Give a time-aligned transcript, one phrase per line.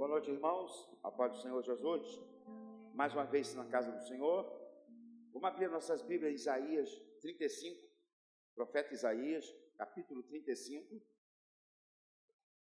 [0.00, 0.88] Boa noite, irmãos.
[1.02, 2.18] A paz do Senhor Jesus.
[2.94, 4.50] Mais uma vez na casa do Senhor.
[5.30, 7.86] Vamos abrir nossas Bíblias, Isaías 35,
[8.54, 10.98] profeta Isaías, capítulo 35.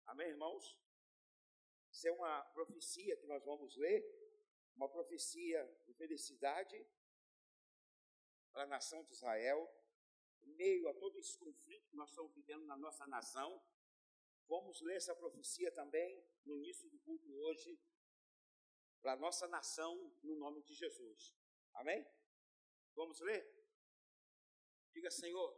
[0.06, 0.76] Amém, irmãos?
[1.92, 4.04] Isso é uma profecia que nós vamos ler,
[4.74, 6.84] uma profecia de felicidade
[8.52, 9.72] para a nação de Israel,
[10.42, 13.62] em meio a todo esse conflito que nós estamos vivendo na nossa nação.
[14.50, 17.78] Vamos ler essa profecia também no início do culto hoje,
[19.00, 21.32] para nossa nação, no nome de Jesus.
[21.72, 22.04] Amém?
[22.96, 23.48] Vamos ler?
[24.92, 25.56] Diga, Senhor,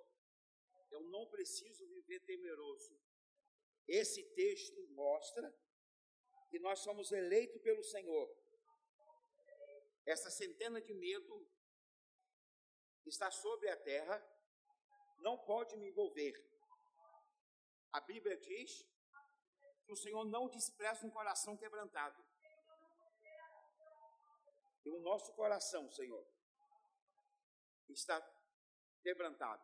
[0.90, 2.94] eu não preciso viver temeroso.
[3.88, 5.50] Esse texto mostra
[6.50, 8.30] que nós somos eleitos pelo Senhor.
[10.04, 11.50] Essa centena de medo
[13.06, 14.22] está sobre a terra,
[15.20, 16.51] não pode me envolver.
[17.92, 18.86] A Bíblia diz
[19.84, 22.24] que o Senhor não despreza um coração quebrantado.
[24.84, 26.26] E o nosso coração, Senhor,
[27.88, 28.20] está
[29.02, 29.62] quebrantado.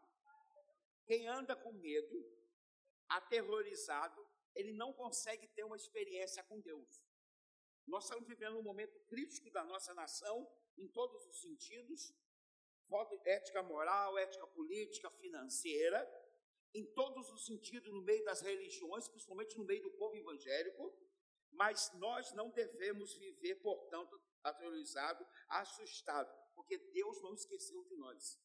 [1.06, 2.16] Quem anda com medo,
[3.08, 7.02] aterrorizado, ele não consegue ter uma experiência com Deus.
[7.86, 12.14] Nós estamos vivendo um momento crítico da nossa nação, em todos os sentidos,
[13.24, 16.06] ética moral, ética política, financeira,
[16.74, 20.92] em todos os sentidos no meio das religiões, principalmente no meio do povo evangélico,
[21.50, 28.38] mas nós não devemos viver, portanto, aterrorizado, assustado, porque Deus não esqueceu de nós.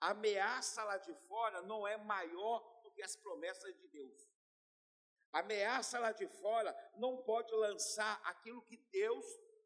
[0.00, 4.30] A ameaça lá de fora não é maior do que as promessas de Deus.
[5.32, 9.24] A ameaça lá de fora não pode lançar aquilo que Deus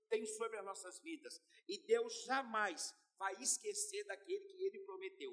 [0.08, 1.40] tem sobre as nossas vidas.
[1.66, 5.32] E Deus jamais vai esquecer daquele que ele prometeu.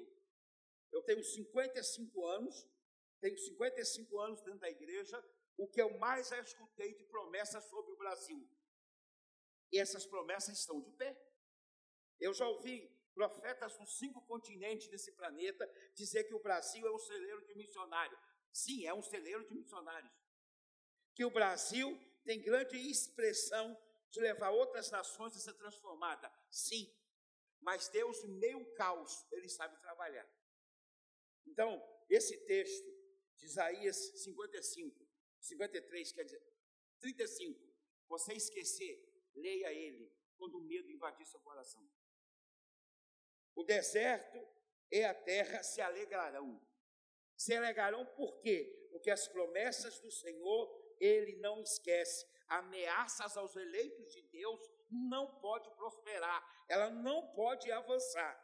[0.92, 2.68] Eu tenho 55 anos,
[3.20, 5.24] tenho 55 anos dentro da igreja,
[5.56, 8.46] o que eu mais escutei de promessas sobre o Brasil.
[9.70, 11.18] E essas promessas estão de pé.
[12.20, 16.98] Eu já ouvi profetas dos cinco continentes desse planeta dizer que o Brasil é um
[16.98, 18.20] celeiro de missionários.
[18.52, 20.12] Sim, é um celeiro de missionários.
[21.14, 23.76] Que o Brasil tem grande expressão
[24.10, 26.30] de levar outras nações a ser transformada.
[26.50, 26.92] Sim,
[27.60, 30.28] mas Deus, meio caos, Ele sabe trabalhar.
[31.46, 32.90] Então, esse texto
[33.36, 35.08] de Isaías 55,
[35.40, 36.42] 53, quer dizer,
[37.00, 37.60] 35,
[38.08, 39.02] você esquecer,
[39.34, 41.82] leia ele quando o medo invadir seu coração.
[43.54, 44.38] O deserto
[44.90, 46.60] e a terra se alegrarão.
[47.36, 48.88] Se alegrarão por quê?
[48.90, 52.26] Porque as promessas do Senhor ele não esquece.
[52.48, 54.60] Ameaças aos eleitos de Deus
[54.90, 58.38] não pode prosperar, ela não pode avançar.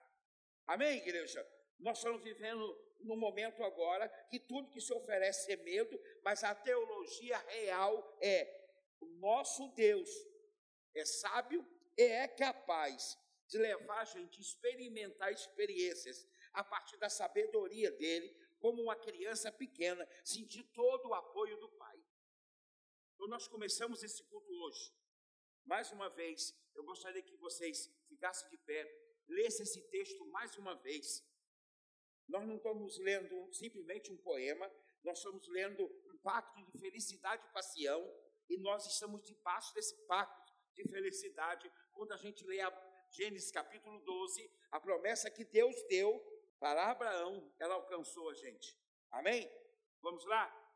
[0.67, 1.47] Amém, igreja?
[1.79, 6.55] Nós estamos vivendo no momento agora que tudo que se oferece é medo, mas a
[6.55, 8.69] teologia real é:
[9.01, 10.11] o nosso Deus
[10.95, 11.67] é sábio
[11.97, 13.17] e é capaz
[13.47, 19.51] de levar a gente a experimentar experiências a partir da sabedoria dele, como uma criança
[19.51, 21.97] pequena, sentir todo o apoio do Pai.
[23.15, 24.93] Então, nós começamos esse culto hoje.
[25.65, 28.89] Mais uma vez, eu gostaria que vocês ficassem de pé,
[29.27, 31.23] lessem esse texto mais uma vez
[32.29, 34.71] nós não estamos lendo simplesmente um poema,
[35.03, 38.15] nós estamos lendo um pacto de felicidade e paixão,
[38.49, 42.71] e nós estamos debaixo desse pacto de felicidade quando a gente lê a
[43.11, 46.21] Gênesis capítulo 12, a promessa que Deus deu
[46.59, 48.77] para Abraão, ela alcançou a gente.
[49.11, 49.51] Amém?
[50.03, 50.68] Vamos lá?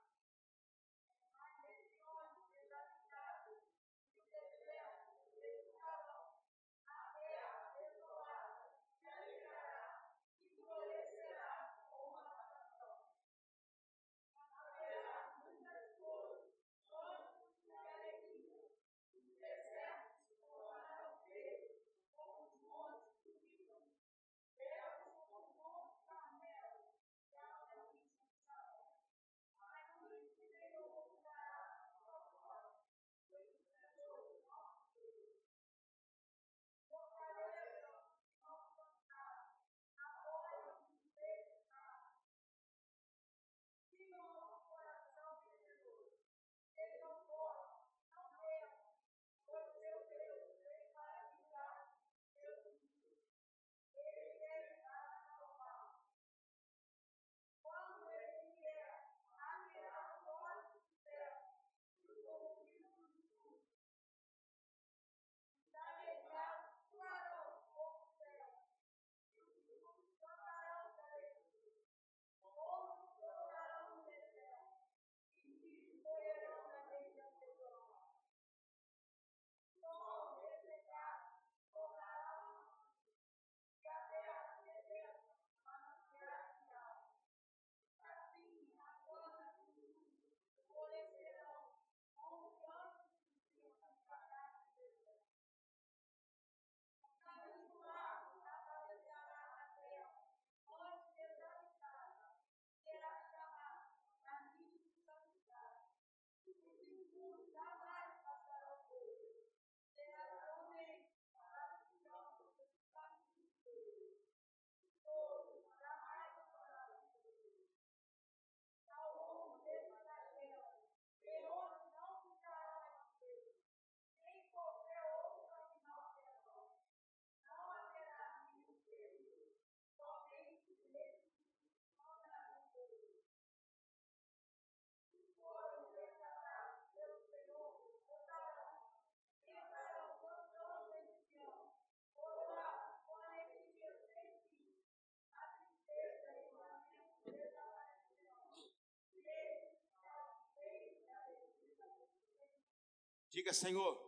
[153.33, 153.99] Diga, Senhor,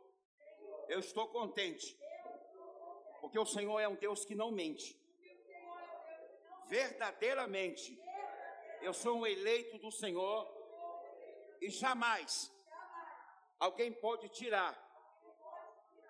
[0.86, 1.98] eu estou contente,
[3.22, 5.00] porque o Senhor é um Deus que não mente.
[6.66, 7.98] Verdadeiramente,
[8.82, 10.46] eu sou um eleito do Senhor
[11.58, 12.52] e jamais
[13.58, 14.72] alguém pode tirar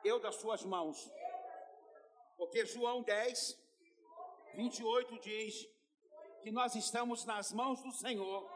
[0.04, 1.08] eu das suas mãos.
[2.36, 3.56] Porque João 10,
[4.54, 5.68] 28 diz
[6.42, 8.50] que nós estamos nas mãos do Senhor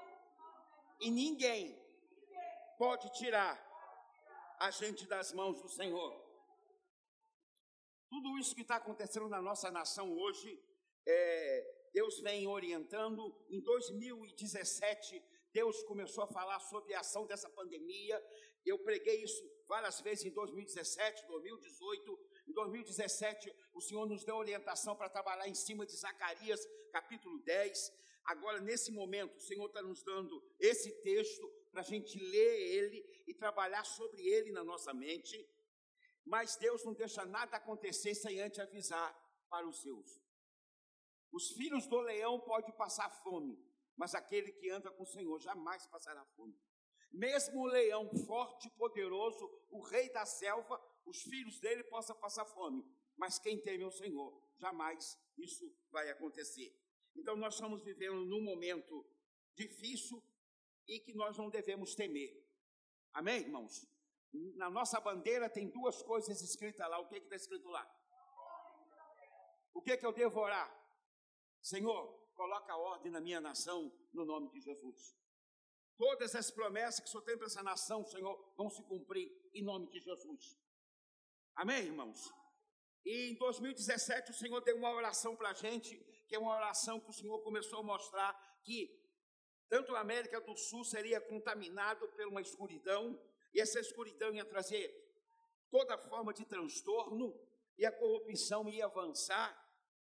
[0.99, 1.81] e ninguém
[2.77, 3.68] pode tirar
[4.61, 6.29] a gente das mãos do Senhor.
[8.09, 10.61] Tudo isso que está acontecendo na nossa nação hoje,
[11.07, 13.35] é, Deus vem orientando.
[13.49, 15.23] Em 2017,
[15.53, 18.23] Deus começou a falar sobre a ação dessa pandemia.
[18.65, 22.19] Eu preguei isso várias vezes em 2017, 2018.
[22.49, 26.61] Em 2017, o Senhor nos deu orientação para trabalhar em cima de Zacarias,
[26.91, 27.93] capítulo 10.
[28.25, 33.08] Agora, nesse momento, o Senhor está nos dando esse texto para a gente ler ele
[33.29, 35.47] e trabalhar sobre ele na nossa mente.
[36.25, 39.15] Mas Deus não deixa nada acontecer sem antes avisar
[39.51, 40.19] para os seus.
[41.31, 43.63] Os filhos do leão podem passar fome,
[43.95, 46.59] mas aquele que anda com o Senhor jamais passará fome.
[47.13, 52.47] Mesmo o leão forte e poderoso, o rei da selva, os filhos dele possam passar
[52.47, 52.83] fome,
[53.17, 56.75] mas quem teme o Senhor, jamais isso vai acontecer.
[57.15, 59.07] Então nós estamos vivendo num momento
[59.55, 60.23] difícil
[60.87, 62.48] e que nós não devemos temer.
[63.13, 63.87] Amém, irmãos?
[64.57, 66.99] Na nossa bandeira tem duas coisas escritas lá.
[66.99, 67.87] O que está escrito lá?
[69.73, 70.69] O que, que eu devo orar?
[71.61, 75.17] Senhor, coloca ordem na minha nação, no nome de Jesus.
[75.97, 79.63] Todas as promessas que o Senhor tem para essa nação, Senhor, vão se cumprir em
[79.63, 80.57] nome de Jesus.
[81.57, 82.33] Amém, irmãos?
[83.05, 87.01] E em 2017 o Senhor deu uma oração para a gente, que é uma oração
[87.01, 88.33] que o Senhor começou a mostrar
[88.63, 88.98] que
[89.69, 93.21] tanto a América do Sul seria contaminado por uma escuridão,
[93.55, 94.89] e essa escuridão ia trazer
[95.71, 97.35] toda forma de transtorno,
[97.77, 99.57] e a corrupção ia avançar,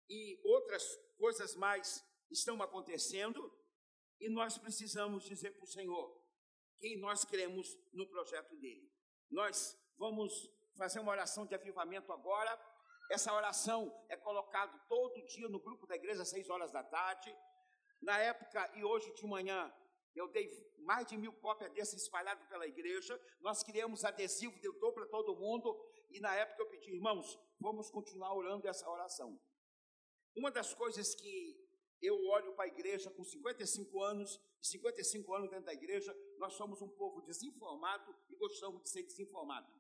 [0.10, 0.84] e outras
[1.18, 3.54] coisas mais estão acontecendo,
[4.20, 6.22] e nós precisamos dizer para o Senhor
[6.80, 8.92] que nós cremos no projeto dele.
[9.30, 12.60] Nós vamos fazer uma oração de avivamento agora.
[13.10, 17.36] Essa oração é colocada todo dia no grupo da igreja às seis horas da tarde.
[18.02, 19.72] Na época e hoje de manhã,
[20.16, 23.20] eu dei mais de mil cópias desses espalhadas pela igreja.
[23.40, 25.80] Nós criamos adesivo, deu para todo mundo.
[26.10, 29.40] E na época eu pedi, irmãos, vamos continuar orando essa oração.
[30.36, 31.70] Uma das coisas que
[32.02, 36.82] eu olho para a igreja com 55 anos, 55 anos dentro da igreja, nós somos
[36.82, 39.72] um povo desinformado e gostamos de ser desinformado.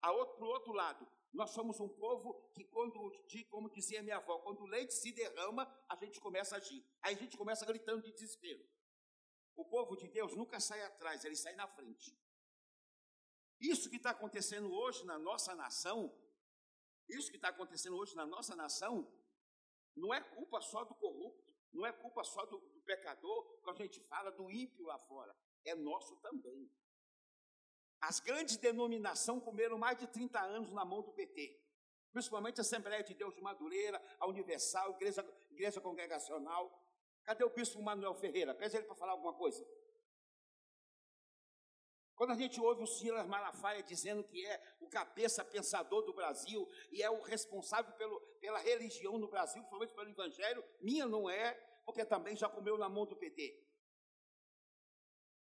[0.00, 3.12] Para o outro lado, nós somos um povo que, quando,
[3.50, 6.84] como dizia minha avó, quando o leite se derrama, a gente começa a agir.
[7.02, 8.66] Aí a gente começa gritando de desespero.
[9.54, 12.16] O povo de Deus nunca sai atrás, ele sai na frente.
[13.60, 16.16] Isso que está acontecendo hoje na nossa nação,
[17.08, 19.12] isso que está acontecendo hoje na nossa nação,
[19.96, 23.84] não é culpa só do corrupto, não é culpa só do, do pecador, quando a
[23.84, 26.70] gente fala do ímpio lá fora, é nosso também.
[28.00, 31.60] As grandes denominações comeram mais de 30 anos na mão do PT,
[32.12, 36.72] principalmente a Assembleia de Deus de Madureira, a Universal, a Igreja, Igreja Congregacional.
[37.24, 38.54] Cadê o bispo Manuel Ferreira?
[38.54, 39.66] Pede ele para falar alguma coisa.
[42.18, 46.68] Quando a gente ouve o Silas Malafaia dizendo que é o cabeça pensador do Brasil
[46.90, 51.54] e é o responsável pelo, pela religião no Brasil, principalmente pelo Evangelho, minha não é,
[51.84, 53.64] porque também já comeu na mão do PT.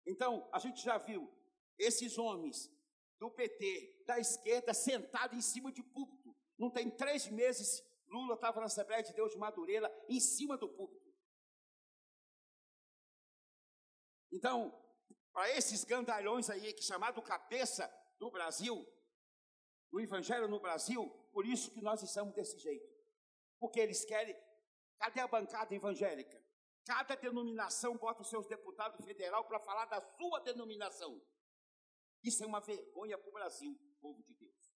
[0.07, 1.31] Então, a gente já viu
[1.79, 2.71] esses homens
[3.19, 6.35] do PT, da esquerda, sentados em cima de púlpito.
[6.59, 10.69] Não tem três meses, Lula estava na Assembleia de Deus de Madureira, em cima do
[10.69, 11.13] púlpito.
[14.31, 14.73] Então,
[15.33, 18.87] para esses gandalhões aí, que chamado cabeça do Brasil,
[19.91, 22.93] do Evangelho no Brasil, por isso que nós estamos desse jeito.
[23.59, 24.37] Porque eles querem,
[24.99, 26.43] cadê a bancada evangélica?
[26.85, 31.21] Cada denominação bota os seus deputados federal para falar da sua denominação.
[32.25, 34.73] Isso é uma vergonha para o Brasil, povo de Deus.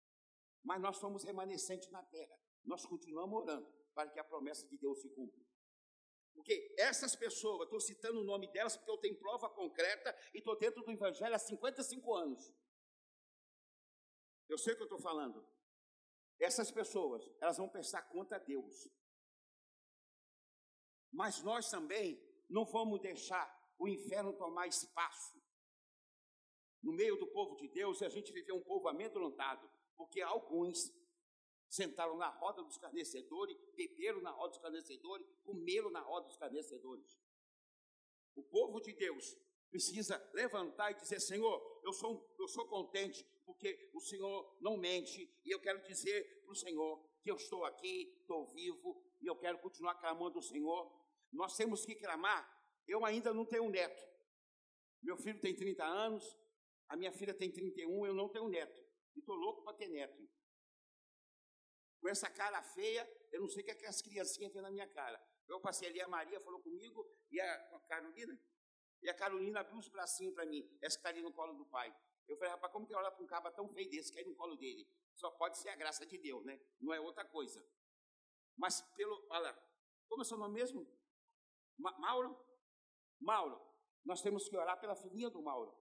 [0.63, 2.39] Mas nós somos remanescentes na terra.
[2.63, 5.43] Nós continuamos orando para que a promessa de Deus se cumpra.
[6.35, 10.59] Porque essas pessoas, estou citando o nome delas porque eu tenho prova concreta e estou
[10.59, 12.53] dentro do Evangelho há 55 anos.
[14.47, 15.45] Eu sei o que eu estou falando.
[16.39, 18.87] Essas pessoas, elas vão prestar conta a Deus.
[21.11, 25.39] Mas nós também não vamos deixar o inferno tomar espaço
[26.83, 30.93] no meio do povo de Deus, e a gente viveu um povo amedrontado, porque alguns
[31.69, 37.19] sentaram na roda dos carnecedores, beberam na roda dos carnecedores, comeram na roda dos carnecedores.
[38.35, 39.37] O povo de Deus
[39.71, 45.29] precisa levantar e dizer: Senhor, eu sou, eu sou contente porque o Senhor não mente
[45.45, 49.37] e eu quero dizer para o Senhor que eu estou aqui, estou vivo e eu
[49.37, 50.93] quero continuar clamando o Senhor.
[51.33, 52.47] Nós temos que clamar.
[52.87, 54.07] Eu ainda não tenho neto.
[55.03, 56.37] Meu filho tem 30 anos,
[56.89, 58.81] a minha filha tem 31, eu não tenho neto.
[59.15, 60.29] E estou louco para ter neto.
[62.01, 64.71] Com essa cara feia, eu não sei o que, é que as criancinhas têm na
[64.71, 65.21] minha cara.
[65.47, 68.39] Eu passei ali, a Maria falou comigo, e a Carolina,
[69.03, 71.67] e a Carolina abriu os bracinhos para mim, essa que está ali no colo do
[71.67, 71.95] pai.
[72.27, 74.57] Eu falei, rapaz, como que olha para um caba tão feio desse, cair no colo
[74.57, 74.87] dele?
[75.15, 76.61] Só pode ser a graça de Deus, né?
[76.79, 77.67] Não é outra coisa.
[78.57, 79.57] Mas pelo, olha,
[80.09, 80.87] como é seu nome mesmo?
[81.79, 82.39] Ma Mauro?
[83.19, 83.61] Mauro,
[84.05, 85.75] nós temos que orar pela filhinha do Mauro.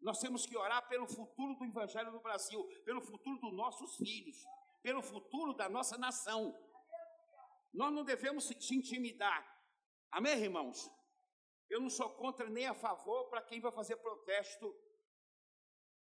[0.00, 4.36] Nós temos que orar pelo futuro do Evangelho no Brasil, pelo futuro dos nossos filhos,
[4.82, 6.54] pelo futuro da nossa nação.
[7.72, 9.44] Nós não devemos se intimidar.
[10.10, 10.90] Amém, irmãos?
[11.68, 14.74] Eu não sou contra nem a favor para quem vai fazer protesto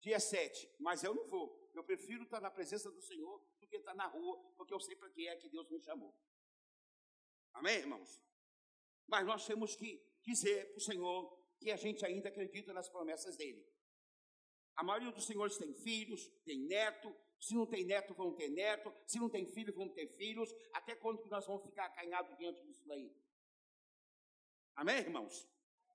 [0.01, 1.71] dia 7, mas eu não vou.
[1.73, 4.95] Eu prefiro estar na presença do Senhor do que estar na rua, porque eu sei
[4.95, 6.13] para que é que Deus me chamou.
[7.53, 8.21] Amém, irmãos?
[9.07, 13.35] Mas nós temos que dizer para o Senhor que a gente ainda acredita nas promessas
[13.35, 13.65] dele.
[14.75, 18.93] A maioria dos senhores tem filhos, tem neto, se não tem neto, vão ter neto,
[19.05, 20.53] se não tem filho, vão ter filhos.
[20.73, 23.11] Até quando nós vamos ficar acanhados diante disso daí?
[24.75, 25.47] Amém, irmãos?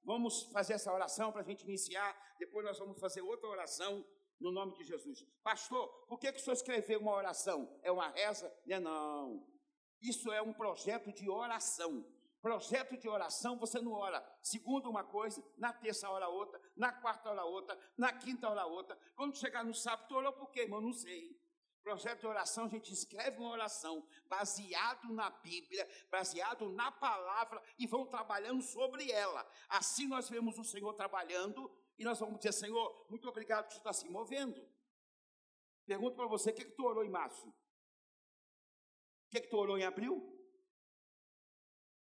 [0.05, 2.37] Vamos fazer essa oração para a gente iniciar.
[2.39, 4.05] Depois nós vamos fazer outra oração
[4.41, 5.25] no nome de Jesus.
[5.43, 7.79] Pastor, por que, que o senhor escreveu uma oração?
[7.83, 8.53] É uma reza?
[8.67, 9.53] Não, não.
[10.01, 12.05] Isso é um projeto de oração.
[12.43, 17.31] Projeto de oração, você não ora segunda uma coisa, na terça hora outra, na quarta
[17.31, 18.99] hora outra, na quinta hora outra.
[19.15, 20.81] Quando chegar no sábado, tu orou por quê, irmão?
[20.81, 21.41] Não sei.
[21.85, 27.87] Projeto de oração, a gente escreve uma oração baseado na Bíblia, baseado na palavra e
[27.87, 29.49] vão trabalhando sobre ela.
[29.69, 33.93] Assim nós vemos o Senhor trabalhando e nós vamos dizer, Senhor, muito obrigado por estar
[33.93, 34.69] se movendo.
[35.87, 37.49] Pergunto para você, o que, é que tu orou em março?
[37.49, 37.55] O
[39.31, 40.42] que, é que tu orou em abril?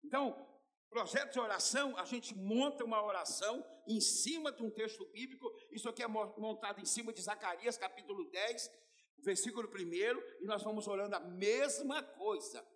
[0.05, 0.49] Então,
[0.91, 5.51] projeto de oração, a gente monta uma oração em cima de um texto bíblico.
[5.71, 8.71] Isso aqui é montado em cima de Zacarias, capítulo 10,
[9.19, 12.67] versículo 1, e nós vamos orando a mesma coisa.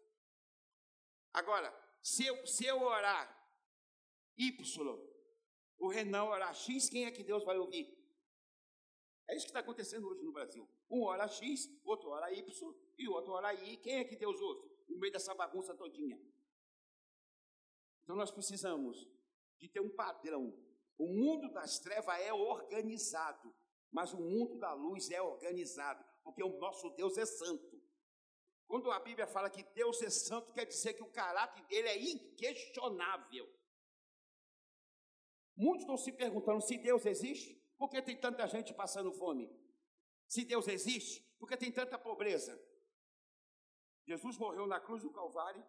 [1.32, 3.34] Agora, se eu, se eu orar
[4.38, 4.98] Y,
[5.78, 7.96] o Renan orar X, quem é que Deus vai ouvir?
[9.28, 10.68] É isso que está acontecendo hoje no Brasil.
[10.88, 13.76] Um ora X, outro ora Y e outro ora I.
[13.78, 14.70] Quem é que Deus ouve?
[14.88, 16.18] No meio dessa bagunça todinha.
[18.06, 19.04] Então nós precisamos
[19.58, 20.56] de ter um padrão.
[20.96, 23.52] O mundo das trevas é organizado,
[23.90, 27.82] mas o mundo da luz é organizado, porque o nosso Deus é santo.
[28.68, 31.98] Quando a Bíblia fala que Deus é santo, quer dizer que o caráter dele é
[31.98, 33.52] inquestionável.
[35.56, 39.50] Muitos estão se perguntando se Deus existe, por que tem tanta gente passando fome?
[40.28, 42.56] Se Deus existe, por que tem tanta pobreza?
[44.06, 45.66] Jesus morreu na cruz do Calvário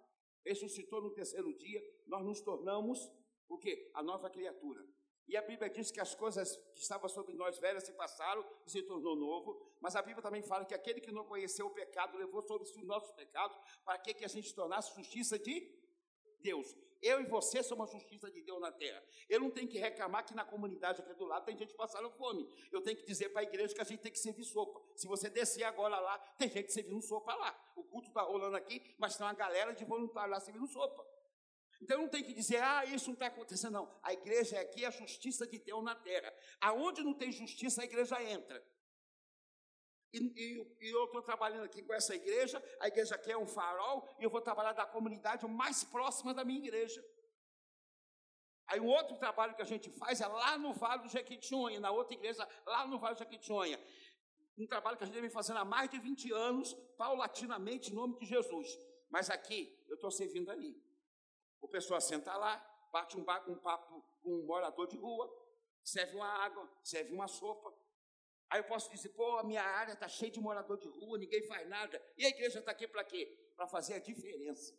[0.47, 3.11] ressuscitou no terceiro dia, nós nos tornamos
[3.47, 3.89] o quê?
[3.93, 4.85] A nova criatura.
[5.27, 8.71] E a Bíblia diz que as coisas que estavam sobre nós velhas se passaram e
[8.71, 12.17] se tornou novo, mas a Bíblia também fala que aquele que não conheceu o pecado
[12.17, 15.69] levou sobre si os nossos pecados, para que, que a gente tornasse justiça de
[16.41, 16.75] Deus.
[17.01, 19.03] Eu e você somos a justiça de Deus na terra.
[19.29, 22.49] Eu não tenho que reclamar que na comunidade aqui do lado tem gente passando fome.
[22.71, 24.81] Eu tenho que dizer para a igreja que a gente tem que servir sopa.
[24.95, 27.73] Se você descer agora lá, tem gente servindo sopa lá.
[27.75, 31.05] O culto está rolando aqui, mas tem uma galera de voluntários lá servindo sopa.
[31.79, 33.99] Então não tem que dizer, ah, isso não está acontecendo, não.
[34.01, 36.33] A igreja é aqui a justiça de Deus na terra.
[36.59, 38.63] Aonde não tem justiça, a igreja entra.
[40.13, 43.47] E, e, e eu estou trabalhando aqui com essa igreja, a igreja aqui é um
[43.47, 47.03] farol, e eu vou trabalhar da comunidade mais próxima da minha igreja.
[48.67, 51.91] Aí um outro trabalho que a gente faz é lá no Vale do Jequitinhonha, na
[51.91, 53.79] outra igreja, lá no Vale do Jequitinhonha.
[54.57, 58.17] Um trabalho que a gente vem fazendo há mais de 20 anos, paulatinamente, em nome
[58.17, 58.67] de Jesus.
[59.09, 60.75] Mas aqui, eu estou servindo ali.
[61.61, 62.57] O pessoal senta lá,
[62.91, 65.31] bate um, um papo com um morador de rua,
[65.83, 67.73] serve uma água, serve uma sopa,
[68.49, 71.45] Aí eu posso dizer, pô, a minha área está cheia de morador de rua, ninguém
[71.45, 72.01] faz nada.
[72.17, 73.25] E a igreja está aqui para quê?
[73.55, 74.73] Para fazer a diferença.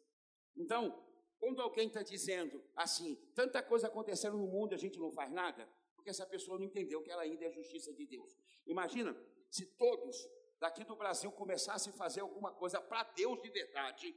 [0.57, 1.05] Então,
[1.39, 5.69] quando alguém está dizendo assim, tanta coisa acontecendo no mundo a gente não faz nada,
[5.95, 8.37] porque essa pessoa não entendeu que ela ainda é justiça de Deus.
[8.67, 9.17] Imagina
[9.51, 10.17] se todos
[10.59, 14.17] daqui do Brasil começassem a fazer alguma coisa para Deus de verdade.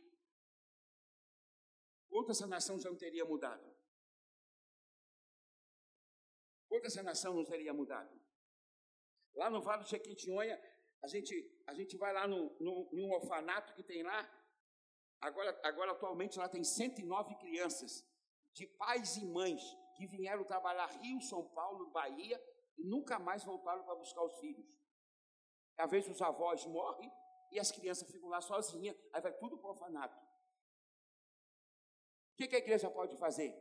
[2.10, 3.70] Quanto essa nação já não teria mudado?
[6.68, 8.21] Quanto essa nação não teria mudado?
[9.36, 10.62] Lá no Vale do Jequitinhonha,
[11.02, 14.30] a gente, a gente vai lá no, no, num orfanato que tem lá.
[15.20, 18.06] Agora, agora, atualmente, lá tem 109 crianças,
[18.54, 19.62] de pais e mães,
[19.96, 22.42] que vieram trabalhar Rio, São Paulo, Bahia
[22.78, 24.66] e nunca mais voltaram para buscar os filhos.
[25.78, 27.12] Às vezes os avós morrem
[27.52, 30.18] e as crianças ficam lá sozinhas, aí vai tudo para o orfanato.
[32.34, 33.54] O que, que a igreja pode fazer?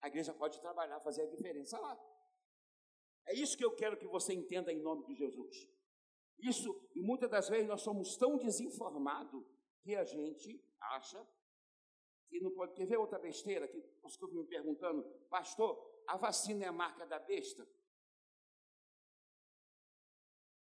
[0.00, 1.98] A igreja pode trabalhar, fazer a diferença lá.
[3.26, 5.68] É isso que eu quero que você entenda em nome de Jesus.
[6.38, 9.44] Isso, e muitas das vezes nós somos tão desinformados
[9.82, 11.24] que a gente acha
[12.28, 12.74] que não pode.
[12.74, 17.06] Quer ver outra besteira que os que me perguntando, pastor, a vacina é a marca
[17.06, 17.66] da besta?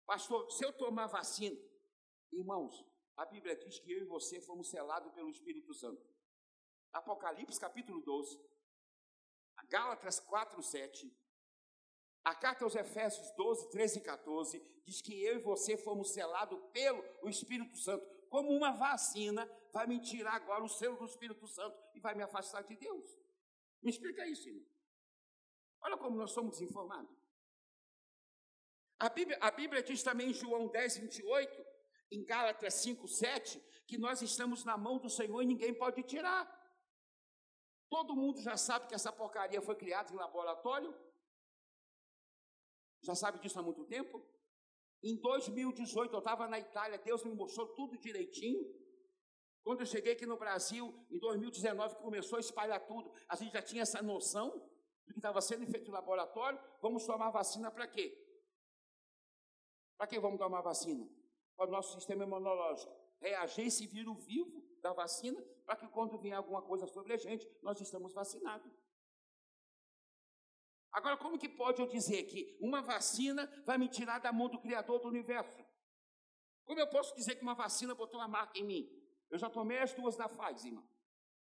[0.07, 1.57] Pastor, se eu tomar vacina,
[2.33, 2.85] irmãos,
[3.17, 6.05] a Bíblia diz que eu e você fomos selados pelo Espírito Santo.
[6.93, 8.41] Apocalipse capítulo 12,
[9.69, 11.17] Gálatas 4, 7,
[12.25, 16.59] a carta aos Efésios 12, 13 e 14 diz que eu e você fomos selados
[16.73, 21.77] pelo Espírito Santo, como uma vacina, vai me tirar agora o selo do Espírito Santo
[21.95, 23.19] e vai me afastar de Deus.
[23.83, 24.67] Me explica isso, irmão.
[25.83, 27.11] Olha como nós somos desinformados.
[28.99, 31.67] A Bíblia, a Bíblia diz também em João 10, 28,
[32.11, 36.47] em Gálatas 5, 7, que nós estamos na mão do Senhor e ninguém pode tirar.
[37.89, 40.95] Todo mundo já sabe que essa porcaria foi criada em laboratório,
[43.03, 44.25] já sabe disso há muito tempo?
[45.03, 48.63] Em 2018, eu estava na Itália, Deus me mostrou tudo direitinho.
[49.63, 53.53] Quando eu cheguei aqui no Brasil, em 2019, que começou a espalhar tudo, a gente
[53.53, 54.51] já tinha essa noção
[55.07, 56.61] do que estava sendo feito no laboratório.
[56.81, 58.17] Vamos tomar vacina para quê?
[59.97, 61.09] Para que vamos tomar vacina?
[61.57, 66.35] Para o nosso sistema imunológico reagir esse vírus vivo da vacina, para que quando vier
[66.35, 68.73] alguma coisa sobre a gente, nós estamos vacinados.
[70.93, 74.61] Agora, como que pode eu dizer que uma vacina vai me tirar da mão do
[74.61, 75.65] Criador do universo?
[76.65, 78.89] Como eu posso dizer que uma vacina botou uma marca em mim?
[79.31, 80.89] Eu já tomei as duas da Pfizer, irmão.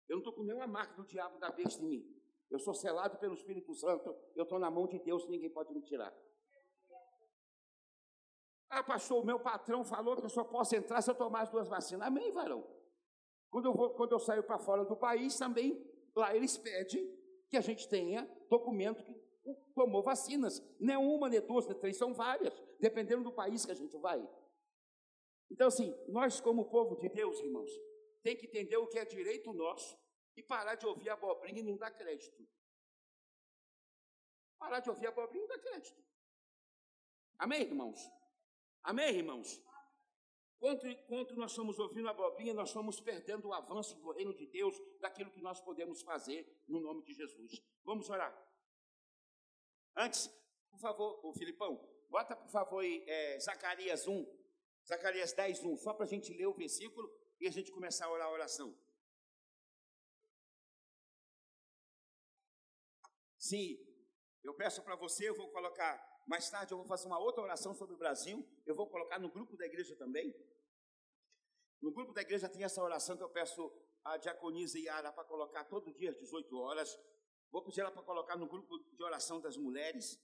[0.08, 2.18] Eu não estou com nenhuma marca do diabo da besta em mim.
[2.50, 5.82] Eu sou selado pelo Espírito Santo, eu estou na mão de Deus, ninguém pode me
[5.82, 6.14] tirar.
[8.70, 11.50] Ah, pastor, o meu patrão falou que eu só posso entrar se eu tomar as
[11.50, 12.06] duas vacinas.
[12.06, 12.66] Amém, varão?
[13.50, 15.82] Quando eu, vou, quando eu saio para fora do país, também,
[16.14, 17.16] lá eles pedem
[17.48, 19.14] que a gente tenha documento que
[19.74, 20.62] tomou vacinas.
[20.78, 23.96] Não é uma, nem duas, nem três, são várias, dependendo do país que a gente
[23.98, 24.26] vai.
[25.50, 27.70] Então, assim, nós, como povo de Deus, irmãos,
[28.22, 29.98] tem que entender o que é direito nosso
[30.36, 32.46] e parar de ouvir abobrinha e não dar crédito.
[34.58, 36.04] Parar de ouvir abobrinha e não dar crédito.
[37.38, 38.00] Amém, irmãos?
[38.82, 39.62] Amém, irmãos?
[40.58, 44.76] Quanto, quanto nós estamos ouvindo abobrinha, nós estamos perdendo o avanço do reino de Deus,
[45.00, 47.62] daquilo que nós podemos fazer no nome de Jesus.
[47.84, 48.36] Vamos orar.
[49.98, 50.28] Antes,
[50.70, 51.76] por favor, o Filipão,
[52.08, 54.26] bota por favor aí é, Zacarias 1,
[54.86, 58.12] Zacarias 10, 1, só para a gente ler o versículo e a gente começar a
[58.12, 58.78] orar a oração.
[63.36, 63.76] Sim,
[64.44, 67.74] eu peço para você, eu vou colocar, mais tarde eu vou fazer uma outra oração
[67.74, 70.32] sobre o Brasil, eu vou colocar no grupo da igreja também.
[71.80, 73.68] No grupo da igreja tem essa oração que eu peço
[74.04, 76.96] a diaconisa Yara para colocar todo dia às 18 horas.
[77.50, 80.20] Vou pedir ela para colocar no grupo de oração das mulheres.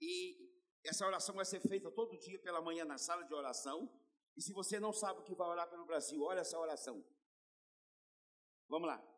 [0.00, 0.50] E
[0.84, 3.90] essa oração vai ser feita todo dia pela manhã na sala de oração.
[4.36, 7.04] E se você não sabe o que vai orar pelo Brasil, olha essa oração.
[8.68, 9.11] Vamos lá.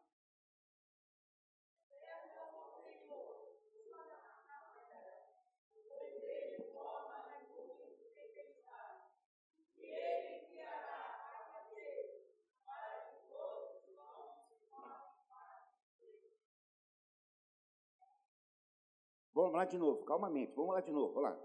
[19.65, 21.41] Lá de novo, calmamente, vamos lá de novo, vamos lá.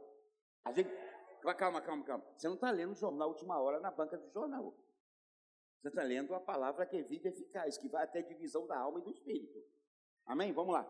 [0.66, 0.90] A gente,
[1.58, 2.26] calma, calma, calma.
[2.36, 4.76] Você não está lendo o jornal Última Hora na banca do jornal.
[5.82, 8.78] Você está lendo a palavra que é vida eficaz, que vai até a divisão da
[8.78, 9.58] alma e do espírito.
[10.26, 10.52] Amém?
[10.52, 10.88] Vamos lá.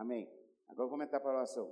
[0.00, 0.26] Amém.
[0.66, 1.70] Agora vamos entrar para a oração.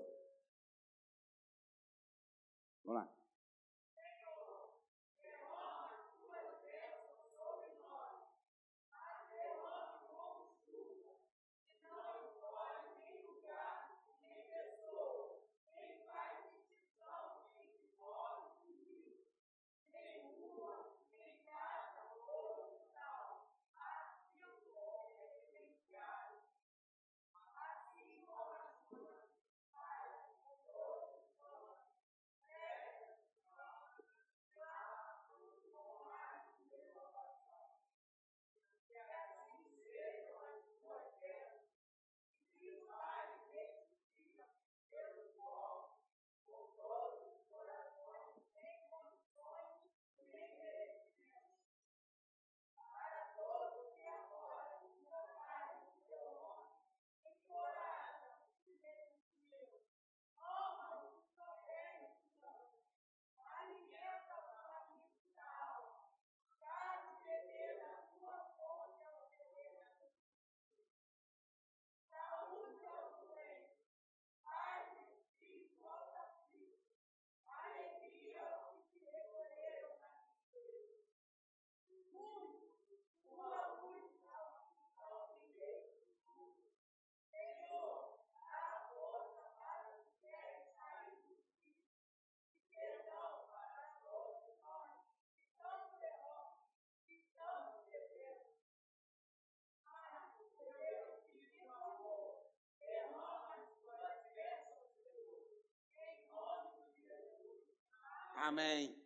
[108.48, 108.98] Amém.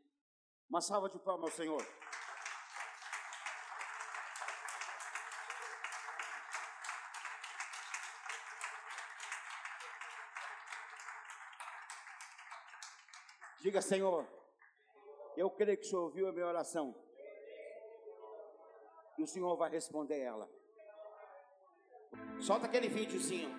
[0.70, 1.84] Uma salva de palmas ao Senhor.
[13.60, 14.24] Diga, Senhor,
[15.36, 16.94] eu creio que o Senhor ouviu a minha oração.
[19.18, 20.48] E o Senhor vai responder ela.
[22.40, 23.50] Solta aquele videozinho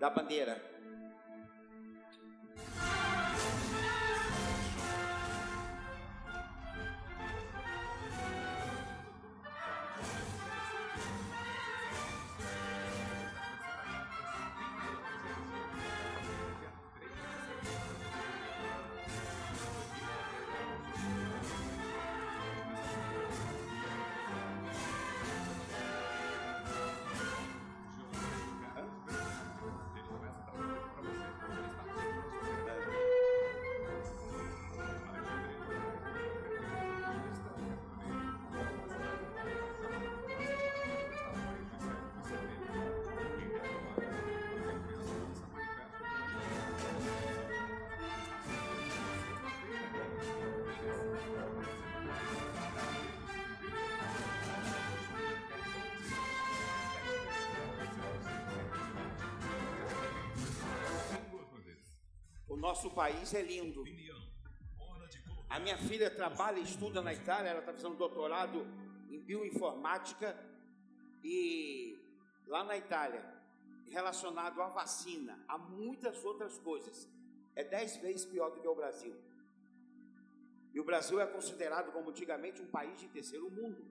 [0.00, 0.71] da bandeira.
[62.72, 63.84] Nosso país é lindo.
[65.54, 68.66] A minha filha trabalha e estuda na Itália, ela está fazendo doutorado
[69.10, 70.28] em bioinformática
[71.22, 71.98] e
[72.46, 73.22] lá na Itália,
[73.90, 77.06] relacionado à vacina, a muitas outras coisas,
[77.54, 79.14] é dez vezes pior do que o Brasil.
[80.72, 83.84] E o Brasil é considerado, como antigamente, um país de terceiro mundo.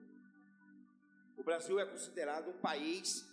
[1.36, 3.24] O Brasil é considerado um país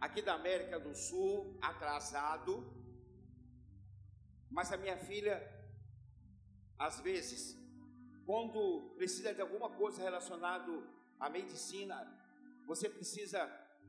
[0.00, 2.75] aqui da América do Sul atrasado
[4.50, 5.36] mas a minha filha,
[6.78, 7.56] às vezes,
[8.24, 10.72] quando precisa de alguma coisa relacionada
[11.18, 11.96] à medicina,
[12.66, 13.40] você precisa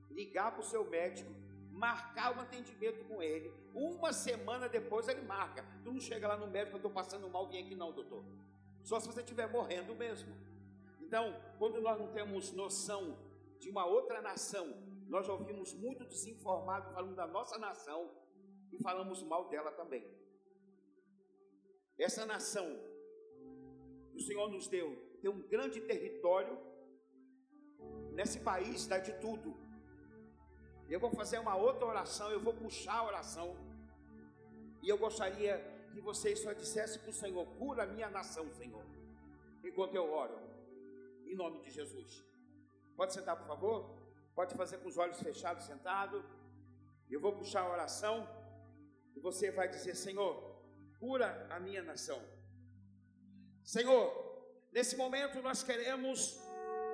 [0.10, 1.32] ligar para o seu médico,
[1.72, 3.52] marcar um atendimento com ele.
[3.74, 5.66] Uma semana depois ele marca.
[5.84, 8.24] Tu não chega lá no médico, eu estou passando mal, vem aqui não, doutor.
[8.84, 10.36] Só se você estiver morrendo mesmo.
[11.02, 13.18] Então, quando nós não temos noção
[13.60, 14.66] de uma outra nação,
[15.08, 18.12] nós ouvimos muito desinformado falando da nossa nação
[18.72, 20.06] e falamos mal dela também.
[21.98, 22.68] Essa nação
[24.12, 26.58] que o Senhor nos deu tem um grande território.
[28.12, 29.56] Nesse país dá de tudo.
[30.90, 33.56] Eu vou fazer uma outra oração, eu vou puxar a oração.
[34.82, 35.58] E eu gostaria
[35.92, 38.86] que vocês só dissessem para o Senhor: cura a minha nação, Senhor.
[39.64, 40.40] Enquanto eu oro,
[41.26, 42.24] em nome de Jesus.
[42.96, 43.98] Pode sentar, por favor?
[44.34, 46.24] Pode fazer com os olhos fechados, sentado.
[47.10, 48.28] Eu vou puxar a oração.
[49.16, 50.47] E você vai dizer: Senhor,
[51.00, 52.22] cura a minha nação.
[53.64, 54.06] Senhor,
[54.72, 56.40] nesse momento nós queremos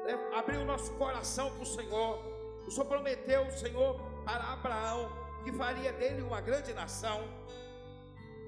[0.08, 2.66] é, abrir o nosso coração para o Senhor.
[2.68, 7.22] O Senhor prometeu, Senhor, para Abraão que faria dele uma grande nação.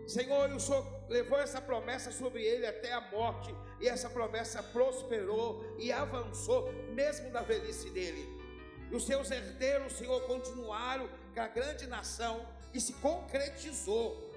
[0.07, 5.75] Senhor, o Senhor levou essa promessa sobre ele até a morte, e essa promessa prosperou
[5.79, 8.23] e avançou, mesmo na velhice dele.
[8.91, 14.31] E os seus herdeiros, Senhor, continuaram com a grande nação e se concretizou.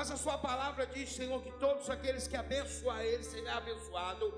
[0.00, 4.32] Mas a sua palavra diz, Senhor, que todos aqueles que abençoam Ele serão abençoados.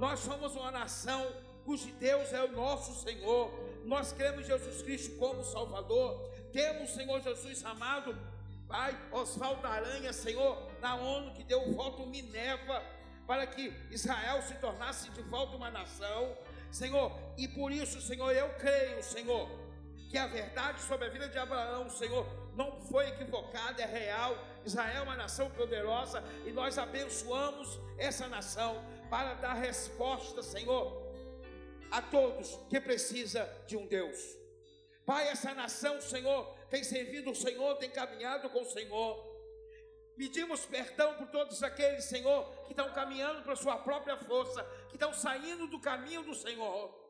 [0.00, 1.24] Nós somos uma nação
[1.64, 3.52] cujo Deus é o nosso Senhor.
[3.84, 6.28] Nós cremos em Jesus Cristo como Salvador.
[6.52, 8.18] Temos, Senhor Jesus amado,
[8.66, 12.82] Pai, Oswaldo Aranha, Senhor, na ONU que deu o voto Minerva
[13.28, 16.36] para que Israel se tornasse de volta uma nação.
[16.72, 19.48] Senhor, e por isso, Senhor, eu creio, Senhor,
[20.08, 24.36] que a verdade sobre a vida de Abraão, Senhor, não foi equivocada, é real.
[24.64, 31.12] Israel é uma nação poderosa e nós abençoamos essa nação para dar resposta, Senhor,
[31.90, 34.18] a todos que precisa de um Deus.
[35.04, 39.36] Pai, essa nação, Senhor, tem servido o Senhor, tem caminhado com o Senhor.
[40.16, 45.12] Pedimos perdão por todos aqueles, Senhor, que estão caminhando para sua própria força, que estão
[45.12, 47.05] saindo do caminho do Senhor.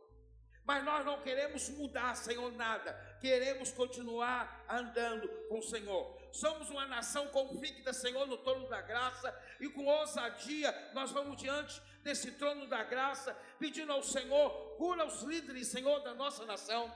[0.66, 2.92] Mas nós não queremos mudar, Senhor, nada.
[3.20, 6.18] Queremos continuar andando com o Senhor.
[6.32, 11.80] Somos uma nação convicta, Senhor, no trono da graça, e com ousadia nós vamos diante
[12.02, 16.92] desse trono da graça, pedindo ao Senhor, cura os líderes, Senhor, da nossa nação.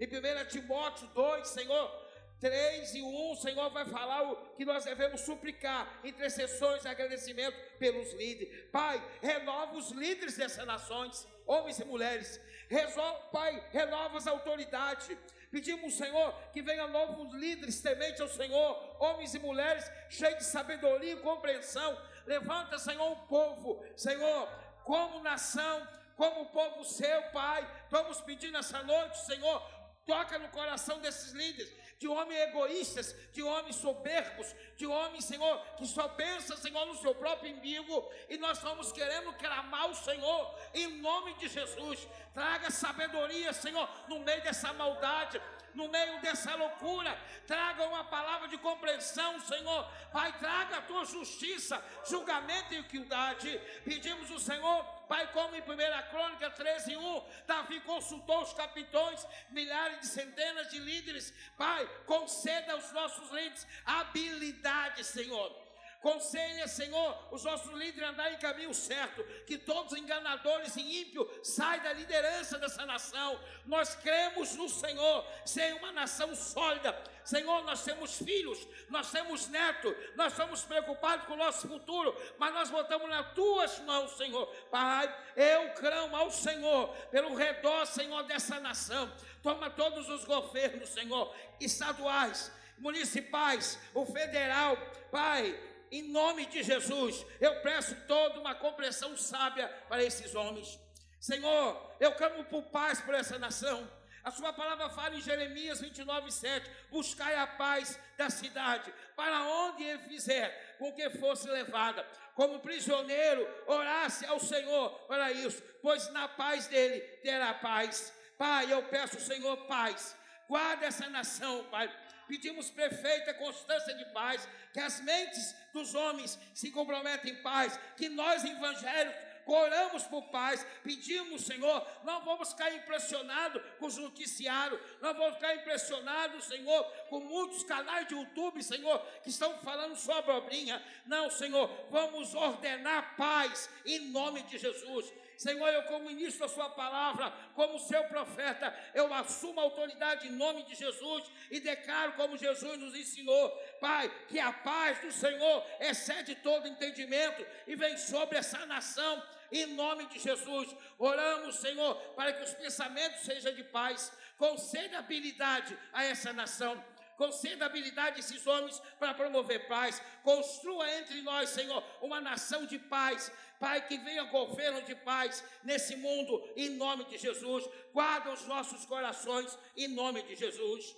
[0.00, 4.84] Em 1 Timóteo 2, Senhor, 3 e 1, o Senhor vai falar o que nós
[4.84, 8.70] devemos suplicar, intercessões e agradecimento pelos líderes.
[8.70, 12.40] Pai, renova os líderes dessas nações, homens e mulheres.
[12.70, 15.10] Resolve, Pai, renova as autoridades.
[15.50, 21.14] Pedimos, Senhor, que venham novos líderes tementes ao Senhor, homens e mulheres cheios de sabedoria
[21.14, 22.00] e compreensão.
[22.24, 24.48] Levanta, Senhor, um povo, Senhor,
[24.84, 27.68] como nação, como povo seu, Pai.
[27.82, 29.60] Estamos pedindo essa noite, Senhor,
[30.06, 35.86] toca no coração desses líderes, de homens egoístas, de homens soberbos, de homens, Senhor, que
[35.86, 40.98] só pensa, Senhor, no seu próprio umbigo, e nós estamos querendo clamar o Senhor, em
[41.02, 45.38] nome de Jesus, traga sabedoria, Senhor, no meio dessa maldade,
[45.74, 51.82] no meio dessa loucura, traga uma palavra de compreensão, Senhor, Pai, traga a tua justiça,
[52.04, 55.64] julgamento e equidade, pedimos o Senhor, Pai, como em 1
[56.10, 61.32] Crônica 13, 1, Davi consultou os capitões, milhares de centenas de líderes.
[61.56, 65.69] Pai, conceda aos nossos líderes habilidade, Senhor
[66.00, 71.28] Conselha, Senhor, os nossos líderes a andar em caminho certo, que todos enganadores e ímpios
[71.42, 73.38] saiam da liderança dessa nação.
[73.66, 76.98] Nós cremos no Senhor, ser uma nação sólida.
[77.22, 82.54] Senhor, nós temos filhos, nós temos netos, nós estamos preocupados com o nosso futuro, mas
[82.54, 84.46] nós botamos nas tuas mãos, Senhor.
[84.70, 89.12] Pai, eu clamo ao Senhor pelo redor, Senhor, dessa nação.
[89.42, 94.78] Toma todos os governos, Senhor, estaduais, municipais, o federal,
[95.10, 100.78] Pai, em nome de Jesus, eu peço toda uma compreensão sábia para esses homens.
[101.18, 103.90] Senhor, eu clamo por paz por essa nação.
[104.22, 109.82] A sua palavra fala em Jeremias 29, 7: Buscai a paz da cidade, para onde
[109.82, 112.06] ele fizer com que fosse levada.
[112.34, 118.14] Como prisioneiro, orasse ao Senhor para isso, pois na paz dele terá paz.
[118.38, 120.16] Pai, eu peço, Senhor, paz.
[120.48, 121.90] Guarda essa nação, Pai
[122.30, 128.08] pedimos perfeita constância de paz, que as mentes dos homens se comprometem em paz, que
[128.08, 135.12] nós evangélicos oramos por paz, pedimos, Senhor, não vamos ficar impressionados com os noticiários, não
[135.12, 140.80] vamos ficar impressionados, Senhor, com muitos canais de YouTube, Senhor, que estão falando só abobrinha.
[141.04, 145.12] Não, Senhor, vamos ordenar paz em nome de Jesus.
[145.40, 150.32] Senhor, eu, como ministro da Sua palavra, como seu profeta, eu assumo a autoridade em
[150.32, 153.48] nome de Jesus e declaro, como Jesus nos ensinou,
[153.80, 159.22] Pai, que a paz do Senhor excede todo entendimento e vem sobre essa nação.
[159.50, 164.12] Em nome de Jesus, oramos, Senhor, para que os pensamentos sejam de paz.
[164.36, 166.84] Conceda habilidade a essa nação
[167.20, 172.78] conceda habilidade a esses homens para promover paz, construa entre nós, Senhor, uma nação de
[172.78, 178.46] paz, Pai, que venha governo de paz nesse mundo, em nome de Jesus, guarda os
[178.46, 180.96] nossos corações, em nome de Jesus.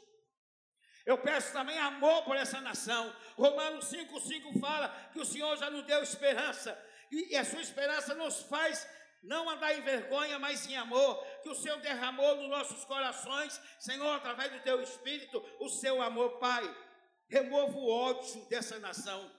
[1.04, 3.12] Eu peço também amor por essa nação.
[3.36, 6.70] Romanos 5,5 fala que o Senhor já nos deu esperança,
[7.10, 8.86] e a sua esperança nos faz
[9.22, 14.12] não andar em vergonha, mas em amor, que o Senhor derramou nos nossos corações, Senhor,
[14.14, 16.62] através do teu Espírito, o seu amor, Pai.
[17.28, 19.30] Remova o ódio dessa nação,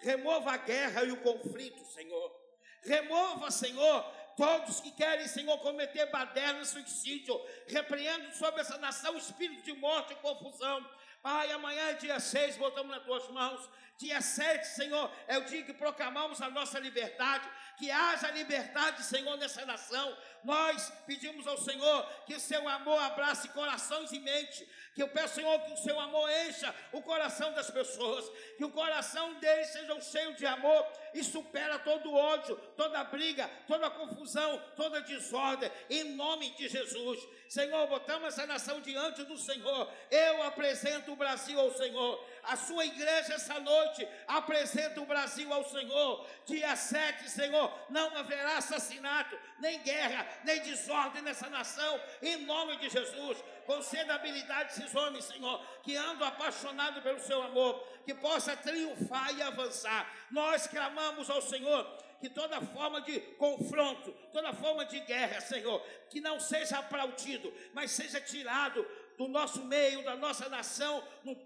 [0.00, 2.42] remova a guerra e o conflito, Senhor.
[2.84, 4.02] Remova, Senhor,
[4.36, 7.40] todos que querem, Senhor, cometer baderna e suicídio.
[7.68, 10.84] Repreendo sobre essa nação o espírito de morte e confusão.
[11.22, 13.70] Pai, amanhã é dia 6, botamos nas tuas mãos.
[13.96, 17.48] Dia 7, Senhor, é o dia que proclamamos a nossa liberdade.
[17.76, 20.18] Que haja liberdade, Senhor, nessa nação.
[20.42, 24.68] Nós pedimos ao Senhor que seu amor abrace corações e mente.
[24.94, 28.30] Que eu peço, Senhor, que o seu amor encha o coração das pessoas.
[28.58, 33.88] Que o coração deles seja cheio de amor e supera todo ódio, toda briga, toda
[33.90, 35.70] confusão, toda desordem.
[35.88, 37.20] Em nome de Jesus.
[37.48, 39.90] Senhor, botamos essa nação diante do Senhor.
[40.10, 42.26] Eu apresento o Brasil ao Senhor.
[42.42, 46.26] A sua igreja essa noite apresenta o Brasil ao Senhor.
[46.46, 52.00] Dia 7, Senhor, não haverá assassinato, nem guerra, nem desordem nessa nação.
[52.20, 53.38] Em nome de Jesus.
[53.66, 59.34] Conceda habilidade a esses homens, Senhor, que andam apaixonados pelo seu amor, que possa triunfar
[59.36, 60.10] e avançar.
[60.30, 61.84] Nós clamamos ao Senhor
[62.22, 67.90] que toda forma de confronto, toda forma de guerra, Senhor, que não seja aplaudido, mas
[67.90, 68.86] seja tirado
[69.18, 71.02] do nosso meio, da nossa nação,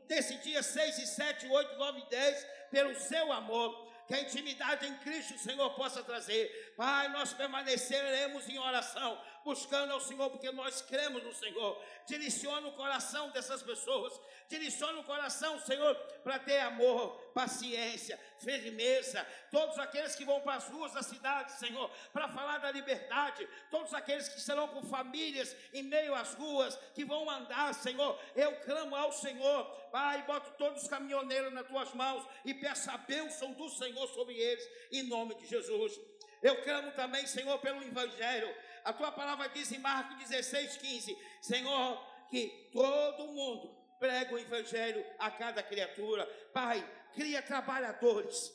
[0.06, 3.86] nesse dia 6 e 7, 8, 9 e 10, pelo seu amor.
[4.06, 6.74] Que a intimidade em Cristo, Senhor, possa trazer.
[6.76, 11.80] Pai, nós permaneceremos em oração, buscando ao Senhor, porque nós cremos no Senhor.
[12.04, 19.24] Direciona o coração dessas pessoas, direciona o coração, Senhor, para ter amor, paciência, firmeza.
[19.52, 23.94] Todos aqueles que vão para as ruas da cidade, Senhor, para falar da liberdade, todos
[23.94, 28.96] aqueles que estarão com famílias em meio às ruas, que vão andar, Senhor, eu clamo
[28.96, 33.68] ao Senhor, Pai, boto todos os caminhoneiros nas tuas mãos e peço a bênção do
[33.68, 35.96] Senhor sobre eles, em nome de Jesus.
[36.42, 38.54] Eu clamo também, Senhor, pelo Evangelho.
[38.86, 45.04] A tua palavra diz em Marcos 16, 15: Senhor, que todo mundo pregue o evangelho
[45.18, 46.24] a cada criatura.
[46.54, 48.54] Pai, cria trabalhadores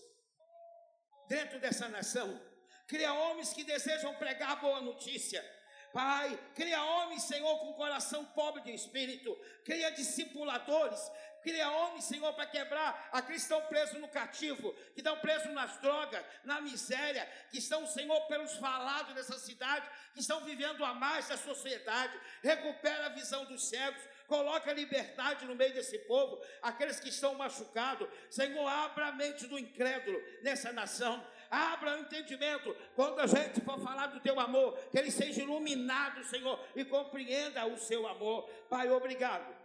[1.27, 2.41] dentro dessa nação.
[2.87, 5.43] Cria homens que desejam pregar a boa notícia.
[5.91, 9.37] Pai, cria homens, Senhor, com coração pobre de espírito.
[9.65, 11.11] Cria discipuladores
[11.43, 15.77] Cria homens, Senhor, para quebrar aqueles que estão presos no cativo, que estão presos nas
[15.79, 21.27] drogas, na miséria, que estão, Senhor, pelos falados dessa cidade, que estão vivendo a mais
[21.27, 22.19] da sociedade.
[22.43, 28.07] Recupera a visão dos cegos, coloca liberdade no meio desse povo, aqueles que estão machucados.
[28.29, 31.25] Senhor, abra a mente do incrédulo nessa nação.
[31.49, 36.23] Abra o entendimento quando a gente for falar do teu amor, que ele seja iluminado,
[36.23, 38.49] Senhor, e compreenda o seu amor.
[38.69, 39.60] Pai, obrigado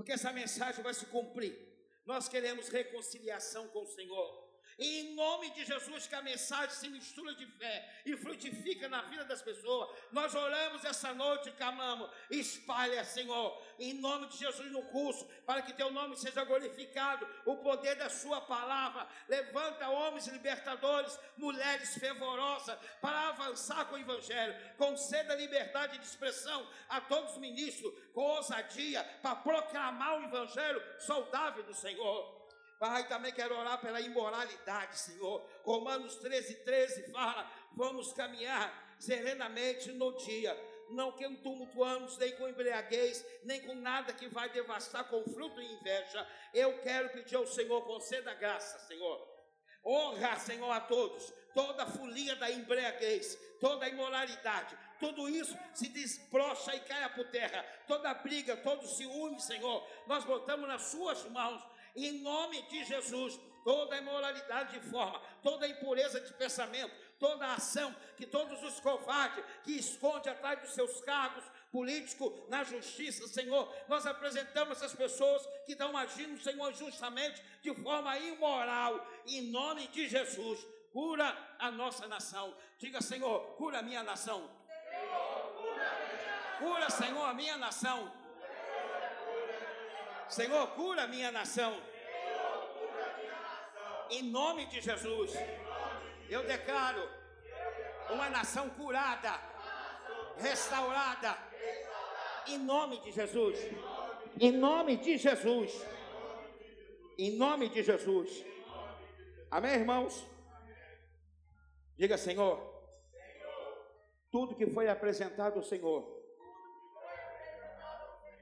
[0.00, 1.54] porque essa mensagem vai se cumprir.
[2.06, 4.49] Nós queremos reconciliação com o Senhor.
[4.78, 9.02] E em nome de Jesus, que a mensagem se mistura de fé e frutifica na
[9.02, 9.90] vida das pessoas.
[10.10, 12.10] Nós oramos essa noite clamamos.
[12.30, 17.56] Espalha, Senhor, em nome de Jesus no curso, para que teu nome seja glorificado, o
[17.56, 19.06] poder da sua palavra.
[19.28, 24.54] Levanta homens libertadores, mulheres fervorosas, para avançar com o evangelho.
[24.76, 31.62] Conceda liberdade de expressão a todos os ministros, com ousadia, para proclamar o evangelho saudável
[31.64, 32.39] do Senhor.
[32.80, 35.46] Pai, também quero orar pela imoralidade, Senhor.
[35.64, 43.22] Romanos 13, 13 fala: vamos caminhar serenamente no dia, não que tumultuamos nem com embriaguez,
[43.44, 46.26] nem com nada que vai devastar com fruto e inveja.
[46.54, 49.28] Eu quero pedir ao Senhor, conceda graça, Senhor.
[49.84, 51.30] Honra, Senhor, a todos.
[51.52, 57.26] Toda a folia da embriaguez, toda a imoralidade, tudo isso se desbrocha e cai por
[57.30, 57.62] terra.
[57.86, 61.62] Toda briga, todo ciúme, Senhor, nós botamos nas Suas mãos
[61.94, 68.26] em nome de Jesus, toda imoralidade de forma, toda impureza de pensamento, toda ação que
[68.26, 74.78] todos os covardes que esconde atrás dos seus cargos políticos na justiça, Senhor, nós apresentamos
[74.78, 80.66] essas pessoas que estão agindo, Senhor, justamente de forma imoral, em nome de Jesus.
[80.92, 82.54] Cura a nossa nação.
[82.78, 84.50] Diga, Senhor, cura a minha nação.
[86.58, 88.12] Cura, Senhor, a minha nação.
[90.30, 91.76] Senhor, cura a minha nação.
[94.08, 95.32] Em nome de Jesus,
[96.28, 97.02] eu declaro
[98.10, 99.32] uma nação curada,
[100.38, 101.36] restaurada.
[102.46, 103.58] Em nome de Jesus.
[104.38, 105.84] Em nome de Jesus.
[107.18, 108.44] Em nome de Jesus.
[109.50, 110.24] Amém, irmãos?
[111.96, 112.56] Diga, Senhor,
[114.30, 116.08] tudo que foi apresentado ao Senhor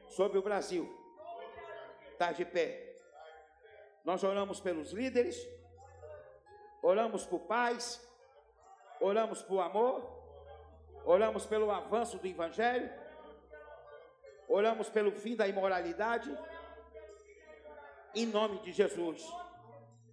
[0.07, 0.98] sobre o Brasil
[2.19, 2.97] está de pé.
[4.05, 5.37] Nós oramos pelos líderes,
[6.83, 8.05] oramos por paz,
[9.01, 9.97] oramos por amor,
[11.05, 12.91] oramos pelo avanço do Evangelho,
[14.49, 16.37] oramos pelo fim da imoralidade,
[18.17, 19.25] em nome de Jesus.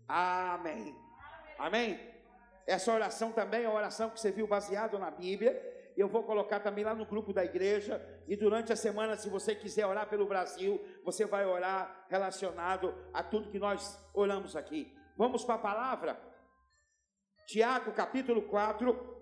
[0.08, 0.96] Amém.
[1.58, 2.14] Amém.
[2.68, 6.60] Essa oração também é uma oração que você viu baseado na Bíblia eu vou colocar
[6.60, 8.04] também lá no grupo da igreja.
[8.28, 13.24] E durante a semana, se você quiser orar pelo Brasil, você vai orar relacionado a
[13.24, 14.94] tudo que nós oramos aqui.
[15.16, 16.20] Vamos para a palavra?
[17.48, 19.16] Tiago, capítulo 4,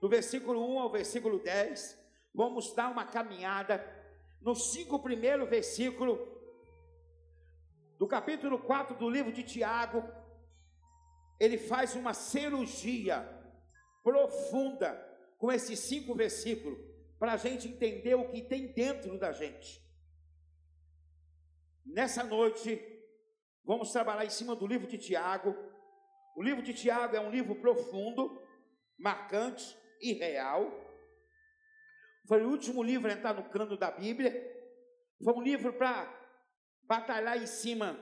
[0.00, 1.98] do versículo 1 ao versículo 10.
[2.32, 3.84] Vamos dar uma caminhada
[4.40, 6.18] nos cinco primeiros versículos
[7.98, 10.04] do capítulo 4 do livro de Tiago.
[11.40, 13.28] Ele faz uma cirurgia
[14.04, 15.07] profunda
[15.38, 16.78] com esses cinco versículos
[17.18, 19.80] para a gente entender o que tem dentro da gente.
[21.86, 22.80] Nessa noite,
[23.64, 25.56] vamos trabalhar em cima do livro de Tiago.
[26.36, 28.42] O livro de Tiago é um livro profundo,
[28.98, 30.70] marcante e real.
[32.26, 34.32] Foi o último livro a entrar no cano da Bíblia.
[35.22, 36.14] Foi um livro para
[36.82, 37.98] batalhar em cima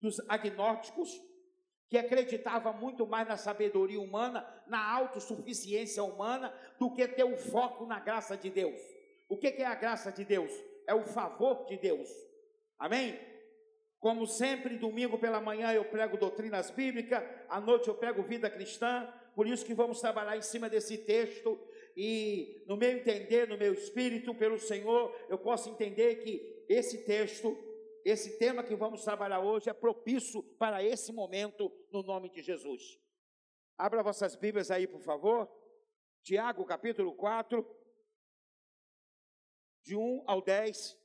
[0.00, 1.10] dos agnósticos,
[1.88, 7.86] que acreditava muito mais na sabedoria humana, na autossuficiência humana, do que ter o foco
[7.86, 8.80] na graça de Deus.
[9.28, 10.52] O que é a graça de Deus?
[10.86, 12.08] É o favor de Deus.
[12.78, 13.18] Amém?
[13.98, 19.08] Como sempre, domingo pela manhã eu prego doutrinas bíblicas, à noite eu prego vida cristã,
[19.34, 21.58] por isso que vamos trabalhar em cima desse texto
[21.96, 27.56] e no meu entender, no meu espírito, pelo Senhor, eu posso entender que esse texto
[28.10, 33.00] esse tema que vamos trabalhar hoje é propício para esse momento, no nome de Jesus.
[33.76, 35.50] Abra vossas Bíblias aí, por favor.
[36.22, 37.66] Tiago, capítulo 4,
[39.82, 40.96] de 1 ao 10.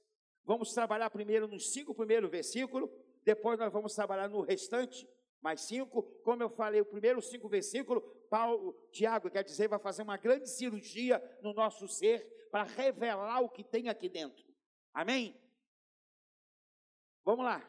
[0.43, 2.87] Vamos trabalhar primeiro nos cinco primeiros versículos,
[3.23, 5.09] depois nós vamos trabalhar no restante,
[5.41, 6.03] mais cinco.
[6.23, 10.47] Como eu falei, o primeiro cinco versículos, Paulo, Tiago, quer dizer, vai fazer uma grande
[10.47, 14.45] cirurgia no nosso ser para revelar o que tem aqui dentro.
[14.93, 15.40] Amém?
[17.23, 17.67] Vamos lá.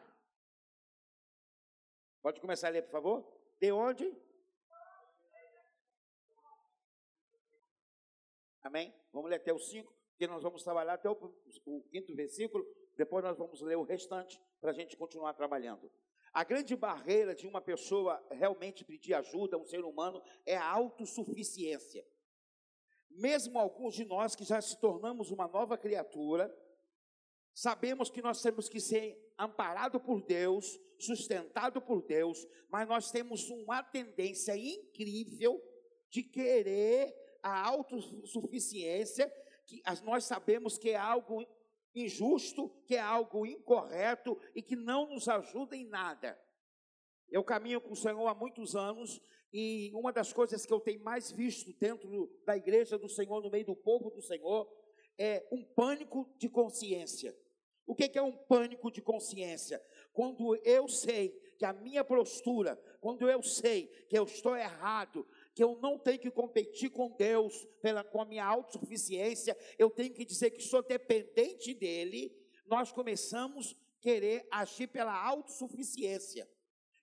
[2.21, 3.33] Pode começar a ler, por favor?
[3.59, 4.15] De onde?
[8.63, 8.93] Amém?
[9.11, 11.13] Vamos ler até o 5, porque nós vamos trabalhar até o,
[11.65, 15.91] o quinto versículo, depois nós vamos ler o restante para a gente continuar trabalhando.
[16.33, 22.03] A grande barreira de uma pessoa realmente pedir ajuda, um ser humano, é a autossuficiência.
[23.09, 26.51] Mesmo alguns de nós que já se tornamos uma nova criatura,
[27.53, 33.49] sabemos que nós temos que ser amparado por Deus, sustentado por Deus, mas nós temos
[33.49, 35.61] uma tendência incrível
[36.09, 39.31] de querer a autossuficiência,
[39.65, 41.45] que nós sabemos que é algo
[41.95, 46.39] injusto, que é algo incorreto e que não nos ajuda em nada.
[47.29, 51.03] Eu caminho com o Senhor há muitos anos e uma das coisas que eu tenho
[51.03, 52.09] mais visto dentro
[52.45, 54.67] da igreja do Senhor, no meio do povo do Senhor,
[55.17, 57.35] é um pânico de consciência.
[57.85, 59.83] O que é um pânico de consciência?
[60.13, 65.63] Quando eu sei que a minha postura, quando eu sei que eu estou errado, que
[65.63, 70.25] eu não tenho que competir com Deus pela, com a minha autossuficiência, eu tenho que
[70.25, 76.49] dizer que sou dependente dEle, nós começamos a querer agir pela autossuficiência.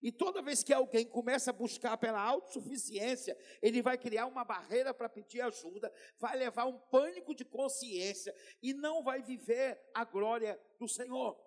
[0.03, 4.95] E toda vez que alguém começa a buscar pela autossuficiência, ele vai criar uma barreira
[4.95, 10.59] para pedir ajuda, vai levar um pânico de consciência e não vai viver a glória
[10.79, 11.39] do Senhor.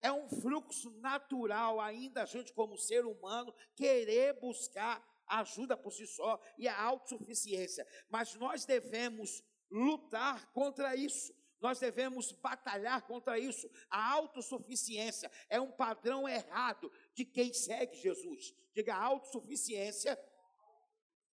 [0.00, 6.06] É um fluxo natural ainda a gente como ser humano querer buscar ajuda por si
[6.06, 7.86] só e a autossuficiência.
[8.08, 11.36] Mas nós devemos lutar contra isso.
[11.60, 13.68] Nós devemos batalhar contra isso.
[13.90, 18.54] A autossuficiência é um padrão errado de quem segue Jesus.
[18.72, 20.16] Diga, autossuficiência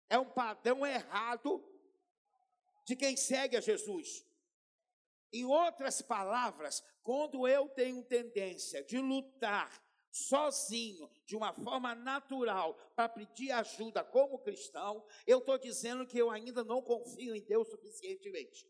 [0.09, 1.63] é um padrão errado
[2.85, 4.25] de quem segue a Jesus.
[5.31, 9.79] Em outras palavras, quando eu tenho tendência de lutar
[10.09, 16.31] sozinho, de uma forma natural, para pedir ajuda como cristão, eu estou dizendo que eu
[16.31, 18.67] ainda não confio em Deus suficientemente.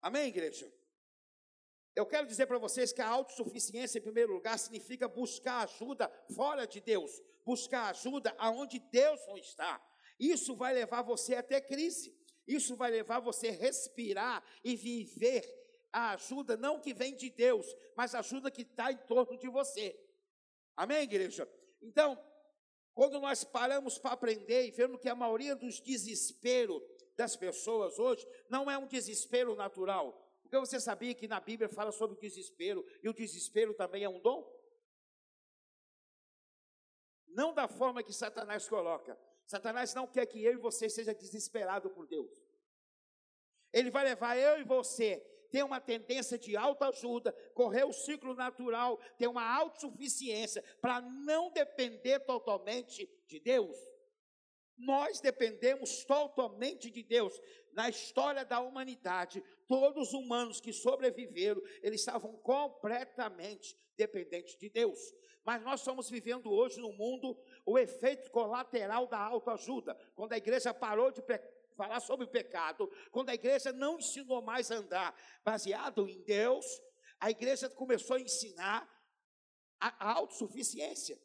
[0.00, 0.72] Amém, igreja?
[1.94, 6.66] Eu quero dizer para vocês que a autossuficiência, em primeiro lugar, significa buscar ajuda fora
[6.66, 9.82] de Deus, buscar ajuda aonde Deus não está.
[10.18, 12.16] Isso vai levar você até crise.
[12.46, 15.42] Isso vai levar você a respirar e viver
[15.92, 17.66] a ajuda não que vem de Deus,
[17.96, 19.98] mas a ajuda que está em torno de você.
[20.76, 21.48] Amém, igreja?
[21.82, 22.18] Então,
[22.94, 26.82] quando nós paramos para aprender e vemos que a maioria dos desesperos
[27.16, 30.29] das pessoas hoje não é um desespero natural.
[30.50, 34.08] Porque você sabia que na Bíblia fala sobre o desespero e o desespero também é
[34.08, 34.52] um dom?
[37.28, 39.16] Não da forma que Satanás coloca.
[39.46, 42.36] Satanás não quer que eu e você seja desesperado por Deus.
[43.72, 45.20] Ele vai levar eu e você
[45.52, 52.18] ter uma tendência de autoajuda, correr o ciclo natural, ter uma autossuficiência, para não depender
[52.20, 53.76] totalmente de Deus.
[54.80, 57.38] Nós dependemos totalmente de Deus.
[57.72, 64.98] Na história da humanidade, todos os humanos que sobreviveram, eles estavam completamente dependentes de Deus.
[65.44, 69.94] Mas nós estamos vivendo hoje no mundo o efeito colateral da autoajuda.
[70.14, 71.22] Quando a igreja parou de
[71.76, 75.14] falar sobre o pecado, quando a igreja não ensinou mais a andar
[75.44, 76.64] baseado em Deus,
[77.18, 78.88] a igreja começou a ensinar
[79.78, 81.20] a, autossuficiência.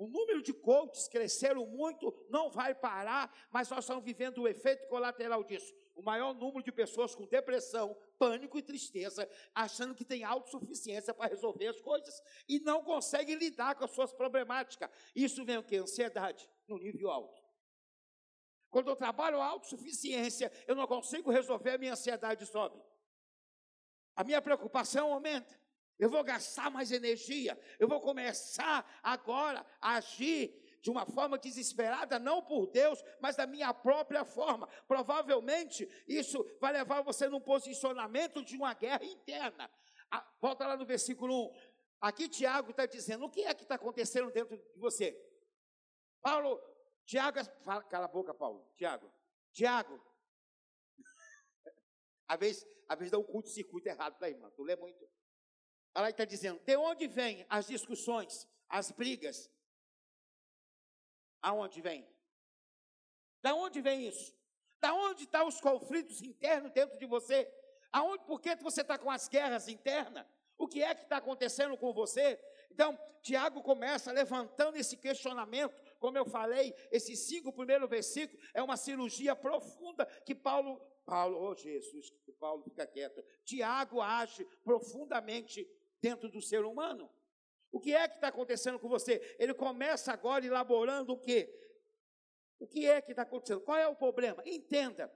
[0.00, 4.88] O número de coaches cresceram muito, não vai parar, mas nós estamos vivendo o efeito
[4.88, 5.74] colateral disso.
[5.94, 11.28] O maior número de pessoas com depressão, pânico e tristeza, achando que tem autossuficiência para
[11.28, 12.14] resolver as coisas
[12.48, 14.88] e não conseguem lidar com as suas problemáticas.
[15.14, 15.76] Isso vem o que?
[15.76, 17.42] Ansiedade no nível alto.
[18.70, 22.82] Quando eu trabalho a autossuficiência, eu não consigo resolver, a minha ansiedade sobe.
[24.16, 25.60] A minha preocupação aumenta.
[26.00, 27.56] Eu vou gastar mais energia.
[27.78, 33.46] Eu vou começar agora a agir de uma forma desesperada, não por Deus, mas da
[33.46, 34.66] minha própria forma.
[34.88, 39.70] Provavelmente isso vai levar você num posicionamento de uma guerra interna.
[40.40, 41.70] volta lá no versículo 1.
[42.00, 45.14] Aqui Tiago está dizendo: o que é que está acontecendo dentro de você?
[46.22, 46.58] Paulo
[47.04, 48.66] Tiago, fala, cala a boca, Paulo.
[48.76, 49.12] Tiago,
[49.52, 50.00] Tiago.
[52.26, 54.50] às vezes, às vezes dá um curto-circuito errado para irmã.
[54.56, 55.06] Tu lê muito.
[55.94, 59.50] Ela está dizendo: de onde vêm as discussões, as brigas?
[61.42, 62.06] Aonde vem?
[63.42, 64.34] Da onde vem isso?
[64.80, 67.50] Da onde estão os conflitos internos dentro de você?
[67.92, 70.26] Aonde, por que você está com as guerras internas?
[70.56, 72.38] O que é que está acontecendo com você?
[72.70, 78.76] Então, Tiago começa levantando esse questionamento, como eu falei, esses cinco primeiros versículos é uma
[78.76, 83.22] cirurgia profunda que Paulo, Paulo, oh Jesus, Paulo fica quieto.
[83.44, 85.66] Tiago age profundamente
[86.00, 87.10] dentro do ser humano.
[87.72, 89.36] O que é que está acontecendo com você?
[89.38, 91.56] Ele começa agora elaborando o quê?
[92.58, 93.60] O que é que está acontecendo?
[93.60, 94.42] Qual é o problema?
[94.44, 95.10] Entenda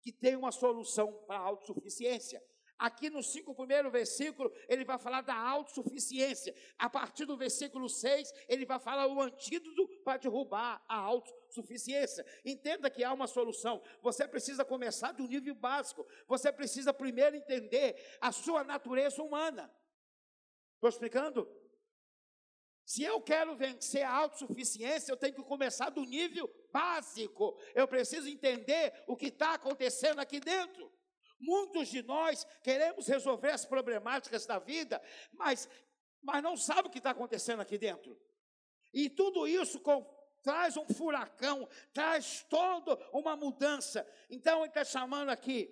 [0.00, 2.42] que tem uma solução para a autossuficiência.
[2.80, 6.54] Aqui no cinco primeiro versículo, ele vai falar da autossuficiência.
[6.78, 12.24] A partir do versículo 6, ele vai falar o antídoto para derrubar a autossuficiência.
[12.42, 13.82] Entenda que há uma solução.
[14.00, 16.06] Você precisa começar do nível básico.
[16.26, 19.70] Você precisa primeiro entender a sua natureza humana.
[20.80, 21.46] Estou explicando?
[22.86, 27.60] Se eu quero vencer a autossuficiência, eu tenho que começar do nível básico.
[27.74, 30.90] Eu preciso entender o que está acontecendo aqui dentro.
[31.38, 35.00] Muitos de nós queremos resolver as problemáticas da vida,
[35.32, 35.68] mas,
[36.22, 38.18] mas não sabe o que está acontecendo aqui dentro.
[38.90, 40.02] E tudo isso com,
[40.42, 44.06] traz um furacão, traz toda uma mudança.
[44.30, 45.70] Então ele está chamando aqui.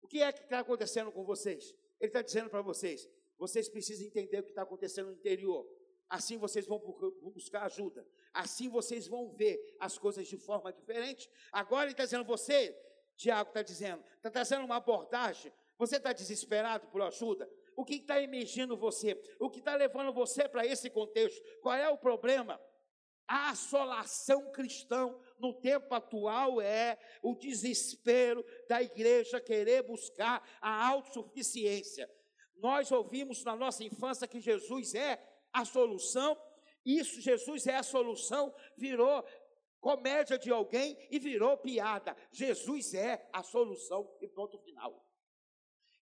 [0.00, 1.74] O que é que está acontecendo com vocês?
[2.00, 3.06] Ele está dizendo para vocês:
[3.38, 5.66] vocês precisam entender o que está acontecendo no interior.
[6.08, 6.78] Assim vocês vão
[7.32, 8.06] buscar ajuda.
[8.32, 11.30] Assim vocês vão ver as coisas de forma diferente.
[11.52, 12.76] Agora ele está dizendo, você,
[13.16, 15.52] Tiago está dizendo, está trazendo uma abordagem.
[15.76, 17.48] Você está desesperado por ajuda?
[17.76, 19.20] O que está emergindo você?
[19.38, 21.40] O que está levando você para esse contexto?
[21.60, 22.60] Qual é o problema?
[23.28, 32.10] A assolação cristã no tempo atual é o desespero da igreja querer buscar a autossuficiência.
[32.58, 36.36] Nós ouvimos na nossa infância que Jesus é a solução.
[36.84, 39.24] Isso, Jesus é a solução, virou
[39.80, 42.16] comédia de alguém e virou piada.
[42.32, 45.04] Jesus é a solução e ponto final.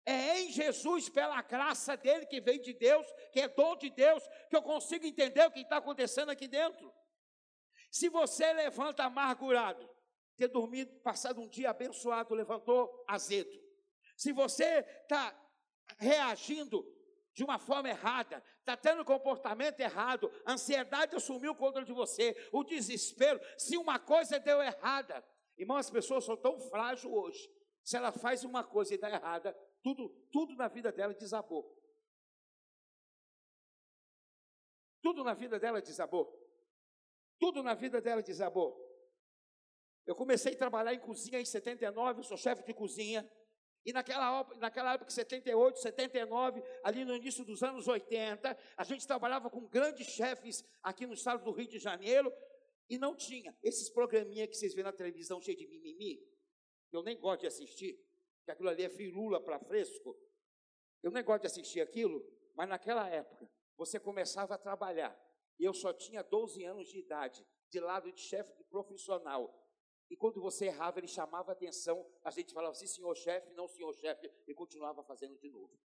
[0.04, 4.22] É em Jesus, pela graça dele que vem de Deus, que é dom de Deus,
[4.48, 6.94] que eu consigo entender o que está acontecendo aqui dentro.
[7.90, 9.88] Se você levanta amargurado,
[10.36, 13.50] ter dormido, passado um dia abençoado, levantou azedo.
[14.16, 15.34] Se você está
[15.98, 16.84] reagindo
[17.34, 22.34] de uma forma errada, está tendo comportamento errado, a ansiedade assumiu o controle de você,
[22.50, 25.22] o desespero, se uma coisa deu errada,
[25.58, 27.46] irmão, as pessoas são tão frágeis hoje,
[27.84, 31.76] se ela faz uma coisa e dá errada, tudo, tudo na vida dela desabou.
[35.02, 36.36] Tudo na vida dela desabou.
[37.38, 38.76] Tudo na vida dela desabou.
[40.06, 43.28] Eu comecei a trabalhar em cozinha em 79, eu sou chefe de cozinha.
[43.86, 49.48] E naquela, naquela época, 78, 79, ali no início dos anos 80, a gente trabalhava
[49.48, 52.32] com grandes chefes aqui no estado do Rio de Janeiro,
[52.90, 56.20] e não tinha esses programinha que vocês vêem na televisão cheio de mimimi,
[56.92, 57.96] eu nem gosto de assistir,
[58.44, 60.16] que aquilo ali é firula para fresco.
[61.00, 62.24] Eu nem gosto de assistir aquilo,
[62.56, 65.16] mas naquela época, você começava a trabalhar,
[65.60, 69.64] e eu só tinha 12 anos de idade, de lado de chefe de profissional.
[70.08, 73.92] E quando você errava, ele chamava atenção, a gente falava assim, senhor chefe, não senhor
[73.94, 75.76] chefe, e continuava fazendo de novo.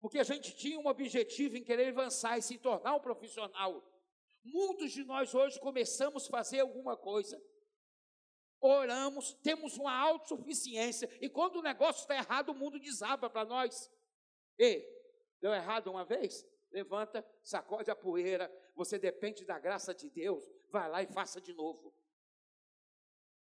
[0.00, 3.84] Porque a gente tinha um objetivo em querer avançar e se tornar um profissional.
[4.42, 7.42] Muitos de nós hoje começamos a fazer alguma coisa,
[8.60, 13.90] oramos, temos uma autossuficiência, e quando o negócio está errado, o mundo desaba para nós.
[14.58, 14.86] E
[15.40, 16.46] deu errado uma vez?
[16.70, 18.48] Levanta, sacode a poeira,
[18.80, 21.94] você depende da graça de Deus, vai lá e faça de novo.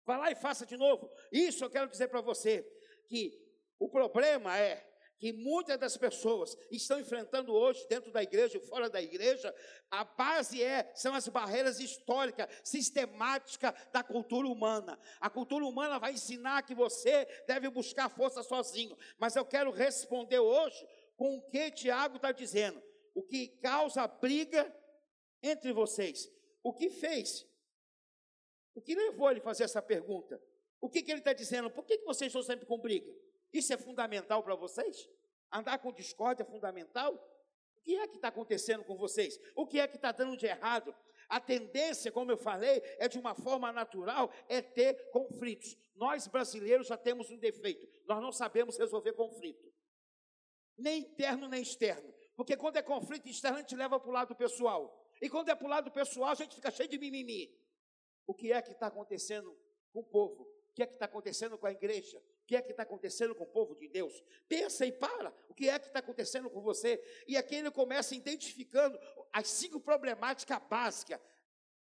[0.05, 1.11] Vai lá e faça de novo.
[1.33, 2.63] Isso eu quero dizer para você,
[3.09, 3.43] que
[3.79, 4.87] o problema é
[5.19, 9.55] que muitas das pessoas estão enfrentando hoje dentro da igreja e fora da igreja,
[9.91, 15.01] a base é são as barreiras históricas, sistemáticas da cultura humana.
[15.19, 20.41] A cultura humana vai ensinar que você deve buscar força sozinho, mas eu quero responder
[20.41, 22.83] hoje com o que Tiago está dizendo.
[23.15, 24.71] O que causa briga
[25.43, 26.31] entre vocês
[26.63, 27.47] o que fez?
[28.75, 30.41] O que levou ele a fazer essa pergunta?
[30.81, 31.71] O que, que ele está dizendo?
[31.71, 33.13] Por que, que vocês estão sempre com briga?
[33.53, 35.09] Isso é fundamental para vocês?
[35.53, 37.15] Andar com discórdia é fundamental?
[37.15, 39.39] O que é que está acontecendo com vocês?
[39.55, 40.95] O que é que está dando de errado?
[41.29, 45.77] A tendência, como eu falei, é de uma forma natural, é ter conflitos.
[45.95, 49.73] Nós brasileiros já temos um defeito, nós não sabemos resolver conflito.
[50.77, 52.13] Nem interno, nem externo.
[52.37, 55.02] Porque quando é conflito externo, a gente leva para o lado pessoal.
[55.23, 57.57] E quando é para o lado pessoal, a gente fica cheio de mimimi.
[58.27, 59.57] O que é que está acontecendo
[59.93, 60.43] com o povo?
[60.43, 62.19] O que é que está acontecendo com a igreja?
[62.19, 64.21] O que é que está acontecendo com o povo de Deus?
[64.49, 65.33] Pensa e para.
[65.49, 67.01] O que é que está acontecendo com você?
[67.29, 68.99] E aqui ele começa identificando
[69.33, 71.21] as cinco problemáticas básicas.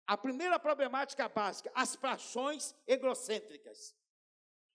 [0.05, 3.93] A primeira problemática básica, as paixões egocêntricas.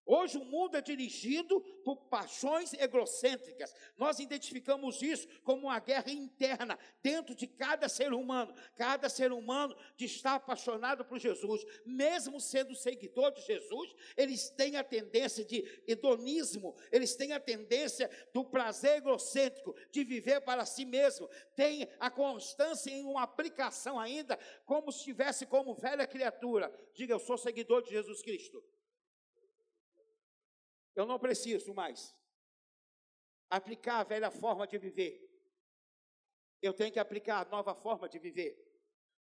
[0.05, 3.73] Hoje o mundo é dirigido por paixões egocêntricas.
[3.97, 8.53] Nós identificamos isso como uma guerra interna dentro de cada ser humano.
[8.77, 14.83] Cada ser humano está apaixonado por Jesus, mesmo sendo seguidor de Jesus, eles têm a
[14.83, 21.29] tendência de hedonismo, eles têm a tendência do prazer egocêntrico, de viver para si mesmo.
[21.55, 26.73] Tem a constância em uma aplicação ainda, como se estivesse como velha criatura.
[26.93, 28.63] Diga, eu sou seguidor de Jesus Cristo.
[30.95, 32.14] Eu não preciso mais
[33.49, 35.28] aplicar a velha forma de viver.
[36.61, 38.57] Eu tenho que aplicar a nova forma de viver.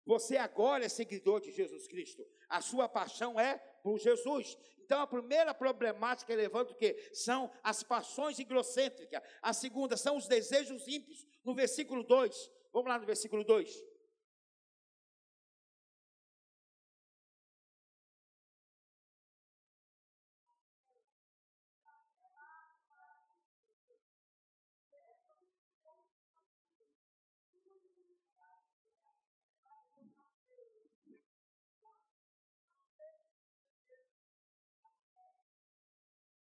[0.05, 2.27] Você agora é seguidor de Jesus Cristo.
[2.49, 4.57] A sua paixão é por Jesus.
[4.79, 7.11] Então a primeira problemática levanta o quê?
[7.13, 9.23] São as paixões egocêntricas.
[9.41, 11.27] A segunda são os desejos ímpios.
[11.45, 12.51] No versículo 2.
[12.73, 13.90] Vamos lá no versículo 2.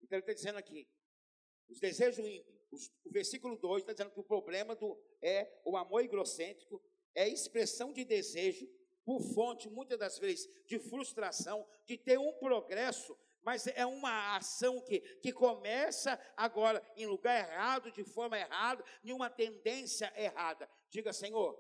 [0.06, 0.88] Então ele está dizendo aqui,
[1.68, 6.03] os desejos ímpios, o versículo 2 está dizendo que o problema do, é o amor
[6.03, 6.82] egocêntrico,
[7.16, 8.70] é expressão de desejo
[9.03, 14.80] por fonte, muitas das vezes, de frustração, de ter um progresso, mas é uma ação
[14.82, 20.70] que, que começa agora em lugar errado, de forma errada, em uma tendência errada.
[20.89, 21.60] Diga, Senhor,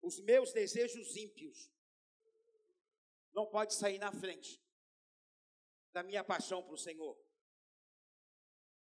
[0.00, 1.70] os meus desejos ímpios
[3.34, 4.58] não pode sair na frente
[5.92, 7.25] da minha paixão para o Senhor.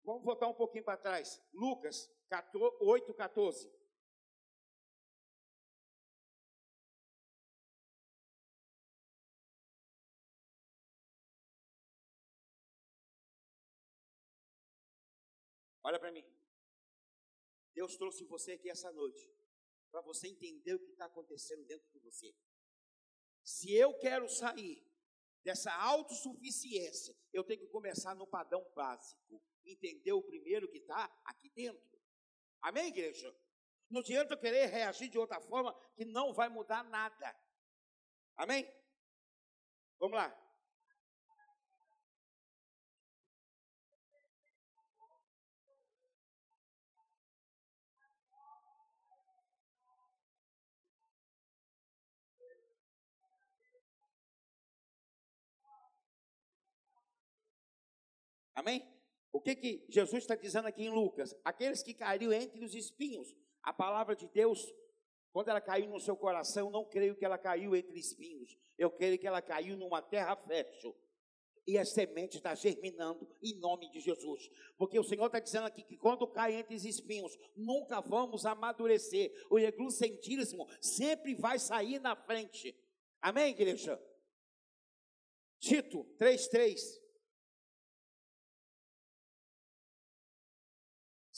[0.08, 1.38] Vamos voltar um pouquinho para trás.
[1.52, 2.10] Lucas
[2.80, 3.70] 8, 14.
[15.82, 16.24] Olha para mim.
[17.74, 19.30] Deus trouxe você aqui essa noite
[19.90, 22.34] para você entender o que está acontecendo dentro de você.
[23.44, 24.82] Se eu quero sair
[25.44, 29.38] dessa autossuficiência, eu tenho que começar no padrão básico
[29.72, 31.98] entender o primeiro que está aqui dentro.
[32.60, 33.34] Amém, igreja?
[33.90, 37.34] Não adianta eu querer reagir de outra forma que não vai mudar nada.
[38.36, 38.68] Amém?
[39.98, 40.48] Vamos lá.
[58.54, 58.97] Amém?
[59.32, 61.34] O que, que Jesus está dizendo aqui em Lucas?
[61.44, 63.34] Aqueles que caíram entre os espinhos.
[63.62, 64.72] A palavra de Deus,
[65.32, 68.56] quando ela caiu no seu coração, não creio que ela caiu entre espinhos.
[68.78, 70.96] Eu creio que ela caiu numa terra fértil.
[71.66, 74.50] E a semente está germinando em nome de Jesus.
[74.78, 79.30] Porque o Senhor está dizendo aqui que quando cai entre os espinhos, nunca vamos amadurecer.
[79.50, 82.74] O egocentrismo sempre vai sair na frente.
[83.20, 84.02] Amém, igreja?
[85.58, 87.07] Tito 3,3.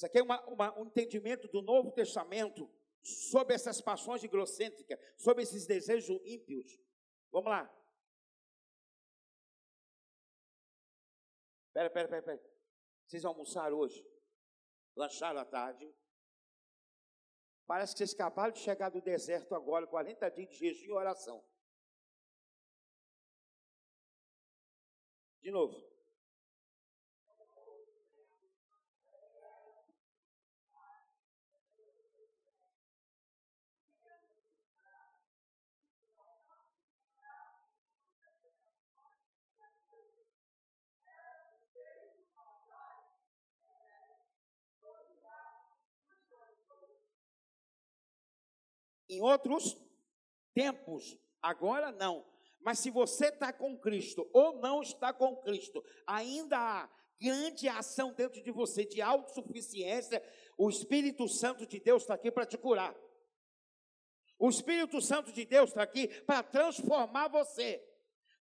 [0.01, 2.67] Isso aqui é uma, uma, um entendimento do Novo Testamento
[3.03, 6.81] sobre essas paixões egocêntricas, sobre esses desejos ímpios.
[7.31, 7.71] Vamos lá.
[11.75, 12.43] Pera, pera, pera, pera.
[13.07, 14.03] Vocês almoçaram hoje?
[14.97, 15.95] Lancharam à tarde?
[17.67, 21.47] Parece que vocês acabaram de chegar do deserto agora, 40 dias de jejum e oração.
[25.43, 25.90] De novo.
[49.11, 49.77] Em outros
[50.55, 52.25] tempos, agora não.
[52.61, 56.91] Mas se você está com Cristo ou não está com Cristo, ainda há
[57.21, 60.23] grande ação dentro de você de autossuficiência,
[60.57, 62.95] o Espírito Santo de Deus está aqui para te curar.
[64.39, 67.87] O Espírito Santo de Deus está aqui para transformar você.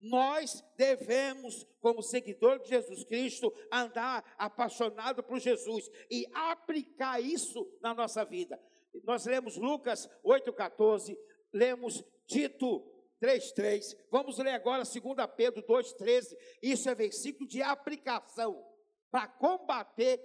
[0.00, 7.94] Nós devemos, como seguidor de Jesus Cristo, andar apaixonado por Jesus e aplicar isso na
[7.94, 8.60] nossa vida.
[9.05, 11.16] Nós lemos Lucas 8,14,
[11.53, 12.80] lemos Tito
[13.20, 13.97] 3,3.
[14.11, 15.03] Vamos ler agora 2
[15.36, 16.36] Pedro 2,13.
[16.62, 18.64] Isso é versículo de aplicação
[19.11, 20.20] para combater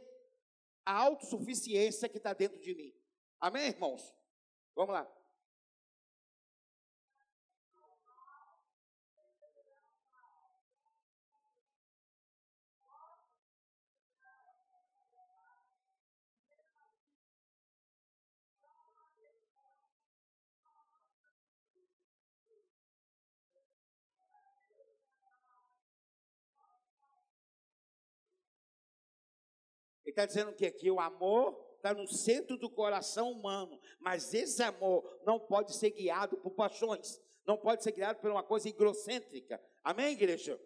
[0.85, 2.93] a autossuficiência que está dentro de mim.
[3.39, 4.13] Amém, irmãos?
[4.75, 5.20] Vamos lá.
[30.11, 35.19] Está dizendo que aqui o amor está no centro do coração humano, mas esse amor
[35.25, 39.59] não pode ser guiado por paixões, não pode ser guiado por uma coisa egocêntrica.
[39.83, 40.59] Amém, igreja?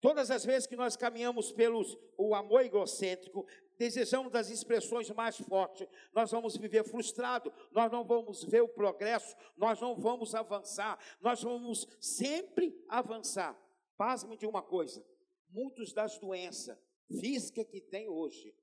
[0.00, 1.82] Todas as vezes que nós caminhamos pelo
[2.16, 3.46] o amor egocêntrico,
[3.78, 9.34] desejamos das expressões mais fortes, nós vamos viver frustrado, nós não vamos ver o progresso,
[9.56, 13.58] nós não vamos avançar, nós vamos sempre avançar.
[13.96, 15.04] Pasme de uma coisa:
[15.48, 16.78] muitas das doenças
[17.08, 18.54] físicas que tem hoje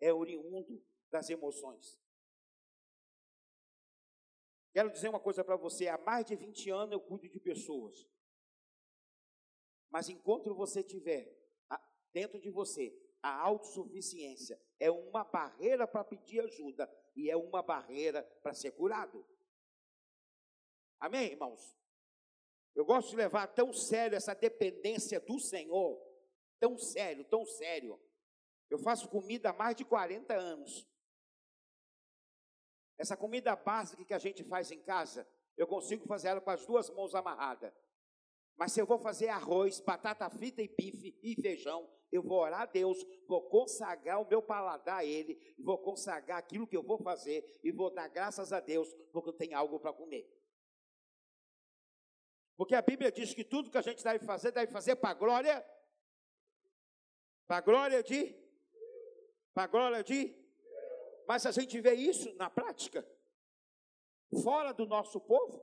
[0.00, 2.00] é oriundo das emoções.
[4.72, 8.08] Quero dizer uma coisa para você: há mais de 20 anos eu cuido de pessoas.
[9.90, 11.36] Mas enquanto você tiver
[12.12, 18.22] dentro de você a autossuficiência, é uma barreira para pedir ajuda e é uma barreira
[18.42, 19.26] para ser curado.
[21.00, 21.76] Amém, irmãos?
[22.74, 26.00] Eu gosto de levar tão sério essa dependência do Senhor,
[26.60, 28.00] tão sério, tão sério.
[28.70, 30.86] Eu faço comida há mais de 40 anos.
[32.98, 36.66] Essa comida básica que a gente faz em casa, eu consigo fazer ela com as
[36.66, 37.72] duas mãos amarradas.
[38.56, 42.62] Mas se eu vou fazer arroz, batata frita e bife e feijão, eu vou orar
[42.62, 46.98] a Deus, vou consagrar o meu paladar a Ele, vou consagrar aquilo que eu vou
[46.98, 50.28] fazer e vou dar graças a Deus, porque eu tenho algo para comer.
[52.56, 55.14] Porque a Bíblia diz que tudo que a gente deve fazer, deve fazer para a
[55.14, 55.64] glória,
[57.48, 58.36] para a glória de,
[59.52, 60.38] para a glória de
[61.28, 63.06] mas a gente vê isso na prática?
[64.42, 65.62] Fora do nosso povo?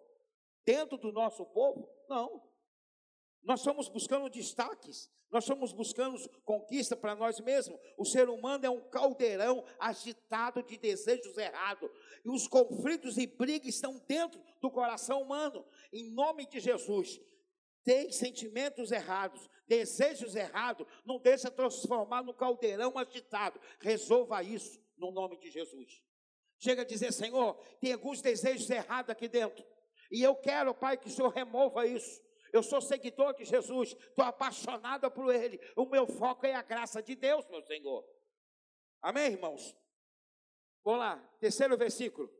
[0.63, 1.89] Dentro do nosso povo?
[2.07, 2.43] Não.
[3.41, 7.79] Nós estamos buscando destaques, nós estamos buscando conquista para nós mesmos.
[7.97, 11.89] O ser humano é um caldeirão agitado de desejos errados.
[12.23, 15.65] E os conflitos e brigas estão dentro do coração humano.
[15.91, 17.19] Em nome de Jesus,
[17.83, 23.59] tem sentimentos errados, desejos errados, não deixa transformar no caldeirão agitado.
[23.79, 26.01] Resolva isso no nome de Jesus.
[26.57, 29.65] Chega a dizer, Senhor, tem alguns desejos errados aqui dentro.
[30.11, 32.23] E eu quero, Pai, que o Senhor remova isso.
[32.53, 35.59] Eu sou seguidor de Jesus, estou apaixonada por Ele.
[35.75, 38.05] O meu foco é a graça de Deus, meu Senhor.
[39.01, 39.75] Amém, irmãos?
[40.83, 42.31] Vamos lá, terceiro versículo.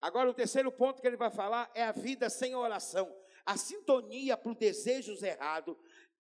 [0.00, 3.08] Agora, o terceiro ponto que ele vai falar é a vida sem oração.
[3.44, 5.76] A sintonia para os desejos errados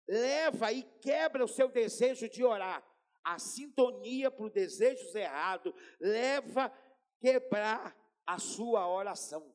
[0.07, 2.83] leva e quebra o seu desejo de orar
[3.23, 6.71] a sintonia para os desejos errados leva
[7.19, 7.95] quebrar
[8.25, 9.53] a sua oração.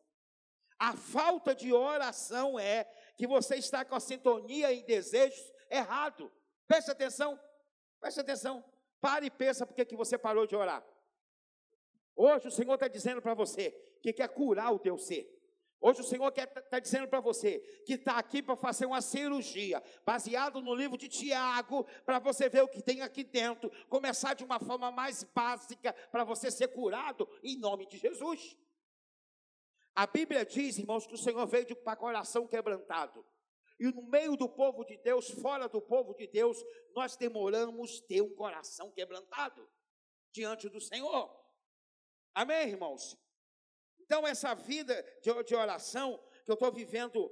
[0.79, 2.85] A falta de oração é
[3.17, 5.41] que você está com a sintonia em desejos
[5.71, 6.31] errado.
[6.67, 7.41] Preste atenção,
[7.99, 8.65] preste atenção.
[9.01, 10.85] Pare e pensa porque que você parou de orar.
[12.15, 13.71] Hoje o Senhor está dizendo para você
[14.03, 15.36] que quer curar o teu ser.
[15.87, 19.81] Hoje o Senhor está tá dizendo para você que está aqui para fazer uma cirurgia,
[20.05, 24.43] baseado no livro de Tiago, para você ver o que tem aqui dentro, começar de
[24.43, 28.59] uma forma mais básica, para você ser curado em nome de Jesus.
[29.95, 33.25] A Bíblia diz, irmãos, que o Senhor veio para coração quebrantado.
[33.79, 36.61] E no meio do povo de Deus, fora do povo de Deus,
[36.97, 39.71] nós demoramos ter um coração quebrantado
[40.33, 41.33] diante do Senhor.
[42.35, 43.17] Amém, irmãos?
[44.07, 47.29] Então, essa vida de, de oração que eu estou vivendo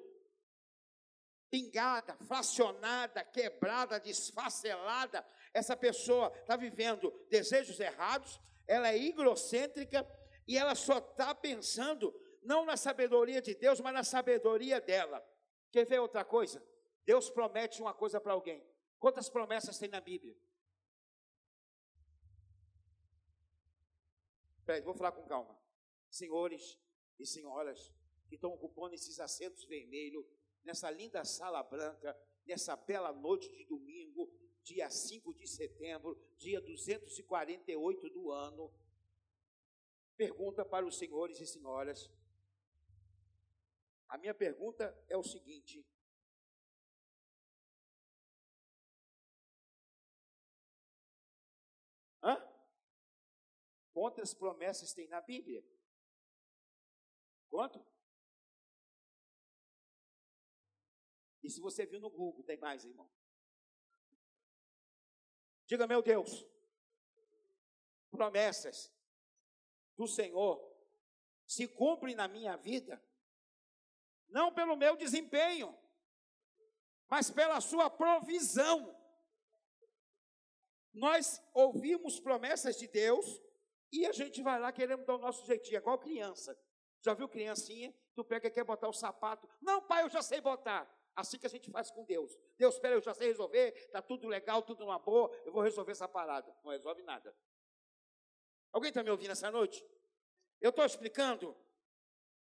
[1.48, 10.04] pingada, fracionada, quebrada, desfacelada, essa pessoa está vivendo desejos errados, ela é egocêntrica
[10.48, 12.12] e ela só está pensando
[12.42, 15.24] não na sabedoria de Deus, mas na sabedoria dela.
[15.70, 16.60] Quer ver outra coisa?
[17.06, 18.66] Deus promete uma coisa para alguém.
[18.98, 20.36] Quantas promessas tem na Bíblia?
[24.66, 25.63] Peraí, vou falar com calma
[26.14, 26.78] senhores
[27.18, 27.92] e senhoras
[28.28, 30.24] que estão ocupando esses assentos vermelhos,
[30.62, 38.10] nessa linda sala branca, nessa bela noite de domingo, dia 5 de setembro, dia 248
[38.10, 38.72] do ano.
[40.16, 42.10] Pergunta para os senhores e senhoras.
[44.08, 45.84] A minha pergunta é o seguinte:
[52.22, 52.40] Hã?
[53.92, 55.64] Quantas promessas tem na Bíblia?
[57.54, 57.80] Quanto?
[61.40, 63.08] E se você viu no Google, tem mais, irmão.
[65.64, 66.44] Diga, meu Deus,
[68.10, 68.92] promessas
[69.96, 70.68] do Senhor
[71.46, 73.00] se cumprem na minha vida,
[74.26, 75.78] não pelo meu desempenho,
[77.06, 79.00] mas pela sua provisão.
[80.92, 83.40] Nós ouvimos promessas de Deus
[83.92, 86.60] e a gente vai lá querendo dar o nosso jeitinho, igual criança.
[87.04, 87.94] Já viu criancinha?
[88.14, 89.46] Tu pega e quer botar o sapato.
[89.60, 90.90] Não, pai, eu já sei botar.
[91.14, 92.34] Assim que a gente faz com Deus.
[92.56, 95.92] Deus, espera, eu já sei resolver, está tudo legal, tudo numa boa, eu vou resolver
[95.92, 96.56] essa parada.
[96.64, 97.36] Não resolve nada.
[98.72, 99.84] Alguém está me ouvindo essa noite?
[100.60, 101.54] Eu estou explicando.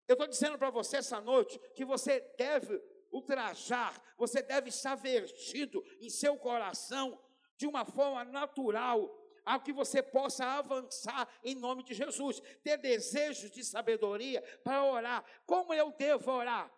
[0.09, 2.83] Eu estou dizendo para você essa noite que você deve
[3.13, 7.23] ultrajar, você deve estar vestido em seu coração
[7.57, 9.07] de uma forma natural,
[9.47, 15.25] a que você possa avançar em nome de Jesus, ter desejos de sabedoria para orar.
[15.47, 16.71] Como eu devo orar?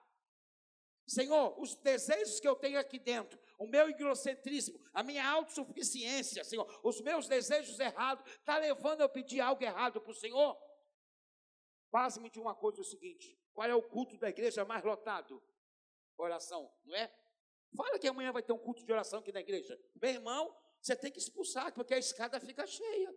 [1.06, 6.68] Senhor, os desejos que eu tenho aqui dentro, o meu egocentrismo, a minha autossuficiência, Senhor,
[6.84, 10.54] os meus desejos errados, está levando eu pedir algo errado para o Senhor?
[11.90, 15.42] Passe-me de uma coisa: o seguinte: qual é o culto da igreja mais lotado?
[16.18, 17.10] Oração, não é?
[17.74, 19.80] Fala que amanhã vai ter um culto de oração aqui na igreja.
[20.00, 23.14] Meu irmão, você tem que expulsar, porque a escada fica cheia.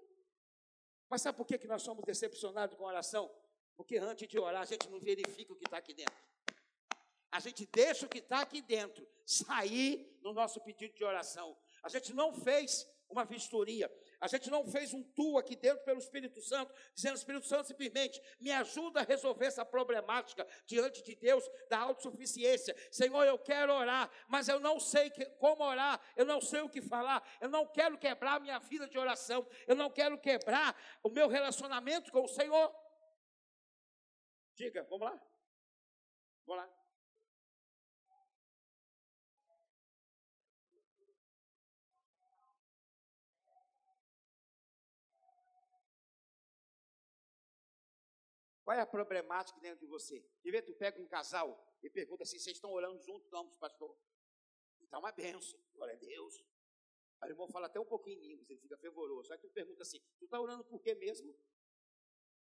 [1.09, 3.29] Mas sabe por que, que nós somos decepcionados com a oração?
[3.75, 6.15] Porque antes de orar, a gente não verifica o que está aqui dentro.
[7.31, 11.57] A gente deixa o que está aqui dentro sair no nosso pedido de oração.
[11.81, 13.91] A gente não fez uma vistoria.
[14.21, 18.21] A gente não fez um tu aqui dentro pelo Espírito Santo, dizendo, Espírito Santo, simplesmente
[18.39, 22.75] me ajuda a resolver essa problemática diante de Deus da autossuficiência.
[22.91, 26.69] Senhor, eu quero orar, mas eu não sei que, como orar, eu não sei o
[26.69, 30.79] que falar, eu não quero quebrar a minha vida de oração, eu não quero quebrar
[31.03, 32.71] o meu relacionamento com o Senhor.
[34.55, 35.21] Diga, vamos lá?
[36.45, 36.80] Vamos lá.
[48.71, 50.25] Qual é a problemática dentro de você?
[50.41, 53.29] De vez tu pega um casal e pergunta assim: vocês estão orando juntos?
[53.29, 53.93] Vamos, pastor.
[54.81, 56.41] Está uma benção, glória a Deus.
[57.19, 59.33] Aí o irmão fala até um pouquinho em línguas, ele fica fervoroso.
[59.33, 61.37] Aí tu pergunta assim: tu está orando por quê mesmo?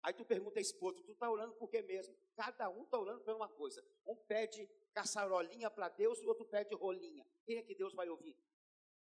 [0.04, 2.16] Aí tu pergunta a esposa: tu está orando por quê mesmo?
[2.36, 3.84] Cada um está orando por uma coisa.
[4.06, 7.26] Um pede caçarolinha para Deus o outro pede rolinha.
[7.44, 8.38] Quem é que Deus vai ouvir?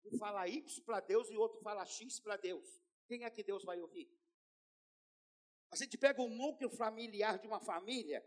[0.05, 2.83] Um fala Y para Deus e o outro fala X para Deus.
[3.07, 4.11] Quem é que Deus vai ouvir?
[5.71, 8.25] A gente pega o núcleo familiar de uma família,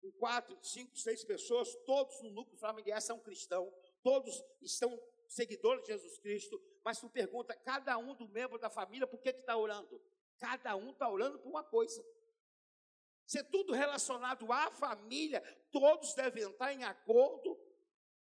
[0.00, 5.92] com quatro, cinco, seis pessoas, todos no núcleo familiar são cristãos, todos estão seguidores de
[5.92, 10.00] Jesus Cristo, mas tu pergunta, cada um do membro da família, por que está orando?
[10.38, 12.04] Cada um está orando por uma coisa.
[13.24, 17.58] Se é tudo relacionado à família, todos devem estar em acordo,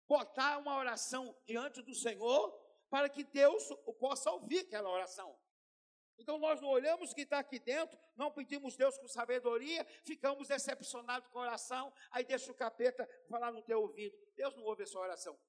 [0.08, 2.52] botar uma oração diante do Senhor,
[2.90, 3.68] para que Deus
[4.00, 5.36] possa ouvir aquela oração.
[6.18, 10.47] Então nós não olhamos o que está aqui dentro, não pedimos Deus com sabedoria, ficamos
[10.47, 14.16] decepcionados com a oração, aí deixa o capeta falar no teu ouvido.
[14.36, 15.39] Deus não ouve a sua oração.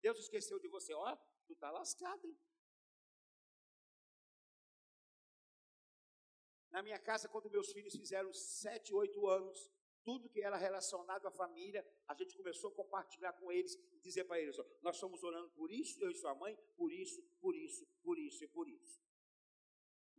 [0.00, 2.26] Deus esqueceu de você, ó, tu está lascado.
[2.26, 2.38] Hein?
[6.70, 9.70] Na minha casa, quando meus filhos fizeram sete, oito anos,
[10.04, 14.24] tudo que era relacionado à família, a gente começou a compartilhar com eles e dizer
[14.24, 17.56] para eles: ó, nós estamos orando por isso, eu e sua mãe, por isso, por
[17.56, 19.05] isso, por isso e por isso.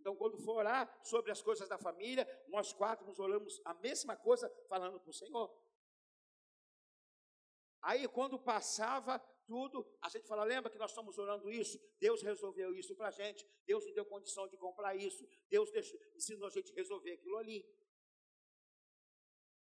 [0.07, 4.15] Então, quando for orar sobre as coisas da família, nós quatro nos oramos a mesma
[4.15, 5.53] coisa, falando para o Senhor.
[7.81, 11.77] Aí, quando passava tudo, a gente fala: lembra que nós estamos orando isso?
[11.99, 15.99] Deus resolveu isso para a gente, Deus nos deu condição de comprar isso, Deus deixou,
[16.15, 17.69] ensinou a gente resolver aquilo ali.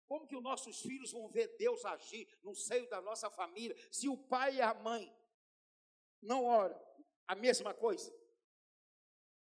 [0.07, 4.09] Como que os nossos filhos vão ver Deus agir no seio da nossa família, se
[4.09, 5.13] o pai e a mãe
[6.23, 6.81] não oram
[7.27, 8.17] a mesma coisa?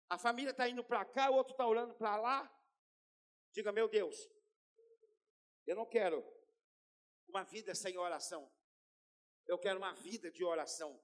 [0.09, 2.51] A família está indo para cá, o outro está orando para lá.
[3.51, 4.15] Diga, meu Deus,
[5.65, 6.23] eu não quero
[7.27, 8.51] uma vida sem oração.
[9.47, 11.01] Eu quero uma vida de oração.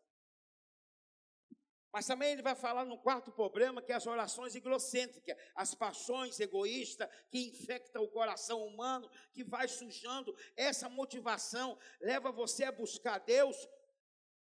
[1.91, 6.39] Mas também ele vai falar no quarto problema, que é as orações egocêntricas, as paixões
[6.39, 10.33] egoístas que infectam o coração humano, que vai sujando.
[10.55, 13.57] Essa motivação leva você a buscar Deus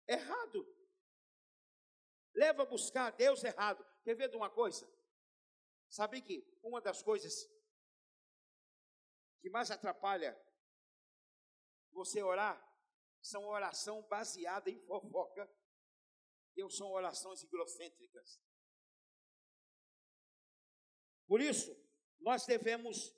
[0.07, 0.65] errado.
[2.35, 3.85] Leva a buscar Deus errado.
[4.11, 4.93] Quer ver de uma coisa?
[5.89, 7.49] Sabe que uma das coisas
[9.41, 10.37] que mais atrapalha
[11.93, 12.61] você orar
[13.23, 15.49] são oração baseada em fofoca
[16.57, 18.43] e são orações egocêntricas.
[21.29, 21.73] Por isso,
[22.19, 23.15] nós devemos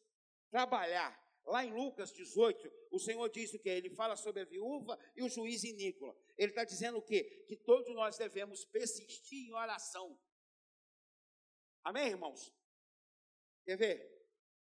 [0.51, 1.19] trabalhar.
[1.47, 3.71] Lá em Lucas 18, o Senhor diz o que?
[3.71, 6.15] Ele fala sobre a viúva e o juiz iníquo.
[6.37, 7.47] Ele está dizendo o quê?
[7.49, 10.21] Que todos nós devemos persistir em oração.
[11.85, 12.53] Amém, irmãos?
[13.65, 14.13] Quer ver?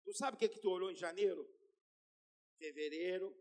[0.04, 1.48] Tu sabe o que, que tu orou em janeiro?
[2.58, 3.34] Fevereiro.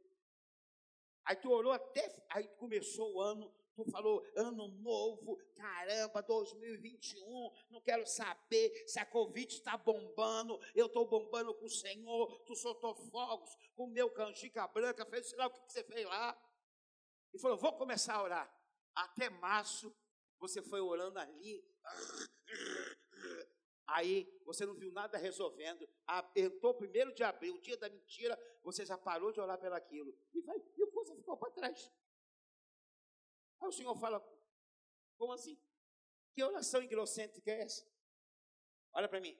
[1.26, 2.24] Aí tu orou até.
[2.30, 3.54] Aí começou o ano.
[3.76, 10.86] Tu falou, ano novo, caramba, 2021, não quero saber se a Covid está bombando, eu
[10.86, 15.48] estou bombando com o Senhor, tu soltou fogos com meu canjica branca, fez sei lá
[15.48, 16.40] o que, que você fez lá.
[17.34, 18.64] e falou: Vou começar a orar.
[18.94, 19.92] Até março,
[20.38, 21.66] você foi orando ali.
[23.86, 25.88] Aí você não viu nada resolvendo.
[26.36, 30.16] Entrou primeiro de abril, o dia da mentira, você já parou de orar pelaquilo.
[30.34, 31.92] E vai, e você ficou para trás.
[33.60, 34.20] Aí o Senhor fala:
[35.18, 35.60] Como assim?
[36.34, 37.86] Que oração engroscente é essa?
[38.94, 39.38] Olha para mim.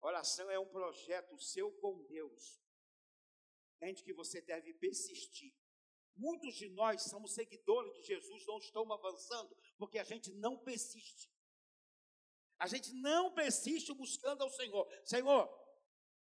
[0.00, 2.62] Oração é um projeto seu com Deus.
[3.76, 5.52] Entende que você deve persistir.
[6.14, 11.30] Muitos de nós somos seguidores de Jesus, não estamos avançando, porque a gente não persiste.
[12.58, 14.86] A gente não persiste buscando ao Senhor.
[15.04, 15.48] Senhor,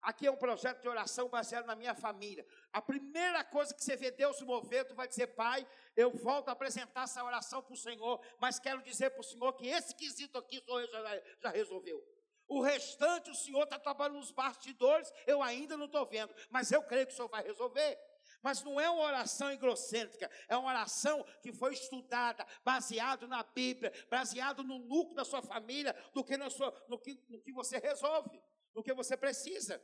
[0.01, 2.47] aqui é um projeto de oração baseado na minha família.
[2.73, 5.66] A primeira coisa que você vê Deus se mover, tu vai dizer, Pai,
[5.97, 9.53] eu volto a apresentar essa oração para o Senhor, mas quero dizer para o Senhor
[9.55, 12.03] que esse quesito aqui o Senhor já, já resolveu.
[12.49, 16.83] O restante o Senhor está trabalhando nos bastidores, eu ainda não estou vendo, mas eu
[16.83, 17.99] creio que o Senhor vai resolver.
[18.43, 23.93] Mas não é uma oração egocêntrica, é uma oração que foi estudada, baseado na Bíblia,
[24.11, 28.43] baseado no núcleo da sua família, do que, sua, no, que, no que você resolve,
[28.74, 29.80] no que você precisa.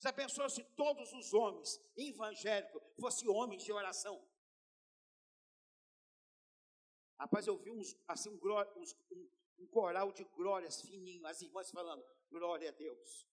[0.00, 4.24] Já pensou se todos os homens evangélicos fossem homens de oração?
[7.18, 8.38] Rapaz, eu vi uns, assim, um,
[9.10, 13.26] um, um coral de glórias fininho, as irmãs falando, glória a Deus.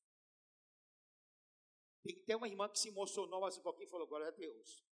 [2.14, 4.86] Tem, uma irmã que se emocionou mais um pouquinho e falou: Glória a Deus.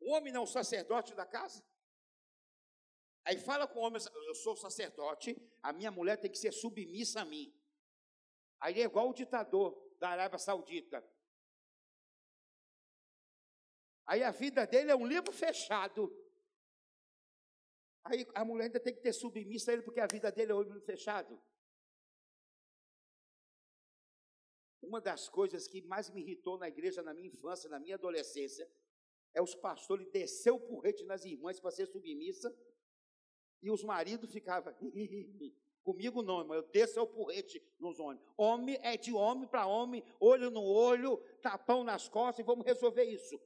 [0.00, 1.64] O homem não é o sacerdote da casa?
[3.24, 7.20] Aí fala com o homem: Eu sou sacerdote, a minha mulher tem que ser submissa
[7.20, 7.54] a mim.
[8.58, 11.08] Aí é igual o ditador da Arábia Saudita.
[14.04, 16.12] Aí a vida dele é um livro fechado.
[18.02, 20.54] Aí a mulher ainda tem que ter submissa a ele, porque a vida dele é
[20.56, 21.40] um livro fechado.
[24.82, 28.68] Uma das coisas que mais me irritou na igreja na minha infância, na minha adolescência,
[29.34, 32.54] é os pastores descer o porrete nas irmãs para ser submissa,
[33.62, 34.74] e os maridos ficavam,
[35.82, 38.24] comigo não, irmão, eu desço o porrete nos homens.
[38.36, 43.04] Homem é de homem para homem, olho no olho, tapão nas costas, e vamos resolver
[43.04, 43.38] isso.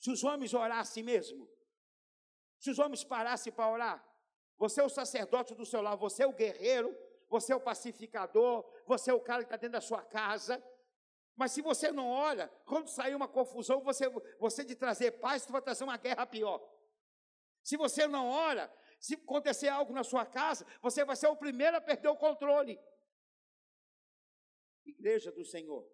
[0.00, 1.48] Se os homens orassem mesmo,
[2.58, 4.08] se os homens parassem para orar,
[4.56, 6.94] você é o sacerdote do seu lar, você é o guerreiro,
[7.28, 10.62] você é o pacificador, você é o cara que está dentro da sua casa.
[11.36, 14.08] Mas se você não olha, quando sair uma confusão, você,
[14.40, 16.60] você de trazer paz, você vai trazer uma guerra pior.
[17.62, 21.76] Se você não ora, se acontecer algo na sua casa, você vai ser o primeiro
[21.76, 22.78] a perder o controle.
[24.84, 25.86] Igreja do Senhor,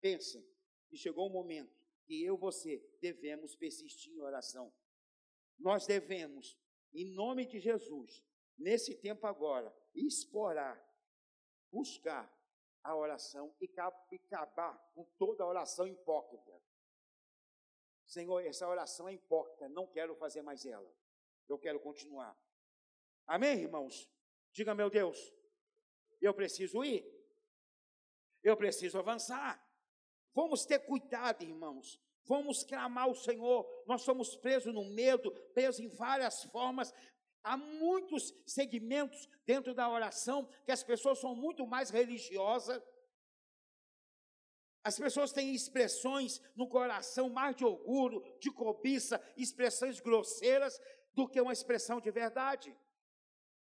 [0.00, 0.44] pensa
[0.88, 1.74] que chegou um momento
[2.04, 4.72] que eu e você devemos persistir em oração.
[5.58, 6.56] Nós devemos,
[6.92, 8.22] em nome de Jesus,
[8.56, 10.80] nesse tempo agora, explorar,
[11.70, 12.32] buscar
[12.82, 13.70] a oração e
[14.16, 16.52] acabar com toda a oração hipócrita.
[18.04, 20.88] Senhor, essa oração é hipócrita, não quero fazer mais ela.
[21.48, 22.36] Eu quero continuar.
[23.26, 24.08] Amém, irmãos?
[24.52, 25.34] Diga, meu Deus,
[26.20, 27.04] eu preciso ir.
[28.42, 29.60] Eu preciso avançar.
[30.32, 32.00] Vamos ter cuidado, irmãos.
[32.24, 33.66] Vamos clamar ao Senhor.
[33.86, 36.92] Nós somos presos no medo, presos em várias formas,
[37.46, 42.82] Há muitos segmentos dentro da oração que as pessoas são muito mais religiosas.
[44.82, 50.76] As pessoas têm expressões no coração mais de orgulho, de cobiça, expressões grosseiras,
[51.14, 52.76] do que uma expressão de verdade.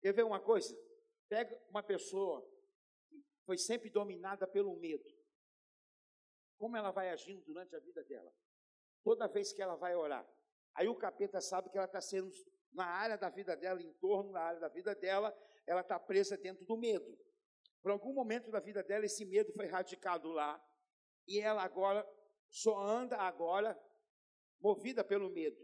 [0.00, 0.72] Quer ver uma coisa?
[1.28, 2.48] Pega uma pessoa
[3.08, 5.12] que foi sempre dominada pelo medo.
[6.56, 8.32] Como ela vai agindo durante a vida dela?
[9.02, 10.24] Toda vez que ela vai orar.
[10.72, 12.30] Aí o capeta sabe que ela está sendo
[12.76, 16.36] na área da vida dela, em torno da área da vida dela, ela está presa
[16.36, 17.18] dentro do medo.
[17.82, 20.62] Por algum momento da vida dela, esse medo foi radicado lá,
[21.26, 22.06] e ela agora
[22.50, 23.76] só anda agora
[24.60, 25.56] movida pelo medo.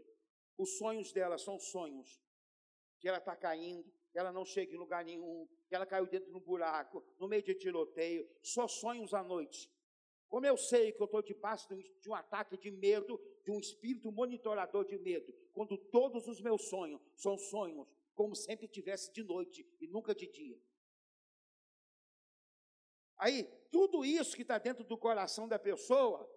[0.57, 2.21] Os sonhos dela são sonhos
[2.99, 6.29] que ela está caindo, que ela não chega em lugar nenhum, que ela caiu dentro
[6.29, 9.71] de um buraco, no meio de tiroteio, só sonhos à noite.
[10.33, 11.67] Como eu sei que eu estou debaixo
[12.01, 16.69] de um ataque de medo, de um espírito monitorador de medo, quando todos os meus
[16.69, 20.59] sonhos são sonhos como sempre tivesse de noite e nunca de dia.
[23.15, 26.27] Aí, tudo isso que está dentro do coração da pessoa,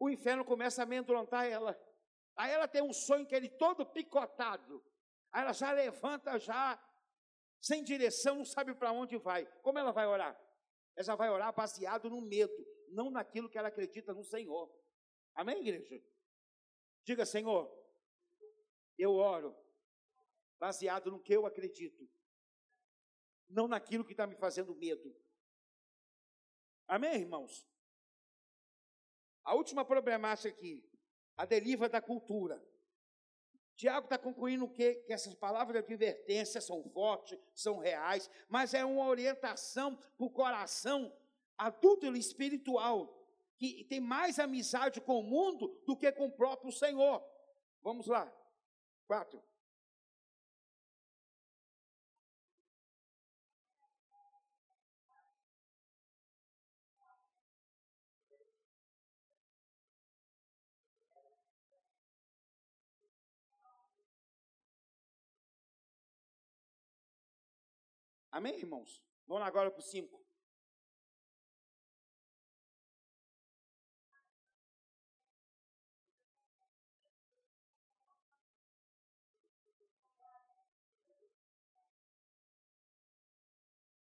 [0.00, 1.78] o inferno começa a amedrontar ela.
[2.34, 4.82] Aí ela tem um sonho que ele todo picotado.
[5.30, 6.82] Aí ela já levanta já
[7.60, 9.44] sem direção, não sabe para onde vai.
[9.60, 10.34] Como ela vai orar?
[10.96, 14.70] Ela já vai orar baseado no medo, não naquilo que ela acredita no Senhor.
[15.34, 16.00] Amém, igreja?
[17.04, 17.72] Diga, Senhor,
[18.96, 19.56] eu oro
[20.58, 22.08] baseado no que eu acredito,
[23.48, 25.14] não naquilo que está me fazendo medo.
[26.86, 27.66] Amém, irmãos?
[29.42, 30.88] A última problemática aqui,
[31.36, 32.62] a deriva da cultura.
[33.74, 38.84] Tiago está concluindo que, que essas palavras de advertência são fortes, são reais, mas é
[38.84, 41.12] uma orientação para o coração
[41.66, 43.08] adulto e espiritual,
[43.56, 47.22] que tem mais amizade com o mundo do que com o próprio Senhor.
[47.82, 48.30] Vamos lá.
[49.06, 49.42] Quatro.
[68.32, 69.04] Amém, irmãos?
[69.26, 70.31] Vamos agora para o 5.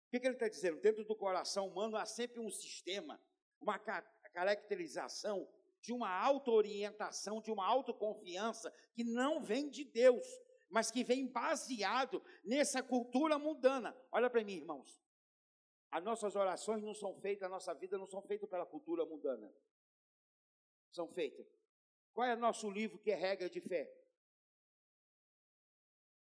[0.08, 0.80] O que, que ele está dizendo?
[0.80, 3.20] Dentro do coração humano há sempre um sistema,
[3.60, 3.78] uma
[4.32, 5.46] caracterização
[5.82, 10.26] de uma auto-orientação, de uma autoconfiança que não vem de Deus,
[10.70, 13.94] mas que vem baseado nessa cultura mundana.
[14.10, 14.98] Olha para mim, irmãos.
[15.90, 19.54] As nossas orações não são feitas, a nossa vida não são feitas pela cultura mundana.
[20.90, 21.46] São feitas.
[22.14, 23.94] Qual é o nosso livro que é regra de fé?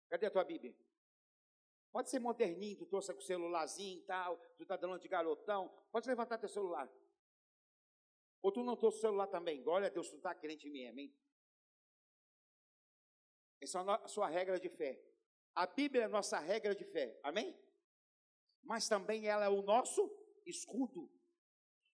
[0.08, 0.76] Cadê a tua Bíblia?
[1.92, 5.70] Pode ser moderninho, tu trouxe com o celularzinho e tal, tu está dando de garotão.
[5.92, 6.90] Pode levantar teu celular.
[8.42, 9.62] Ou tu não trouxe o celular também.
[9.62, 11.14] Glória a Deus, tu está crente mim, amém?
[13.60, 15.00] Essa é a sua regra de fé.
[15.54, 17.20] A Bíblia é a nossa regra de fé.
[17.24, 17.56] Amém?
[18.64, 20.10] Mas também ela é o nosso
[20.46, 21.12] escudo.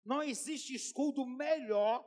[0.05, 2.05] Não existe escudo melhor,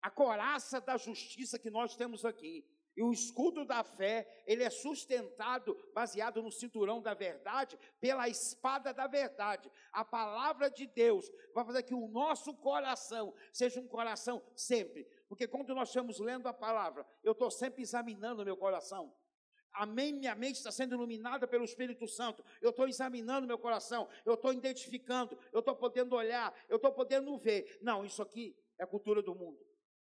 [0.00, 2.66] a coraça da justiça que nós temos aqui.
[2.98, 8.92] E o escudo da fé, ele é sustentado, baseado no cinturão da verdade, pela espada
[8.92, 9.70] da verdade.
[9.92, 15.46] A palavra de Deus vai fazer que o nosso coração seja um coração sempre porque
[15.46, 19.14] quando nós estamos lendo a palavra, eu estou sempre examinando o meu coração.
[19.74, 22.42] Amém, minha mente está sendo iluminada pelo Espírito Santo.
[22.62, 27.36] Eu estou examinando meu coração, eu estou identificando, eu estou podendo olhar, eu estou podendo
[27.36, 27.78] ver.
[27.82, 29.58] Não, isso aqui é cultura do mundo.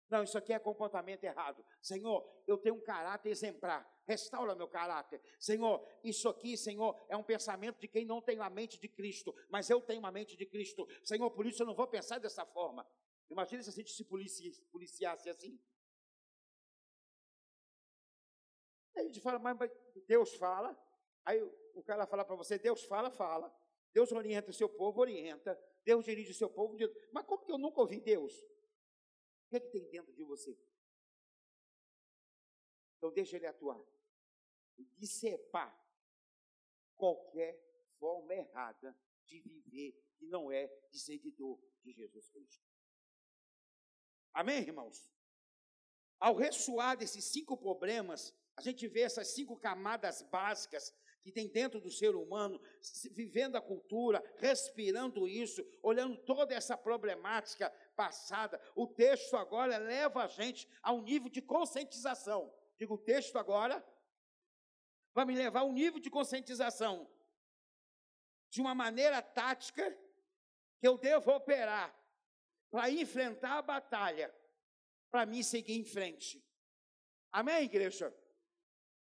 [0.10, 1.66] Não, isso aqui é comportamento errado.
[1.82, 3.86] Senhor, eu tenho um caráter exemplar.
[4.06, 5.22] Restaura meu caráter.
[5.38, 9.36] Senhor, isso aqui, Senhor, é um pensamento de quem não tem a mente de Cristo,
[9.50, 10.88] mas eu tenho a mente de Cristo.
[11.04, 12.88] Senhor, por isso eu não vou pensar dessa forma.
[13.30, 15.60] Imagina se a gente se policiasse assim.
[18.96, 19.70] Aí a gente fala, mas
[20.08, 20.78] Deus fala.
[21.26, 21.44] Aí
[21.74, 23.54] o cara fala para você, Deus fala, fala.
[23.94, 25.60] Deus orienta o seu povo, orienta.
[25.84, 26.78] Deus dirige o seu povo.
[27.12, 28.34] Mas como que eu nunca ouvi Deus?
[29.48, 30.60] O que, é que tem dentro de você?
[32.98, 33.82] Então deixa ele atuar.
[34.78, 35.74] E discepar
[36.98, 37.58] qualquer
[37.98, 38.96] forma errada
[39.26, 42.66] de viver que não é de seguidor de Jesus Cristo.
[44.34, 45.10] Amém, irmãos?
[46.20, 51.80] Ao ressoar desses cinco problemas, a gente vê essas cinco camadas básicas que tem dentro
[51.80, 52.60] do ser humano,
[53.12, 58.62] vivendo a cultura, respirando isso, olhando toda essa problemática passada.
[58.76, 62.54] O texto agora leva a gente a um nível de conscientização.
[62.78, 63.84] Digo, o texto agora
[65.14, 67.10] vai me levar a um nível de conscientização
[68.50, 69.92] de uma maneira tática
[70.80, 71.94] que eu devo operar
[72.70, 74.34] para enfrentar a batalha,
[75.10, 76.46] para mim seguir em frente.
[77.32, 78.16] Amém, igreja?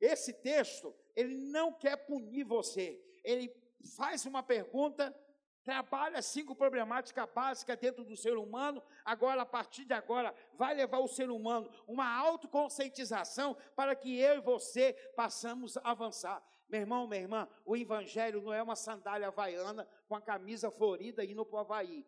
[0.01, 3.55] Esse texto, ele não quer punir você, ele
[3.97, 5.15] faz uma pergunta,
[5.64, 10.98] trabalha cinco problemáticas básicas dentro do ser humano, agora, a partir de agora, vai levar
[10.98, 16.43] o ser humano uma autoconscientização para que eu e você possamos avançar.
[16.68, 21.24] Meu irmão, minha irmã, o evangelho não é uma sandália havaiana com a camisa florida
[21.24, 22.06] indo para o Havaí.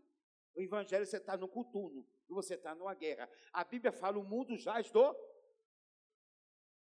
[0.54, 3.28] O evangelho você está no coturno, você está numa guerra.
[3.52, 5.16] A Bíblia fala: o mundo jaz do.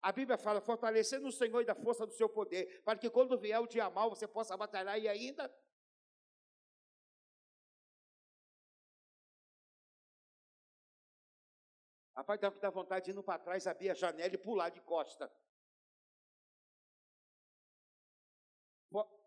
[0.02, 3.38] A Bíblia fala: fortalecer no Senhor e da força do seu poder, para que quando
[3.38, 5.52] vier o dia mal você possa batalhar e ainda.
[12.16, 15.32] Rapaz, dá vontade de ir para trás, abrir a janela e pular de costa.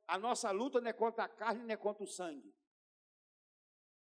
[0.06, 2.54] A nossa luta não é contra a carne, nem é contra o sangue.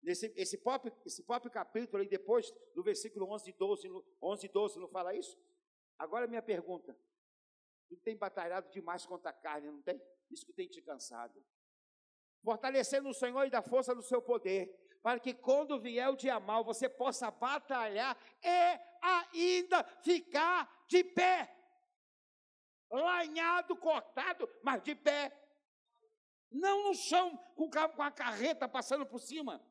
[0.02, 3.89] Nesse, esse, próprio, esse próprio capítulo aí, depois do versículo 11 e 12,
[4.20, 5.35] 11 e 12, não fala isso?
[5.98, 6.94] Agora minha pergunta,
[7.89, 9.98] tu tem batalhado demais contra a carne, não tem?
[10.31, 11.43] Isso que tem te cansado.
[12.43, 14.69] Fortalecendo o Senhor e da força do seu poder,
[15.05, 21.55] para que quando vier o dia mal, você possa batalhar e ainda ficar de pé.
[22.90, 25.31] Lanhado, cortado, mas de pé.
[26.51, 27.68] Não no chão, com
[28.02, 29.62] a carreta passando por cima.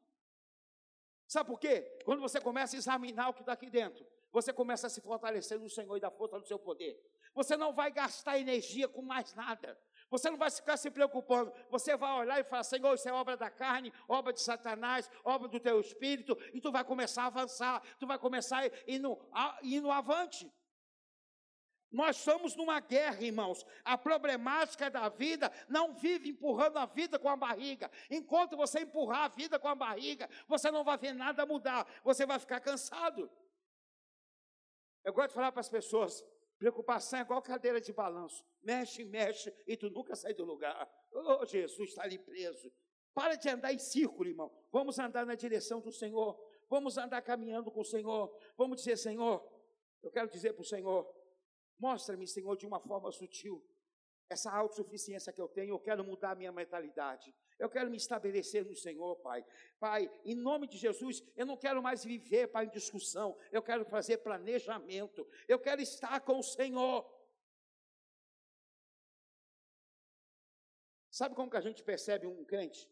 [1.28, 1.82] Sabe por quê?
[2.06, 5.60] Quando você começa a examinar o que está aqui dentro, você começa a se fortalecer
[5.60, 7.04] no Senhor e da força do seu poder.
[7.34, 9.82] Você não vai gastar energia com mais nada.
[10.14, 11.52] Você não vai ficar se preocupando.
[11.72, 15.48] Você vai olhar e falar: Senhor, isso é obra da carne, obra de Satanás, obra
[15.48, 19.18] do teu espírito, e tu vai começar a avançar, tu vai começar indo,
[19.64, 20.54] indo avante.
[21.92, 23.66] Nós estamos numa guerra, irmãos.
[23.84, 27.90] A problemática da vida não vive empurrando a vida com a barriga.
[28.08, 31.88] Enquanto você empurrar a vida com a barriga, você não vai ver nada mudar.
[32.04, 33.32] Você vai ficar cansado.
[35.04, 36.24] Eu gosto de falar para as pessoas:
[36.64, 38.46] preocupação é igual cadeira de balanço.
[38.62, 40.90] Mexe, mexe e tu nunca sai do lugar.
[41.12, 42.72] Oh, Jesus está ali preso.
[43.14, 44.50] Para de andar em círculo, irmão.
[44.72, 46.40] Vamos andar na direção do Senhor.
[46.70, 48.34] Vamos andar caminhando com o Senhor.
[48.58, 49.46] Vamos dizer, Senhor,
[50.02, 51.06] eu quero dizer para o Senhor,
[51.80, 53.62] Mostra-me, Senhor, de uma forma sutil,
[54.34, 55.74] essa autossuficiência que eu tenho.
[55.74, 57.34] Eu quero mudar a minha mentalidade.
[57.58, 59.46] Eu quero me estabelecer no Senhor, Pai.
[59.80, 63.38] Pai, em nome de Jesus, eu não quero mais viver, Pai, em discussão.
[63.52, 65.28] Eu quero fazer planejamento.
[65.48, 67.10] Eu quero estar com o Senhor.
[71.10, 72.92] Sabe como que a gente percebe um crente?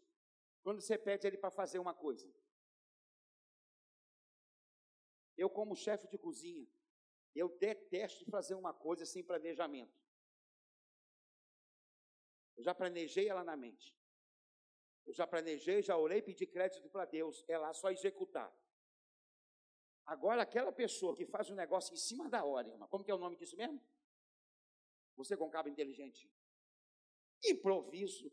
[0.62, 2.32] Quando você pede ele para fazer uma coisa.
[5.36, 6.66] Eu, como chefe de cozinha,
[7.34, 10.00] eu detesto fazer uma coisa sem planejamento.
[12.56, 13.96] Eu já planejei ela na mente.
[15.04, 17.44] Eu já planejei, já orei, pedi crédito para Deus.
[17.48, 18.52] É lá só executar.
[20.04, 23.14] Agora, aquela pessoa que faz um negócio em cima da hora, irmão, como que é
[23.14, 23.80] o nome disso mesmo?
[25.16, 26.30] Você com cabo inteligente.
[27.44, 28.32] Improviso.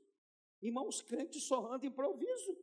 [0.61, 2.57] Irmão, os crentes só andam improviso.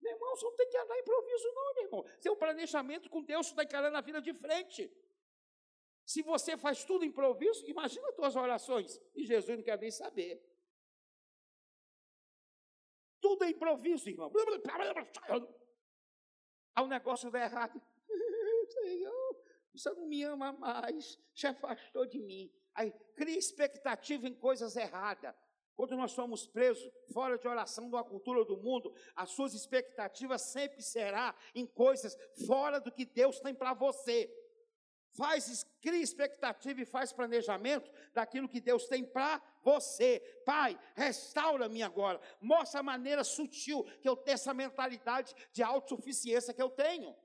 [0.00, 2.04] Meu irmão, você não tem que andar improviso, não, meu irmão.
[2.20, 4.90] Seu planejamento com Deus está encarando a vida de frente.
[6.06, 9.00] Se você faz tudo improviso, imagina as tuas orações.
[9.12, 10.40] E Jesus não quer nem saber.
[13.20, 14.30] Tudo é improviso, irmão.
[16.76, 17.82] Aí o negócio dá errado.
[18.70, 22.52] Senhor, você não me ama mais, se afastou de mim.
[22.72, 25.34] Aí cria expectativa em coisas erradas.
[25.74, 30.80] Quando nós somos presos fora de oração uma cultura do mundo, as suas expectativas sempre
[30.82, 32.16] será em coisas
[32.46, 34.32] fora do que Deus tem para você.
[35.16, 40.20] Faz, cria expectativa e faz planejamento daquilo que Deus tem para você.
[40.44, 42.20] Pai, restaura-me agora.
[42.40, 47.16] Mostra a maneira sutil que eu tenho essa mentalidade de autossuficiência que eu tenho.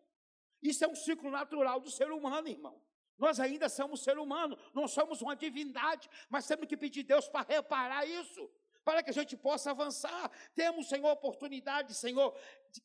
[0.61, 2.81] Isso é um ciclo natural do ser humano, irmão.
[3.17, 7.45] Nós ainda somos ser humano, não somos uma divindade, mas temos que pedir Deus para
[7.47, 8.49] reparar isso,
[8.83, 10.31] para que a gente possa avançar.
[10.53, 12.35] Temos, Senhor, oportunidade, Senhor,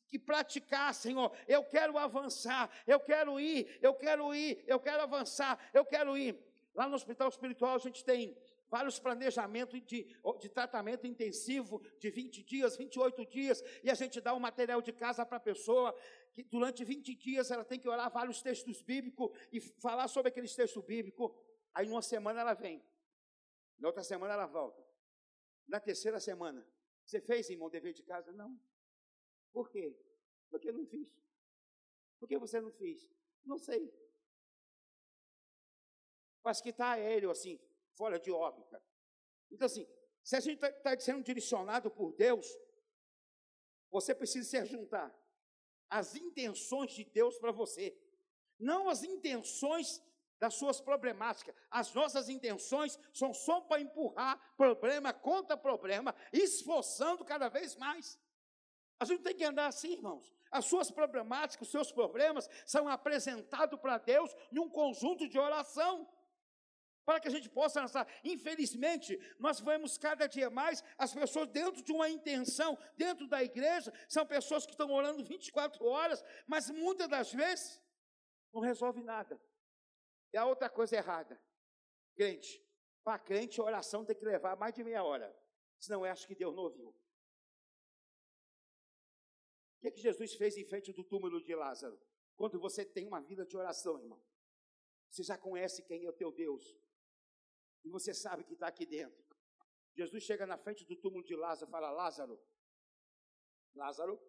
[0.09, 1.31] de praticar, Senhor.
[1.47, 6.37] Eu quero avançar, eu quero ir, eu quero ir, eu quero avançar, eu quero ir.
[6.73, 8.37] Lá no hospital espiritual a gente tem
[8.69, 14.33] vários planejamentos de, de tratamento intensivo de 20 dias, 28 dias, e a gente dá
[14.33, 15.95] o um material de casa para a pessoa,
[16.33, 20.53] que durante 20 dias ela tem que orar vários textos bíblicos e falar sobre aqueles
[20.55, 21.31] textos bíblicos.
[21.73, 22.83] Aí numa semana ela vem,
[23.79, 24.86] na outra semana ela volta.
[25.67, 26.65] Na terceira semana,
[27.05, 28.31] você fez, irmão, dever de casa?
[28.31, 28.59] Não.
[29.51, 29.97] Por quê?
[30.49, 31.09] Porque eu não fiz.
[32.19, 33.09] Por que você não fez?
[33.43, 33.93] Não sei.
[36.43, 37.59] Mas que está aéreo assim,
[37.93, 38.81] fora de órbita.
[39.51, 39.87] Então, assim,
[40.23, 42.47] se a gente está tá sendo direcionado por Deus,
[43.89, 45.15] você precisa se juntar
[45.89, 47.97] as intenções de Deus para você,
[48.59, 50.01] não as intenções
[50.39, 51.55] das suas problemáticas.
[51.69, 58.19] As nossas intenções são só para empurrar problema contra problema, esforçando cada vez mais.
[58.99, 60.33] A gente tem que andar assim, irmãos.
[60.49, 66.07] As suas problemáticas, os seus problemas são apresentados para Deus num conjunto de oração
[67.07, 68.05] para que a gente possa lançar.
[68.21, 73.93] Infelizmente, nós vemos cada dia mais as pessoas dentro de uma intenção, dentro da igreja,
[74.09, 77.81] são pessoas que estão orando 24 horas, mas muitas das vezes
[78.53, 79.39] não resolve nada.
[80.33, 81.41] E a outra coisa errada,
[82.15, 82.63] crente,
[83.03, 85.35] para crente a oração tem que levar mais de meia hora,
[85.79, 86.89] senão eu acho que Deus não ouviu.
[86.89, 86.95] O
[89.79, 91.99] que, é que Jesus fez em frente do túmulo de Lázaro?
[92.35, 94.21] Quando você tem uma vida de oração, irmão,
[95.09, 96.77] você já conhece quem é o teu Deus,
[97.83, 99.25] e você sabe que está aqui dentro.
[99.95, 102.39] Jesus chega na frente do túmulo de Lázaro e fala: Lázaro,
[103.73, 104.21] Lázaro.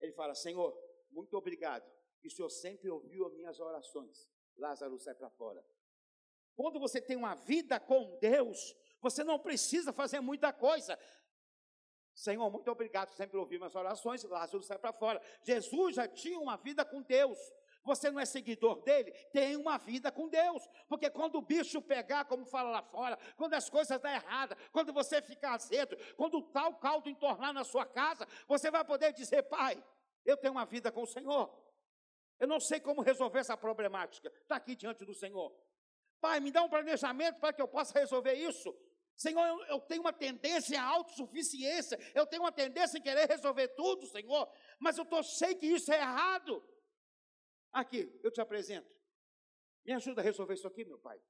[0.00, 0.76] Ele fala: Senhor,
[1.10, 1.90] muito obrigado.
[2.22, 4.28] E o Senhor sempre ouviu as minhas orações.
[4.56, 5.64] Lázaro sai para fora.
[6.54, 10.98] Quando você tem uma vida com Deus, você não precisa fazer muita coisa.
[12.14, 14.22] Senhor, muito obrigado, sempre ouviu minhas orações.
[14.24, 15.20] Lázaro sai para fora.
[15.42, 17.38] Jesus já tinha uma vida com Deus.
[17.84, 20.68] você não é seguidor dele, tem uma vida com Deus.
[20.88, 24.92] Porque quando o bicho pegar, como fala lá fora, quando as coisas dão errada, quando
[24.92, 29.82] você ficar azedo, quando tal caldo entornar na sua casa, você vai poder dizer, pai,
[30.24, 31.52] eu tenho uma vida com o Senhor.
[32.42, 34.28] Eu não sei como resolver essa problemática.
[34.40, 35.56] Está aqui diante do Senhor.
[36.20, 38.76] Pai, me dá um planejamento para que eu possa resolver isso.
[39.14, 43.68] Senhor, eu, eu, tenho uma tendência à autossuficiência, eu tenho uma tendência em querer resolver
[43.68, 46.60] tudo, Senhor, mas eu tô, sei que isso é errado.
[47.70, 48.92] Aqui, eu te apresento.
[49.84, 51.22] Me ajuda a resolver isso aqui, meu pai.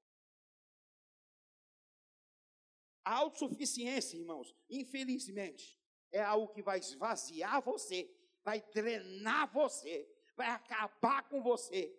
[3.05, 5.79] A autossuficiência, irmãos, infelizmente,
[6.11, 8.11] é algo que vai esvaziar você,
[8.43, 11.95] vai drenar você, vai acabar com você,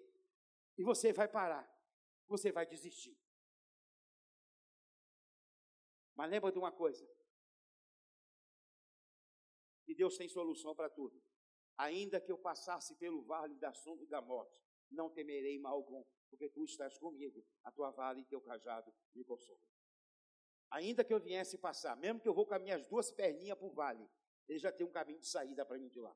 [0.77, 1.69] e você vai parar,
[2.27, 3.17] você vai desistir.
[6.15, 7.07] Mas lembra de uma coisa:
[9.83, 11.21] que Deus tem solução para tudo.
[11.77, 16.03] Ainda que eu passasse pelo vale da sombra e da morte, não temerei mal algum,
[16.29, 19.67] porque tu estás comigo, a tua vara e teu cajado me consolam.
[20.69, 23.67] Ainda que eu viesse passar, mesmo que eu vou com as minhas duas perninhas para
[23.67, 24.09] o vale,
[24.47, 26.15] ele já tem um caminho de saída para mim de lá.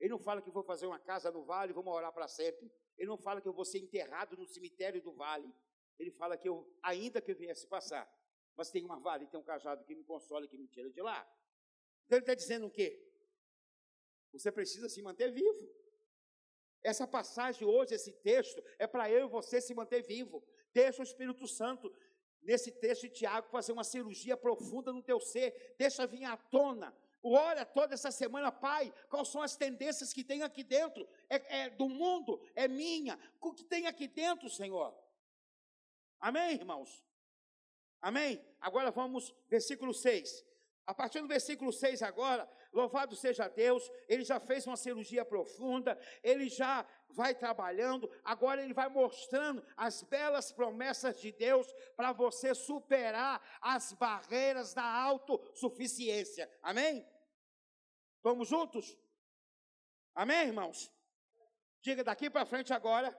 [0.00, 2.72] Ele não fala que vou fazer uma casa no vale e vou morar para sempre.
[2.96, 5.52] Ele não fala que eu vou ser enterrado no cemitério do vale.
[5.98, 8.10] Ele fala que eu, ainda que eu viesse passar,
[8.56, 10.90] mas tem uma vara e tem um cajado que me consola e que me tira
[10.90, 11.20] de lá.
[12.06, 13.06] Então ele está dizendo o quê?
[14.32, 15.68] Você precisa se manter vivo.
[16.82, 20.42] Essa passagem hoje, esse texto, é para eu e você se manter vivo.
[20.72, 21.92] Deixa o Espírito Santo,
[22.40, 25.74] nesse texto de Tiago, fazer uma cirurgia profunda no teu ser.
[25.78, 26.96] Deixa vir à tona.
[27.22, 31.06] Olha toda essa semana, Pai, quais são as tendências que tem aqui dentro?
[31.28, 33.18] É, é do mundo, é minha.
[33.40, 34.94] O que tem aqui dentro, Senhor?
[36.18, 37.04] Amém, irmãos?
[38.00, 38.42] Amém?
[38.60, 40.44] Agora vamos, versículo 6.
[40.86, 45.98] A partir do versículo 6 agora, louvado seja Deus, ele já fez uma cirurgia profunda,
[46.22, 52.54] ele já vai trabalhando, agora ele vai mostrando as belas promessas de Deus para você
[52.54, 56.50] superar as barreiras da autossuficiência.
[56.62, 57.06] Amém?
[58.22, 58.96] Vamos juntos?
[60.14, 60.92] Amém, irmãos?
[61.80, 63.18] Diga daqui para frente agora.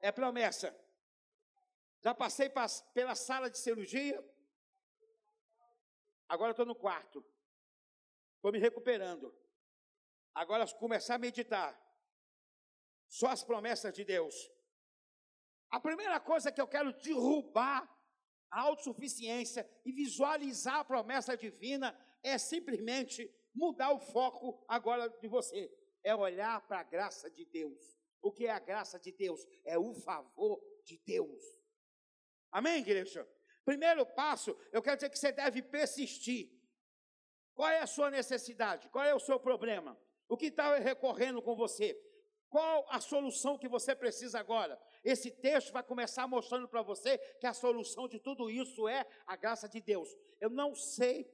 [0.00, 0.74] É promessa.
[2.00, 2.50] Já passei
[2.92, 4.22] pela sala de cirurgia.
[6.28, 7.24] Agora estou no quarto.
[8.36, 9.34] Estou me recuperando.
[10.34, 11.80] Agora começar a meditar.
[13.08, 14.34] Só as promessas de Deus.
[15.70, 17.88] A primeira coisa que eu quero derrubar
[18.50, 25.70] a autossuficiência e visualizar a promessa divina é simplesmente mudar o foco agora de você.
[26.02, 27.96] É olhar para a graça de Deus.
[28.20, 29.46] O que é a graça de Deus?
[29.64, 31.42] É o favor de Deus.
[32.50, 33.28] Amém, igreja?
[33.64, 36.50] Primeiro passo, eu quero dizer que você deve persistir.
[37.54, 38.88] Qual é a sua necessidade?
[38.88, 39.98] Qual é o seu problema?
[40.28, 41.98] O que está recorrendo com você?
[42.48, 44.80] Qual a solução que você precisa agora?
[45.02, 49.36] Esse texto vai começar mostrando para você que a solução de tudo isso é a
[49.36, 50.08] graça de Deus.
[50.40, 51.28] Eu não sei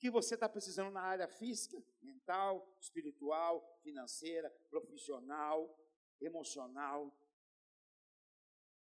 [0.00, 5.78] que você está precisando na área física, mental, espiritual, financeira, profissional,
[6.18, 7.14] emocional.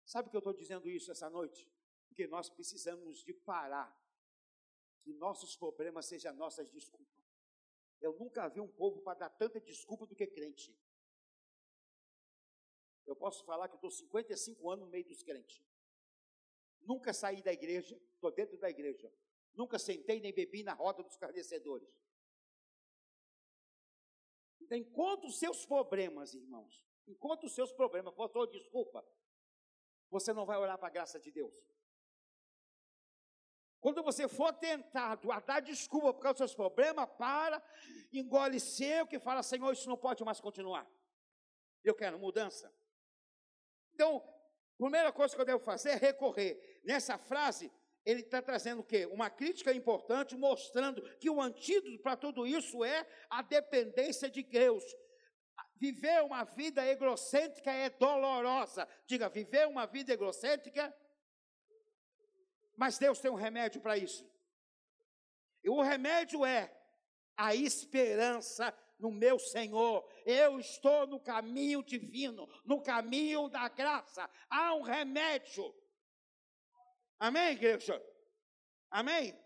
[0.07, 1.71] Sabe que eu estou dizendo isso essa noite?
[2.09, 3.95] Porque nós precisamos de parar
[5.03, 7.23] que nossos problemas sejam nossas desculpas.
[8.01, 10.75] Eu nunca vi um povo para dar tanta desculpa do que crente.
[13.05, 15.63] Eu posso falar que eu estou 55 anos no meio dos crentes.
[16.81, 19.13] Nunca saí da igreja, estou dentro da igreja.
[19.55, 21.89] Nunca sentei nem bebi na roda dos carnecedores.
[24.61, 29.07] Então, enquanto os seus problemas, irmãos, enquanto os seus problemas for desculpa,
[30.11, 31.55] você não vai orar para a graça de Deus.
[33.81, 37.61] Quando você for tentado a dar desculpa por causa dos seus problemas, para,
[38.13, 40.89] engole seco e fala, Senhor, isso não pode mais continuar.
[41.83, 42.73] Eu quero mudança.
[43.93, 44.23] Então,
[44.79, 46.81] primeira coisa que eu devo fazer é recorrer.
[46.85, 47.73] Nessa frase,
[48.05, 49.07] ele está trazendo o quê?
[49.07, 54.85] Uma crítica importante, mostrando que o antídoto para tudo isso é a dependência de Deus.
[55.77, 58.89] Viver uma vida egocêntrica é dolorosa.
[59.07, 60.95] Diga, viver uma vida egocêntrica.
[62.77, 64.29] Mas Deus tem um remédio para isso.
[65.63, 66.73] E o remédio é
[67.37, 70.09] a esperança no meu Senhor.
[70.25, 74.29] Eu estou no caminho divino, no caminho da graça.
[74.49, 75.75] Há um remédio.
[77.27, 78.03] Amém, igreja?
[78.91, 79.39] Amém?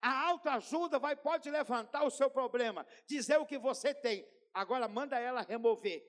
[0.00, 4.24] A autoajuda vai pode levantar o seu problema, dizer o que você tem,
[4.56, 6.02] Agora manda ela remover.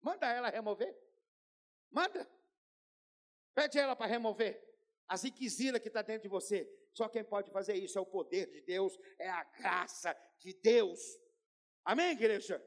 [0.00, 0.98] Manda ela remover.
[1.88, 2.28] Manda.
[3.54, 4.60] Pede ela para remover.
[5.06, 6.68] As inquisilas que está dentro de você.
[6.92, 10.98] Só quem pode fazer isso é o poder de Deus, é a graça de Deus.
[11.84, 12.60] Amém, igreja?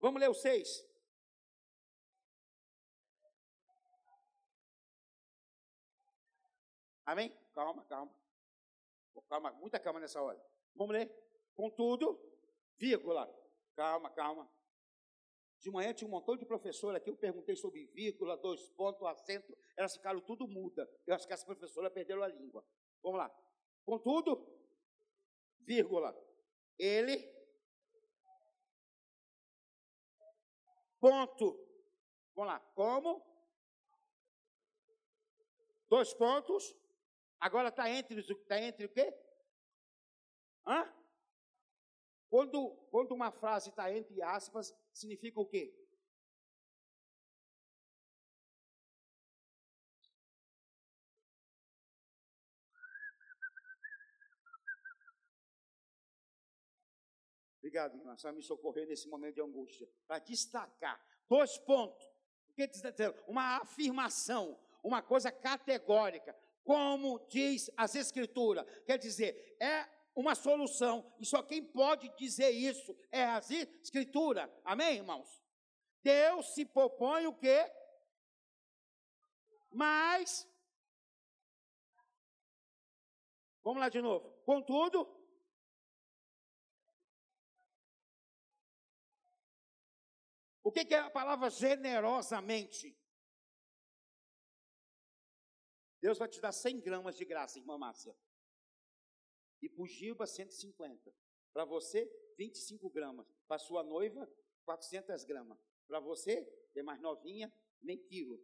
[0.00, 0.82] Vamos ler o 6.
[7.06, 7.32] Amém?
[7.54, 8.12] Calma, calma.
[9.28, 10.38] Calma, muita calma nessa hora.
[10.74, 11.10] Vamos ler?
[11.54, 12.20] Contudo,
[12.76, 13.32] vírgula.
[13.76, 14.50] Calma, calma.
[15.60, 19.56] De manhã tinha um montão de professor aqui, eu perguntei sobre vírgula, dois pontos, acento,
[19.76, 20.88] elas ficaram tudo muda.
[21.06, 22.64] Eu acho que as professoras perderam a língua.
[23.02, 23.34] Vamos lá.
[23.84, 24.46] Contudo,
[25.60, 26.14] vírgula,
[26.78, 27.16] ele,
[31.00, 31.64] ponto.
[32.34, 32.60] Vamos lá.
[32.74, 33.24] Como?
[35.88, 36.85] Dois pontos.
[37.40, 39.14] Agora está entre, tá entre o quê?
[40.66, 40.92] Hã?
[42.28, 45.72] Quando, quando uma frase está entre aspas, significa o quê?
[57.58, 58.16] Obrigado, irmã.
[58.16, 59.88] Só me socorrer nesse momento de angústia.
[60.06, 61.04] Para destacar.
[61.28, 62.06] Dois pontos.
[62.48, 62.94] O que dizer?
[63.26, 66.34] Uma afirmação, uma coisa categórica.
[66.66, 68.66] Como diz as Escrituras.
[68.84, 71.14] Quer dizer, é uma solução.
[71.20, 74.52] E só quem pode dizer isso é a Escritura.
[74.64, 75.40] Amém, irmãos?
[76.02, 77.70] Deus se propõe o quê?
[79.70, 80.44] Mas.
[83.62, 84.28] Vamos lá de novo.
[84.44, 85.08] Contudo.
[90.64, 92.95] O que, que é a palavra generosamente?
[96.06, 98.16] Deus vai te dar 100 gramas de graça, irmã Márcia.
[99.60, 101.12] E para o Giba, 150.
[101.52, 102.08] Para você,
[102.38, 103.26] 25 gramas.
[103.48, 104.32] Para sua noiva,
[104.64, 105.58] 400 gramas.
[105.88, 107.52] Para você, que é mais novinha,
[107.82, 108.40] nem quilo.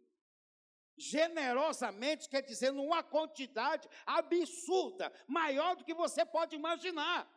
[0.97, 7.31] Generosamente quer dizer numa quantidade absurda, maior do que você pode imaginar.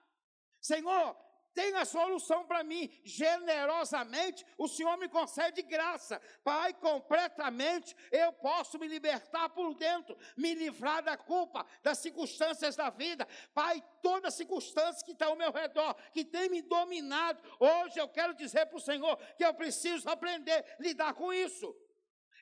[0.61, 1.16] Senhor,
[1.57, 2.91] tem a solução para mim.
[3.03, 6.20] Generosamente, o Senhor me concede graça.
[6.45, 12.91] Pai, completamente, eu posso me libertar por dentro, me livrar da culpa, das circunstâncias da
[12.91, 13.27] vida.
[13.55, 18.35] Pai, toda circunstância que está ao meu redor, que tem me dominado, hoje eu quero
[18.35, 21.74] dizer para o Senhor que eu preciso aprender a lidar com isso.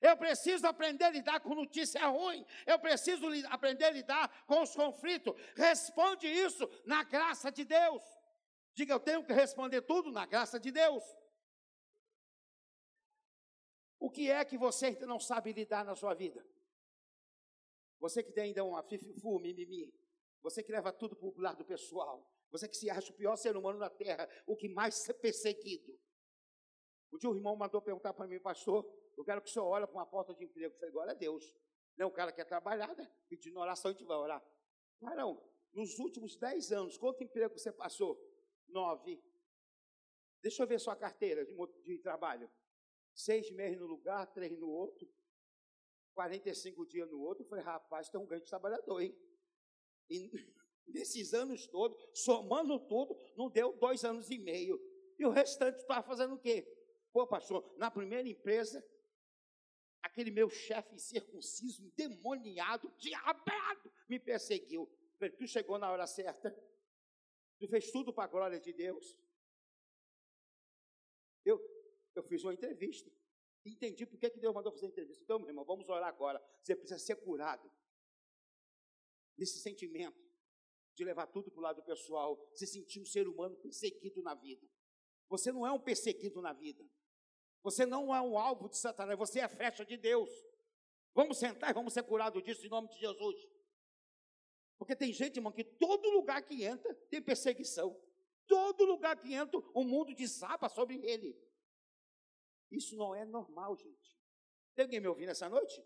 [0.02, 2.44] Eu preciso aprender a lidar com notícia ruim.
[2.66, 5.34] Eu preciso aprender a lidar com os conflitos.
[5.54, 8.02] Responde isso na graça de Deus.
[8.74, 11.04] Diga, eu tenho que responder tudo na graça de Deus.
[13.98, 16.44] O que é que você ainda não sabe lidar na sua vida?
[18.00, 19.94] Você que tem ainda uma fififu, mimimi.
[20.42, 22.28] Você que leva tudo para o lado pessoal.
[22.50, 25.98] Você que se acha o pior ser humano na terra, o que mais é perseguido.
[27.10, 28.84] O dia o irmão mandou perguntar para mim, pastor,
[29.16, 30.74] eu quero que o senhor olhe para uma porta de emprego.
[30.74, 31.54] Eu falei, glória a Deus.
[31.96, 33.10] Não, o cara quer trabalhar, né?
[33.28, 34.44] Pedindo oração, a gente vai orar.
[35.00, 35.40] Varão,
[35.72, 38.20] nos últimos dez anos, quanto emprego você passou?
[38.74, 39.22] Nove.
[40.42, 42.50] Deixa eu ver sua carteira de, de trabalho.
[43.14, 45.08] Seis meses no lugar, três no outro,
[46.12, 47.44] 45 dias no outro.
[47.44, 49.16] Eu falei, rapaz, tem um grande trabalhador, hein?
[50.10, 50.30] E
[50.86, 54.78] nesses anos todos, somando tudo, não deu dois anos e meio.
[55.18, 56.66] E o restante estava fazendo o quê?
[57.12, 58.84] Pô, pastor, na primeira empresa,
[60.02, 64.90] aquele meu chefe circunciso, endemoniado, diabado, me perseguiu.
[65.38, 66.54] Tu chegou na hora certa.
[67.64, 69.18] Tu fez tudo para a glória de Deus.
[71.42, 71.58] Eu,
[72.14, 73.10] eu fiz uma entrevista.
[73.64, 75.22] Entendi por que, que Deus mandou fazer entrevista.
[75.24, 76.44] Então, meu irmão, vamos orar agora.
[76.62, 77.72] Você precisa ser curado
[79.34, 80.22] desse sentimento
[80.94, 84.68] de levar tudo para o lado pessoal, se sentir um ser humano perseguido na vida.
[85.30, 86.86] Você não é um perseguido na vida.
[87.62, 90.28] Você não é um alvo de Satanás, você é a flecha de Deus.
[91.14, 93.53] Vamos sentar e vamos ser curados disso em nome de Jesus.
[94.84, 97.98] Porque tem gente, irmão, que todo lugar que entra tem perseguição.
[98.46, 101.34] Todo lugar que entra, o mundo desaba sobre ele.
[102.70, 104.14] Isso não é normal, gente.
[104.74, 105.82] Tem alguém me ouvindo essa noite?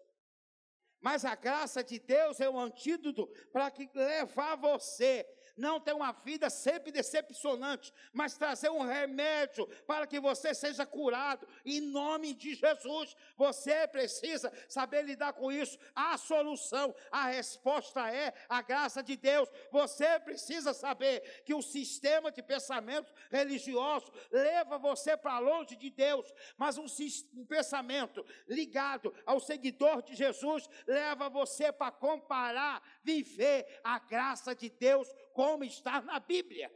[1.01, 5.25] Mas a graça de Deus é o antídoto para que levar você
[5.59, 11.47] não ter uma vida sempre decepcionante, mas trazer um remédio para que você seja curado,
[11.65, 13.17] em nome de Jesus.
[13.37, 15.79] Você precisa saber lidar com isso.
[15.95, 19.49] A solução, a resposta é a graça de Deus.
[19.71, 26.33] Você precisa saber que o sistema de pensamento religioso leva você para longe de Deus,
[26.57, 26.87] mas um,
[27.35, 34.71] um pensamento ligado ao seguidor de Jesus leva você para comparar, viver a graça de
[34.71, 36.69] Deus como está na Bíblia.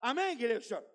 [0.00, 0.86] Amém, igreja?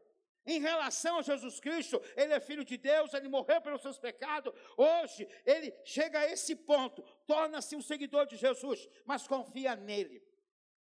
[0.46, 4.54] Em relação a Jesus Cristo, Ele é filho de Deus, Ele morreu pelos seus pecados.
[4.78, 10.24] Hoje, Ele chega a esse ponto, torna-se um seguidor de Jesus, mas confia nele.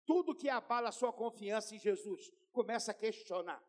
[0.06, 3.64] Tudo que abala a sua confiança em Jesus, começa a questionar.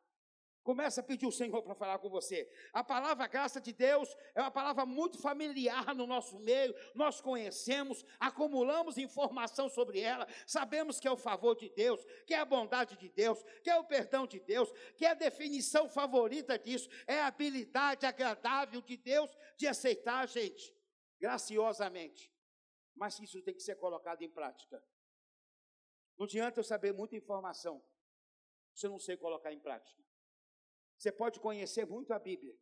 [0.62, 2.50] Começa a pedir o Senhor para falar com você.
[2.72, 6.74] A palavra graça de Deus é uma palavra muito familiar no nosso meio.
[6.94, 12.38] Nós conhecemos, acumulamos informação sobre ela, sabemos que é o favor de Deus, que é
[12.38, 16.58] a bondade de Deus, que é o perdão de Deus, que é a definição favorita
[16.58, 20.74] disso, é a habilidade agradável de Deus de aceitar a gente
[21.18, 22.30] graciosamente.
[22.94, 24.82] Mas isso tem que ser colocado em prática.
[26.18, 27.82] Não adianta eu saber muita informação
[28.74, 30.09] se eu não sei colocar em prática.
[31.00, 32.54] Você pode conhecer muito a Bíblia,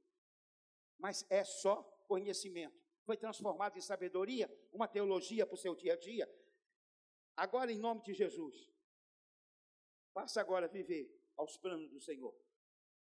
[0.97, 2.81] mas é só conhecimento.
[3.05, 6.32] Foi transformado em sabedoria, uma teologia para o seu dia a dia.
[7.36, 8.73] Agora, em nome de Jesus,
[10.15, 12.32] passa agora a viver aos planos do Senhor.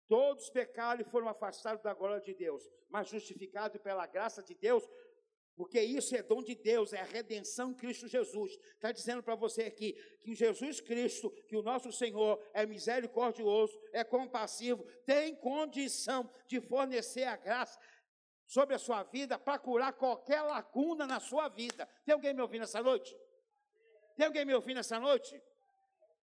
[0.08, 4.84] Todos pecaram e foram afastados da glória de Deus, mas justificados pela graça de Deus
[5.60, 8.58] porque isso é dom de Deus, é a redenção em Cristo Jesus.
[8.76, 9.92] Está dizendo para você aqui
[10.22, 17.26] que Jesus Cristo, que o nosso Senhor é misericordioso, é compassivo, tem condição de fornecer
[17.26, 17.78] a graça
[18.46, 21.86] sobre a sua vida para curar qualquer lacuna na sua vida.
[22.06, 23.14] Tem alguém me ouvindo essa noite?
[24.16, 25.44] Tem alguém me ouvindo essa noite?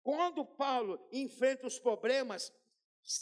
[0.04, 2.52] Quando Paulo enfrenta os problemas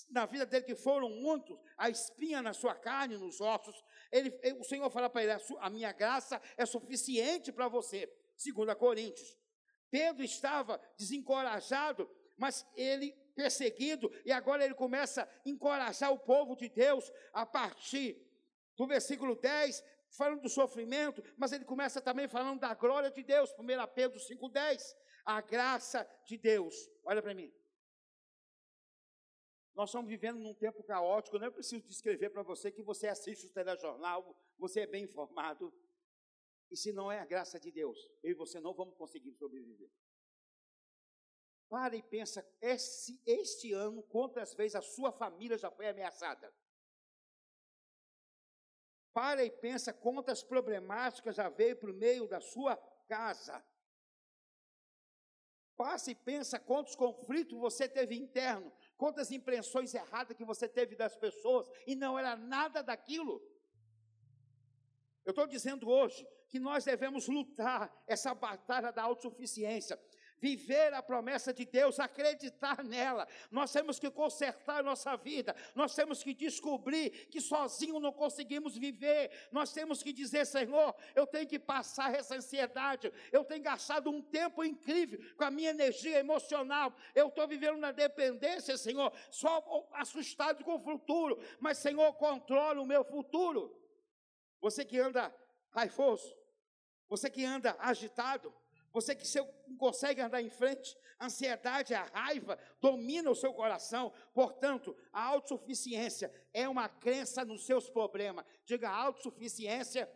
[0.09, 4.63] na vida dele, que foram muitos, a espinha na sua carne, nos ossos, ele, o
[4.63, 8.11] Senhor fala para ele: a minha graça é suficiente para você.
[8.43, 9.37] 2 Coríntios.
[9.89, 16.69] Pedro estava desencorajado, mas ele perseguido, e agora ele começa a encorajar o povo de
[16.69, 18.21] Deus a partir
[18.75, 23.51] do versículo 10, falando do sofrimento, mas ele começa também falando da glória de Deus,
[23.57, 24.95] 1 Pedro 5,10.
[25.23, 26.75] A graça de Deus,
[27.05, 27.53] olha para mim,
[29.73, 33.45] nós estamos vivendo num tempo caótico, não é preciso descrever para você que você assiste
[33.45, 35.73] o telejornal, você é bem informado.
[36.69, 39.89] E se não é a graça de Deus, eu e você não vamos conseguir sobreviver.
[41.69, 46.53] Para e pensa, esse, este ano, quantas vezes a sua família já foi ameaçada?
[49.13, 52.75] Para e pensa quantas problemáticas já veio para o meio da sua
[53.07, 53.63] casa.
[55.75, 58.71] Passa e pensa quantos conflitos você teve interno,
[59.01, 63.41] quantas impressões erradas que você teve das pessoas e não era nada daquilo.
[65.25, 69.99] Eu estou dizendo hoje que nós devemos lutar essa batalha da autossuficiência
[70.41, 73.27] viver a promessa de Deus, acreditar nela.
[73.51, 78.75] Nós temos que consertar a nossa vida, nós temos que descobrir que sozinho não conseguimos
[78.75, 79.29] viver.
[79.51, 83.13] Nós temos que dizer, Senhor, eu tenho que passar essa ansiedade.
[83.31, 86.93] Eu tenho gastado um tempo incrível com a minha energia emocional.
[87.13, 92.85] Eu estou vivendo na dependência, Senhor, só assustado com o futuro, mas Senhor, controla o
[92.85, 93.77] meu futuro.
[94.59, 95.33] Você que anda
[95.69, 96.35] raifoso,
[97.09, 98.53] você que anda agitado,
[98.93, 99.25] você que
[99.67, 104.11] não consegue andar em frente, a ansiedade, a raiva domina o seu coração.
[104.33, 108.45] Portanto, a autossuficiência é uma crença nos seus problemas.
[108.65, 110.11] Diga, a autossuficiência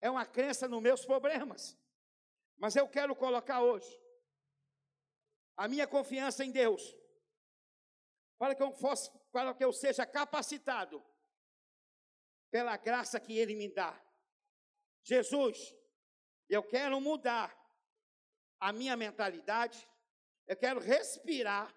[0.00, 1.76] é uma crença nos meus problemas.
[2.56, 4.00] Mas eu quero colocar hoje
[5.56, 6.96] a minha confiança em Deus,
[8.38, 11.04] para que eu fosse, para que eu seja capacitado
[12.50, 14.00] pela graça que Ele me dá.
[15.02, 15.74] Jesus,
[16.48, 17.57] eu quero mudar
[18.60, 19.88] a minha mentalidade,
[20.46, 21.74] eu quero respirar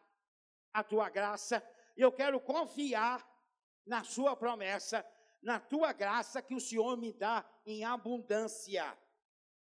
[0.73, 1.61] a tua graça,
[1.97, 3.27] e eu quero confiar
[3.85, 5.05] na sua promessa,
[5.41, 8.97] na tua graça que o Senhor me dá em abundância.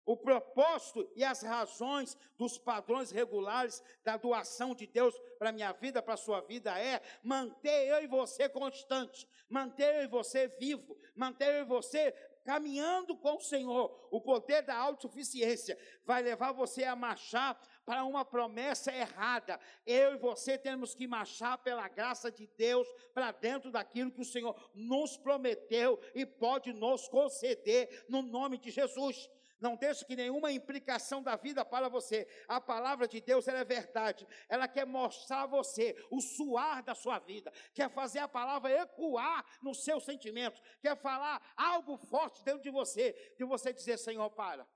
[0.05, 6.01] O propósito e as razões dos padrões regulares da doação de Deus para minha vida,
[6.01, 10.97] para a sua vida, é manter eu e você constante, manter eu e você vivo,
[11.15, 12.11] manter eu e você
[12.43, 18.23] caminhando com o Senhor, o poder da autossuficiência vai levar você a marchar para uma
[18.23, 19.59] promessa errada.
[19.85, 24.25] Eu e você temos que marchar pela graça de Deus para dentro daquilo que o
[24.25, 29.29] Senhor nos prometeu e pode nos conceder no nome de Jesus.
[29.59, 32.27] Não deixe que nenhuma implicação da vida para você.
[32.47, 34.25] A palavra de Deus é verdade.
[34.47, 37.51] Ela quer mostrar a você o suar da sua vida.
[37.73, 40.61] Quer fazer a palavra ecoar no seu sentimento.
[40.81, 43.13] Quer falar algo forte dentro de você.
[43.37, 44.67] De você dizer, Senhor, para.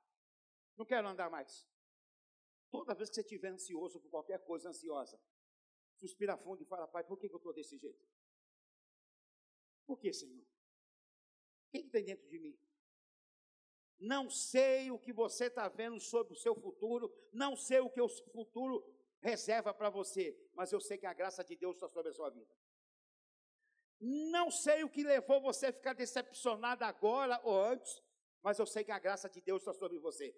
[0.76, 1.66] Não quero andar mais.
[2.70, 5.18] Toda vez que você estiver ansioso por qualquer coisa ansiosa,
[5.96, 8.04] suspira fundo e fala, Pai, por que, eu estou desse jeito?
[9.86, 10.42] Por que, Senhor?
[10.42, 12.60] O que, que tem dentro de mim?
[14.00, 18.02] Não sei o que você está vendo sobre o seu futuro, não sei o que
[18.02, 18.84] o futuro
[19.22, 22.30] reserva para você, mas eu sei que a graça de Deus está sobre a sua
[22.30, 22.52] vida.
[24.00, 28.02] Não sei o que levou você a ficar decepcionado agora ou antes,
[28.42, 30.36] mas eu sei que a graça de Deus está sobre você.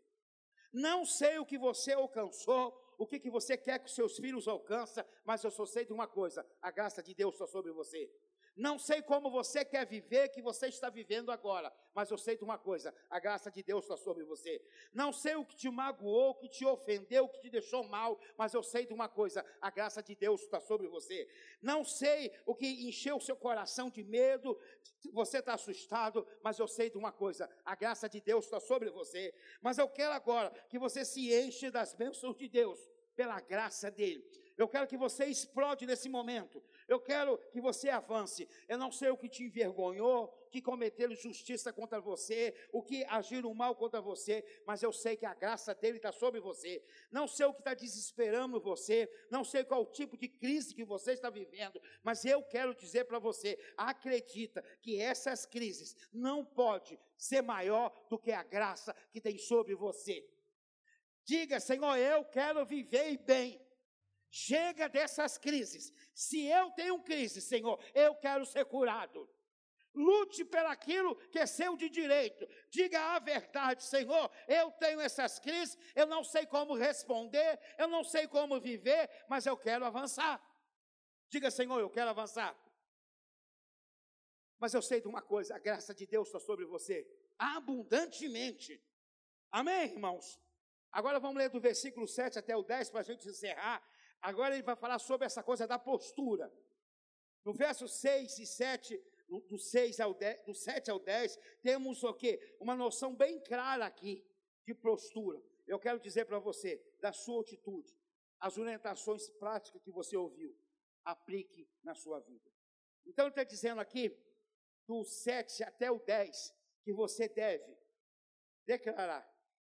[0.71, 4.47] Não sei o que você alcançou o que, que você quer que os seus filhos
[4.47, 8.11] alcançam, mas eu só sei de uma coisa: a graça de Deus está sobre você.
[8.55, 12.43] Não sei como você quer viver que você está vivendo agora, mas eu sei de
[12.43, 14.61] uma coisa: a graça de Deus está sobre você.
[14.93, 18.17] Não sei o que te magoou, o que te ofendeu, o que te deixou mal,
[18.37, 21.27] mas eu sei de uma coisa: a graça de Deus está sobre você.
[21.61, 24.57] Não sei o que encheu o seu coração de medo,
[25.11, 28.89] você está assustado, mas eu sei de uma coisa: a graça de Deus está sobre
[28.89, 29.33] você.
[29.61, 32.79] Mas eu quero agora que você se enche das bênçãos de Deus,
[33.17, 34.23] pela graça dEle.
[34.57, 36.63] Eu quero que você explode nesse momento.
[36.87, 38.47] Eu quero que você avance.
[38.69, 43.53] Eu não sei o que te envergonhou, que cometeram justiça contra você, o que agiram
[43.53, 46.81] mal contra você, mas eu sei que a graça dele está sobre você.
[47.11, 51.11] Não sei o que está desesperando você, não sei qual tipo de crise que você
[51.11, 57.41] está vivendo, mas eu quero dizer para você: acredita que essas crises não pode ser
[57.41, 60.25] maior do que a graça que tem sobre você.
[61.25, 63.64] Diga, Senhor, eu quero viver bem.
[64.29, 65.93] Chega dessas crises.
[66.13, 69.29] Se eu tenho crise, Senhor, eu quero ser curado.
[69.93, 72.45] Lute pelaquilo que é seu de direito.
[72.69, 74.29] Diga a verdade, Senhor.
[74.47, 79.45] Eu tenho essas crises, eu não sei como responder, eu não sei como viver, mas
[79.45, 80.41] eu quero avançar.
[81.29, 82.57] Diga, Senhor, eu quero avançar.
[84.59, 87.07] Mas eu sei de uma coisa: a graça de Deus está sobre você
[87.37, 88.81] abundantemente.
[89.51, 90.39] Amém, irmãos?
[90.91, 93.83] Agora vamos ler do versículo 7 até o 10 para a gente encerrar.
[94.25, 96.51] Agora ele vai falar sobre essa coisa da postura.
[97.45, 102.11] No verso 6 e 7, do, 6 ao 10, do 7 ao 10, temos o
[102.11, 102.57] quê?
[102.59, 104.25] Uma noção bem clara aqui
[104.65, 105.39] de postura.
[105.67, 107.95] Eu quero dizer para você, da sua atitude,
[108.39, 110.57] as orientações práticas que você ouviu,
[111.03, 112.51] aplique na sua vida.
[113.05, 114.11] Então ele está dizendo aqui,
[114.87, 116.51] do 7 até o 10,
[116.83, 117.77] que você deve
[118.65, 119.23] declarar,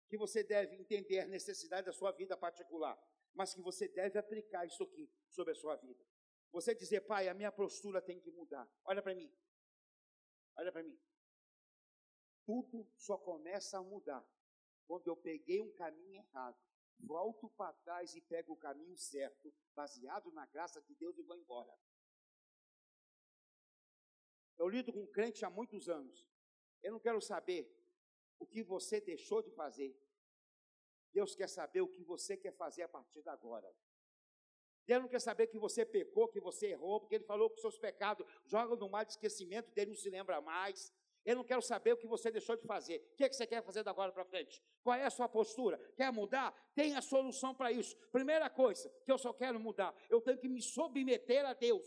[0.09, 2.97] que você deve entender a necessidade da sua vida particular
[3.35, 6.05] mas que você deve aplicar isso aqui sobre a sua vida.
[6.53, 8.69] Você dizer, pai, a minha postura tem que mudar.
[8.85, 9.33] Olha para mim.
[10.57, 10.99] Olha para mim.
[12.47, 14.25] Tudo só começa a mudar
[14.87, 16.59] quando eu peguei um caminho errado,
[17.01, 21.37] volto para trás e pego o caminho certo, baseado na graça de Deus e vou
[21.37, 21.75] embora.
[24.57, 26.25] Eu lido com crente há muitos anos.
[26.83, 27.69] Eu não quero saber
[28.39, 29.97] o que você deixou de fazer.
[31.15, 33.73] Deus quer saber o que você quer fazer a partir de agora.
[34.85, 37.79] Deus não quer saber que você pecou, que você errou, porque Ele falou que seus
[37.79, 40.93] pecados jogam no mar de esquecimento, dele não se lembra mais.
[41.25, 42.99] Eu não quero saber o que você deixou de fazer.
[43.13, 44.63] O que, é que você quer fazer da agora para frente?
[44.83, 45.79] Qual é a sua postura?
[45.97, 46.53] Quer mudar?
[46.75, 47.97] Tem a solução para isso.
[48.13, 51.87] Primeira coisa que eu só quero mudar, eu tenho que me submeter a Deus.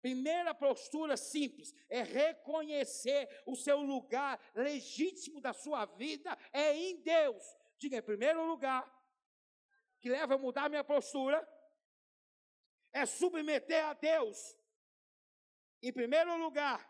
[0.00, 7.42] Primeira postura simples é reconhecer o seu lugar legítimo da sua vida é em Deus.
[7.78, 8.84] Diga, em primeiro lugar,
[10.00, 11.46] que leva a mudar minha postura,
[12.92, 14.38] é submeter a Deus.
[15.82, 16.80] Em primeiro lugar,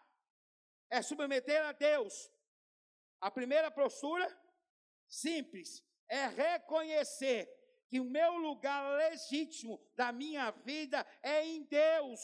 [0.89, 2.33] é submeter a Deus.
[3.21, 4.27] A primeira postura,
[5.09, 7.49] simples, é reconhecer
[7.89, 12.21] que o meu lugar legítimo da minha vida é em Deus.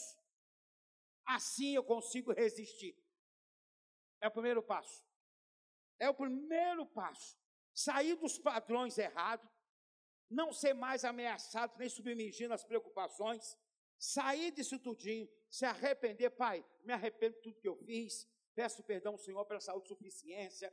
[1.27, 2.97] Assim eu consigo resistir.
[4.21, 5.05] É o primeiro passo.
[5.99, 7.42] É o primeiro passo
[7.75, 9.49] sair dos padrões errados,
[10.29, 13.57] não ser mais ameaçado nem submergir nas preocupações,
[13.99, 19.17] sair disso tudinho, se arrepender, Pai, me arrependo de tudo que eu fiz, peço perdão,
[19.17, 20.73] Senhor, pela saúde suficiência,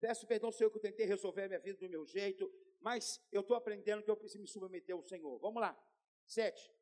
[0.00, 2.50] peço perdão, Senhor, que eu tentei resolver a minha vida do meu jeito,
[2.80, 5.38] mas eu estou aprendendo que eu preciso me submeter ao Senhor.
[5.38, 5.78] Vamos lá.
[6.24, 6.72] Sete.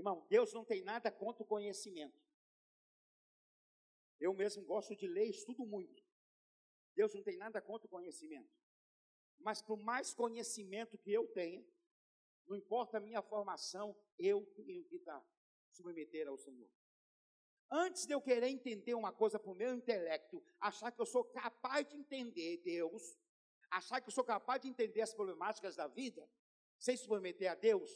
[0.00, 2.18] Irmão, Deus não tem nada contra o conhecimento.
[4.18, 6.02] Eu mesmo gosto de ler, estudo muito.
[6.94, 8.50] Deus não tem nada contra o conhecimento.
[9.38, 11.62] Mas por mais conhecimento que eu tenha,
[12.46, 15.22] não importa a minha formação, eu tenho que estar
[15.70, 16.68] submeter ao Senhor.
[17.70, 21.24] Antes de eu querer entender uma coisa para o meu intelecto, achar que eu sou
[21.24, 23.18] capaz de entender Deus,
[23.70, 26.26] achar que eu sou capaz de entender as problemáticas da vida,
[26.78, 27.90] sem submeter a Deus,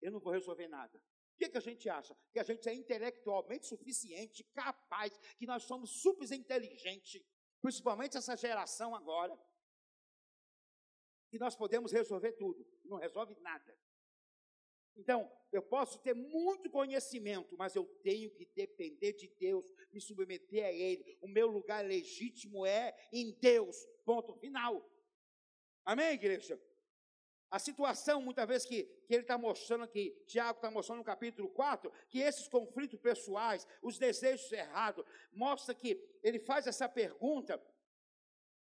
[0.00, 1.02] eu não vou resolver nada.
[1.36, 2.16] O que, que a gente acha?
[2.32, 7.22] Que a gente é intelectualmente suficiente, capaz, que nós somos super inteligentes,
[7.60, 9.38] principalmente essa geração agora,
[11.28, 12.66] que nós podemos resolver tudo.
[12.86, 13.78] Não resolve nada.
[14.96, 20.64] Então, eu posso ter muito conhecimento, mas eu tenho que depender de Deus, me submeter
[20.64, 21.18] a Ele.
[21.20, 23.76] O meu lugar legítimo é em Deus.
[24.06, 24.90] Ponto final.
[25.84, 26.58] Amém, igreja?
[27.50, 31.48] A situação, muitas vezes, que, que ele está mostrando aqui, Tiago está mostrando no capítulo
[31.50, 37.62] 4, que esses conflitos pessoais, os desejos errados, mostra que ele faz essa pergunta: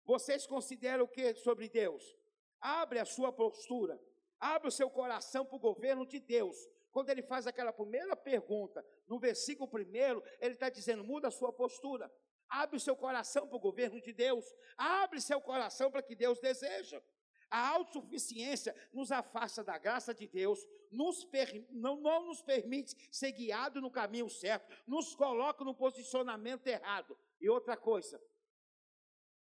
[0.04, 2.16] vocês consideram o que sobre Deus?
[2.60, 3.98] Abre a sua postura,
[4.38, 6.56] abre o seu coração para o governo de Deus.
[6.92, 11.52] Quando ele faz aquela primeira pergunta, no versículo primeiro, ele está dizendo: muda a sua
[11.52, 12.12] postura,
[12.48, 14.44] abre o seu coração para o governo de Deus,
[14.76, 17.02] abre seu coração para que Deus deseja.
[17.54, 20.58] A autossuficiência nos afasta da graça de Deus,
[20.90, 26.66] nos per, não, não nos permite ser guiado no caminho certo, nos coloca no posicionamento
[26.66, 27.16] errado.
[27.40, 28.20] E outra coisa,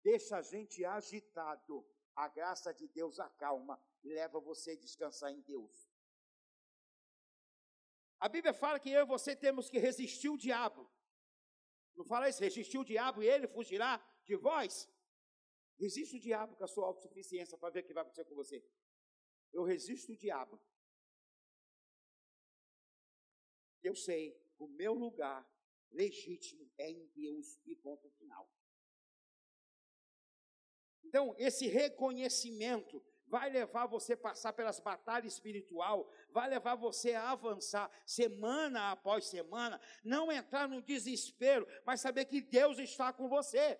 [0.03, 1.85] deixa a gente agitado.
[2.15, 5.87] A graça de Deus acalma e leva você a descansar em Deus.
[8.19, 10.89] A Bíblia fala que eu e você temos que resistir o diabo.
[11.95, 12.41] Não fala isso?
[12.41, 14.89] Resistir o diabo e ele fugirá de vós?
[15.79, 18.63] Resiste o diabo com a sua autossuficiência para ver o que vai acontecer com você.
[19.53, 20.59] Eu resisto o diabo.
[23.81, 25.49] Eu sei, o meu lugar
[25.89, 28.51] legítimo é em Deus e ponto final.
[31.01, 37.31] Então, esse reconhecimento vai levar você a passar pelas batalhas espiritual, vai levar você a
[37.31, 43.79] avançar semana após semana, não entrar no desespero, mas saber que Deus está com você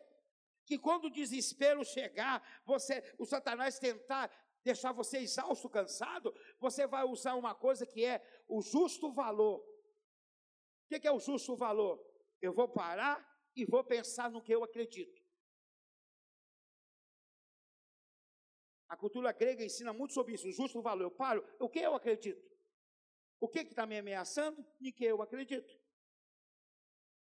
[0.70, 4.32] que quando o desespero chegar, você, o Satanás tentar
[4.64, 9.62] deixar você exausto, cansado, você vai usar uma coisa que é o justo valor.
[9.62, 12.00] O que é o justo valor?
[12.40, 13.18] Eu vou parar
[13.56, 15.20] e vou pensar no que eu acredito.
[18.88, 21.06] A cultura grega ensina muito sobre isso, o justo valor.
[21.06, 22.48] Eu paro, o que eu acredito?
[23.40, 24.64] O que está me ameaçando?
[24.80, 25.80] Em que eu acredito.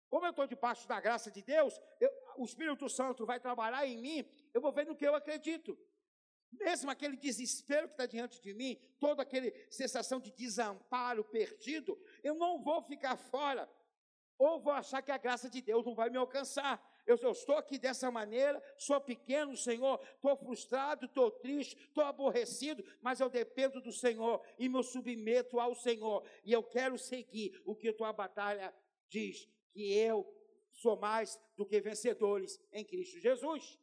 [0.08, 3.98] Como eu estou debaixo da graça de Deus, eu, o Espírito Santo vai trabalhar em
[3.98, 5.78] mim, eu vou ver no que eu acredito.
[6.52, 12.36] Mesmo aquele desespero que está diante de mim, toda aquela sensação de desamparo, perdido, eu
[12.36, 13.70] não vou ficar fora,
[14.38, 16.84] ou vou achar que a graça de Deus não vai me alcançar.
[17.06, 22.84] Eu, eu estou aqui dessa maneira, sou pequeno, Senhor, estou frustrado, estou triste, estou aborrecido,
[23.02, 27.76] mas eu dependo do Senhor e me submeto ao Senhor, e eu quero seguir o
[27.76, 28.74] que tua batalha
[29.08, 30.26] diz que eu
[30.76, 33.80] sou mais do que vencedores em Cristo Jesus.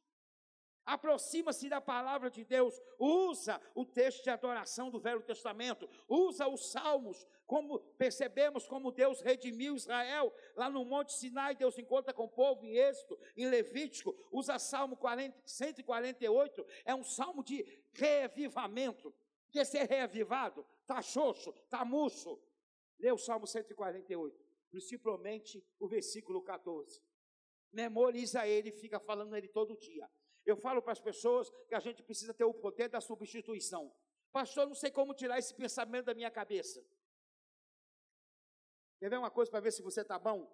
[0.84, 6.72] Aproxima-se da palavra de Deus, usa o texto de adoração do Velho Testamento, usa os
[6.72, 12.28] salmos, como percebemos como Deus redimiu Israel, lá no Monte Sinai, Deus encontra com o
[12.28, 19.14] povo em Êxodo, em Levítico, usa Salmo 40, 148, é um salmo de reavivamento.
[19.52, 20.66] Quer ser reavivado?
[20.80, 22.40] Está xoxo, está murcho.
[22.98, 27.00] Lê o Salmo 148 principalmente o versículo 14.
[27.70, 30.10] Memoriza ele fica falando ele todo dia.
[30.44, 33.94] Eu falo para as pessoas que a gente precisa ter o poder da substituição.
[34.32, 36.82] Pastor, não sei como tirar esse pensamento da minha cabeça.
[38.98, 40.50] Quer ver uma coisa para ver se você está bom?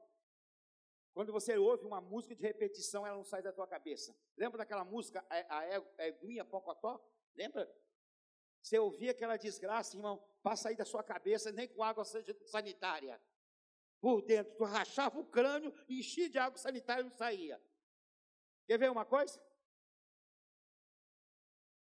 [1.15, 4.17] Quando você ouve uma música de repetição, ela não sai da tua cabeça.
[4.37, 7.01] Lembra daquela música, a Eguinha Pocotó?
[7.37, 7.73] Lembra?
[8.61, 13.21] Você ouvia aquela desgraça, irmão, passa aí da sua cabeça, nem com água sanitária
[14.01, 14.55] por dentro.
[14.57, 17.61] Tu rachava o crânio, enchia de água sanitária e não saía.
[18.67, 19.41] Quer ver uma coisa?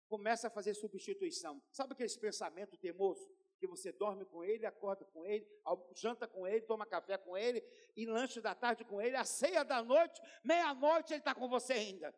[0.09, 1.63] Começa a fazer substituição.
[1.71, 3.29] Sabe aquele pensamento teimoso?
[3.59, 5.49] Que você dorme com ele, acorda com ele,
[5.95, 7.65] janta com ele, toma café com ele,
[7.97, 11.73] e lanche da tarde com ele, a ceia da noite, meia-noite ele está com você
[11.73, 12.15] ainda.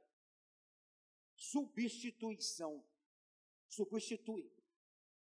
[1.36, 2.84] Substituição.
[3.68, 4.50] Substitui.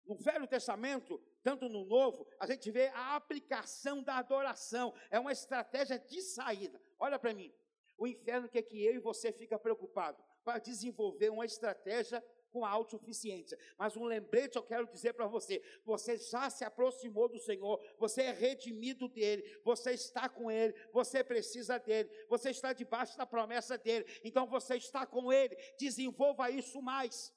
[0.07, 4.95] No Velho Testamento, tanto no Novo, a gente vê a aplicação da adoração.
[5.11, 6.81] É uma estratégia de saída.
[6.99, 7.53] Olha para mim.
[7.99, 12.71] O inferno quer que eu e você fica preocupado para desenvolver uma estratégia com a
[12.71, 13.59] autossuficiência.
[13.77, 18.23] Mas um lembrete eu quero dizer para você: você já se aproximou do Senhor, você
[18.23, 23.77] é redimido dele, você está com ele, você precisa dele, você está debaixo da promessa
[23.77, 27.34] dele, então você está com ele, desenvolva isso mais.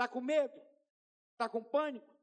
[0.00, 0.58] Está com medo?
[1.32, 2.18] Está com pânico?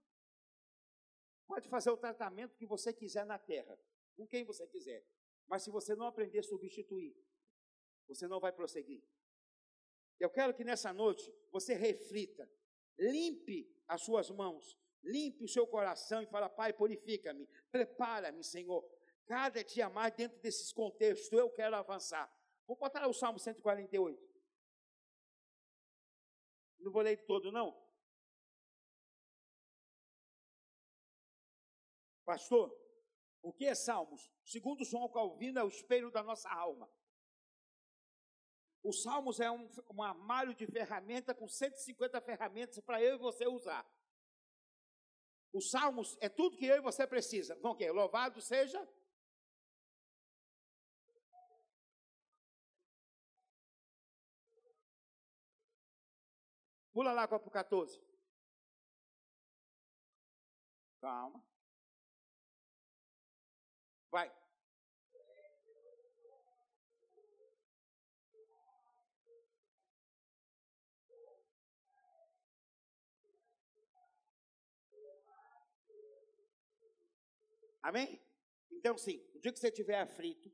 [1.46, 3.78] Pode fazer o tratamento que você quiser na terra,
[4.16, 5.06] com quem você quiser.
[5.46, 7.16] Mas se você não aprender a substituir,
[8.08, 9.04] você não vai prosseguir.
[10.20, 12.50] Eu quero que nessa noite você reflita,
[12.98, 18.84] limpe as suas mãos, limpe o seu coração e fala: Pai, purifica-me, prepara-me, Senhor.
[19.28, 22.28] Cada dia mais dentro desses contextos eu quero avançar.
[22.66, 24.37] Vou botar o Salmo 148.
[26.80, 27.76] Não vou ler todo, não.
[32.26, 32.76] Pastor,
[33.42, 34.30] o que é Salmos?
[34.44, 36.90] Segundo João Calvino, é o espelho da nossa alma.
[38.84, 43.48] O Salmos é um, um armário de ferramenta com 150 ferramentas para eu e você
[43.48, 43.86] usar.
[45.54, 47.56] Os Salmos é tudo que eu e você precisa.
[47.56, 48.88] Vão Louvado seja
[56.98, 58.02] Pula lá para o 14.
[61.00, 61.46] Calma.
[64.10, 64.32] Vai.
[77.84, 78.20] Amém?
[78.72, 80.52] Então, sim, o dia que você estiver aflito,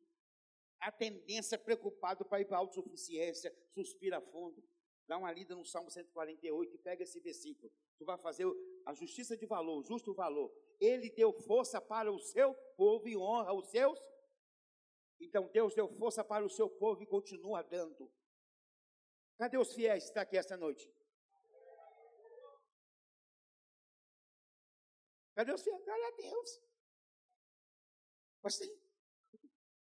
[0.81, 4.61] a tendência é preocupado para ir para a autossuficiência, suspira fundo,
[5.07, 7.71] dá uma lida no Salmo 148 e pega esse versículo.
[7.97, 8.45] Tu vai fazer
[8.85, 10.51] a justiça de valor, o justo valor.
[10.79, 13.99] Ele deu força para o seu povo e honra os seus.
[15.19, 18.11] Então Deus deu força para o seu povo e continua dando.
[19.37, 20.91] Cadê os fiéis que estão aqui esta noite?
[25.35, 25.83] Cadê os fiéis?
[25.83, 26.61] Glória a Deus.
[28.41, 28.69] Mas tem.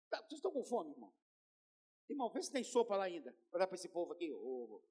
[0.09, 1.13] Tá, vocês estão com fome, irmão?
[2.07, 3.35] Irmão, vê se tem sopa lá ainda.
[3.51, 4.31] Dar para esse povo aqui.
[4.31, 4.81] Oh.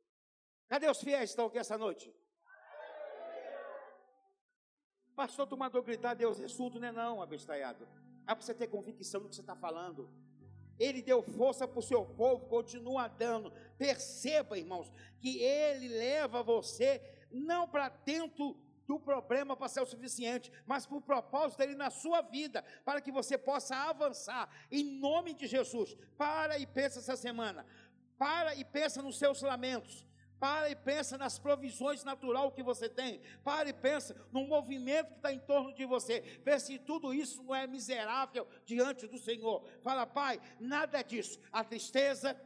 [0.68, 2.14] Cadê os fiéis que estão aqui essa noite?
[5.14, 7.86] Pastor, tu mandou gritar, Deus ressurdo, não é não, abestalhado.
[8.26, 10.10] É para você ter convicção do que você está falando.
[10.78, 13.52] Ele deu força para o seu povo, continua dando.
[13.78, 17.00] Perceba, irmãos, que ele leva você
[17.30, 21.90] não para dentro do problema para ser o suficiente, mas para o propósito dele na
[21.90, 25.96] sua vida, para que você possa avançar, em nome de Jesus.
[26.18, 27.64] Para e pensa essa semana,
[28.18, 30.06] para e pensa nos seus lamentos,
[30.44, 33.18] para e pensa nas provisões natural que você tem.
[33.42, 36.20] Para e pensa no movimento que está em torno de você.
[36.44, 39.66] Vê se tudo isso não é miserável diante do Senhor.
[39.82, 41.40] Fala, Pai, nada disso.
[41.50, 42.38] A tristeza,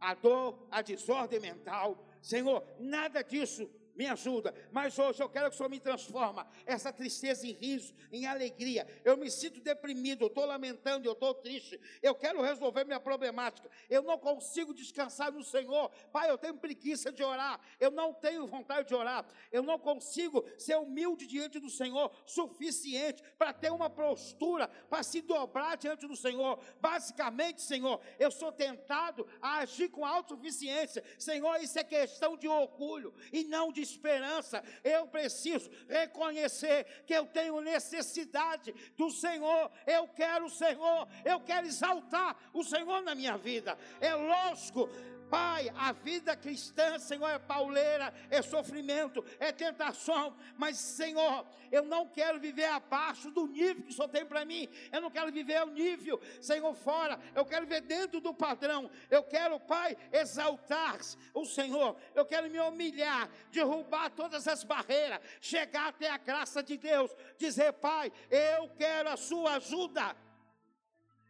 [0.00, 2.02] a dor, a desordem mental.
[2.22, 4.54] Senhor, nada disso me ajuda.
[4.70, 8.86] Mas hoje eu quero que o Senhor me transforma essa tristeza em riso, em alegria.
[9.04, 11.80] Eu me sinto deprimido, eu estou lamentando, eu estou triste.
[12.00, 13.68] Eu quero resolver minha problemática.
[13.90, 15.90] Eu não consigo descansar no Senhor.
[16.12, 17.60] Pai, eu tenho preguiça de orar.
[17.80, 19.26] Eu não tenho vontade de orar.
[19.50, 25.20] Eu não consigo ser humilde diante do Senhor suficiente para ter uma postura, para se
[25.20, 26.60] dobrar diante do Senhor.
[26.80, 31.02] Basicamente, Senhor, eu sou tentado a agir com autossuficiência.
[31.18, 37.26] Senhor, isso é questão de orgulho e não de esperança, eu preciso reconhecer que eu
[37.26, 39.70] tenho necessidade do Senhor.
[39.86, 43.78] Eu quero o Senhor, eu quero exaltar o Senhor na minha vida.
[44.00, 44.88] É lógico
[45.30, 52.08] Pai, a vida cristã, Senhor, é pauleira, é sofrimento, é tentação, mas, Senhor, eu não
[52.08, 55.62] quero viver abaixo do nível que o Senhor tem para mim, eu não quero viver
[55.62, 60.98] o nível, Senhor, fora, eu quero viver dentro do padrão, eu quero, Pai, exaltar
[61.34, 66.76] o Senhor, eu quero me humilhar, derrubar todas as barreiras, chegar até a graça de
[66.76, 70.16] Deus, dizer, Pai, eu quero a Sua ajuda.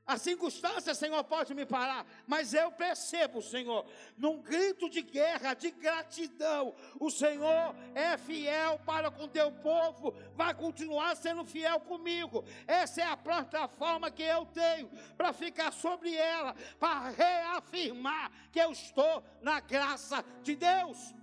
[0.08, 3.84] A circunstância, Senhor, pode me parar, mas eu percebo, Senhor,
[4.16, 10.54] num grito de guerra, de gratidão, o Senhor é fiel para com teu povo, vai
[10.54, 12.42] continuar sendo fiel comigo.
[12.66, 18.72] Essa é a plataforma que eu tenho para ficar sobre ela, para reafirmar que eu
[18.72, 21.14] estou na graça de Deus.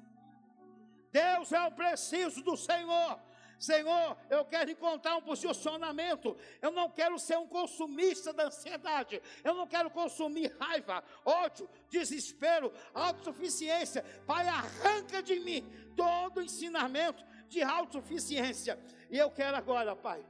[1.12, 3.20] Deus é o preciso do Senhor.
[3.60, 6.36] Senhor, eu quero encontrar um posicionamento.
[6.62, 9.22] Eu não quero ser um consumista da ansiedade.
[9.44, 14.04] Eu não quero consumir raiva, ódio, desespero, autossuficiência.
[14.26, 15.66] Pai, arranca de mim
[15.96, 18.80] todo ensinamento de autossuficiência.
[19.10, 20.26] E eu quero agora, Pai,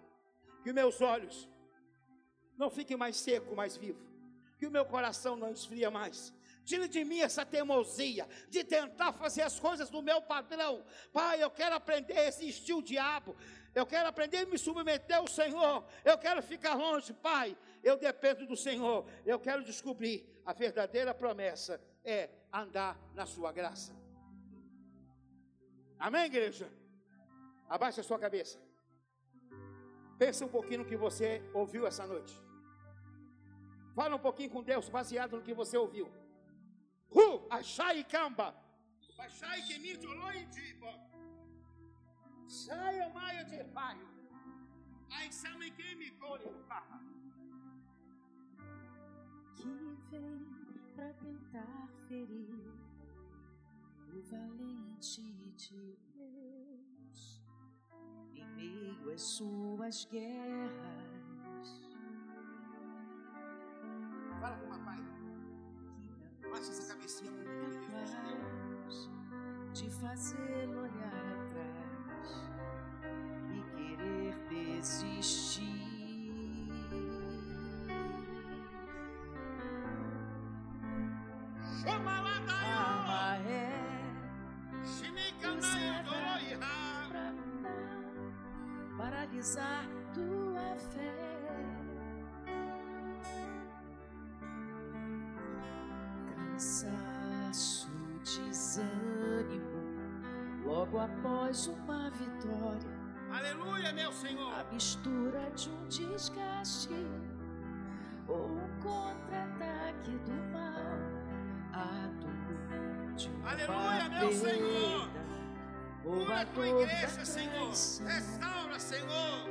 [0.64, 1.48] que meus olhos
[2.58, 4.04] não fiquem mais seco, mais vivo.
[4.58, 6.34] Que o meu coração não esfria mais
[6.66, 10.84] Tire de mim essa teimosia de tentar fazer as coisas do meu padrão.
[11.14, 13.36] Pai, eu quero aprender a resistir o diabo.
[13.74, 15.86] Eu quero aprender a me submeter ao Senhor.
[16.04, 17.56] Eu quero ficar longe, Pai.
[17.84, 19.06] Eu dependo do Senhor.
[19.26, 23.94] Eu quero descobrir a verdadeira promessa é andar na sua graça.
[26.00, 26.68] Amém, igreja?
[27.70, 28.60] Abaixe a sua cabeça.
[30.18, 32.34] Pensa um pouquinho no que você ouviu essa noite.
[33.94, 36.12] Fala um pouquinho com Deus baseado no que você ouviu.
[37.16, 38.54] Hu, achai kamba.
[39.18, 40.92] Achai que me doloi tipo.
[42.48, 43.98] Sai o maio de pai.
[45.12, 46.52] Ai, sabe que me colhe.
[49.56, 50.46] Que vem
[50.94, 52.74] para tentar ferir
[54.14, 55.24] o valente
[55.56, 57.42] de Deus
[58.34, 61.70] em meio às suas guerras.
[64.42, 65.15] Fala com o papai.
[66.56, 69.10] Abaixa essa cabecinha no nome de Deus.
[69.74, 72.50] de fazê-lo olhar atrás
[73.52, 75.85] e querer desistir.
[100.96, 102.96] Logo após uma vitória.
[103.32, 104.54] Aleluia, meu Senhor.
[104.54, 106.94] A mistura de um desgaste
[108.28, 110.96] ou um contra-ataque do mal.
[111.74, 115.10] A dor de uma Aleluia, meu Senhor.
[116.02, 117.70] Cura a tua igreja, Senhor.
[117.70, 119.50] Restaura, Senhor.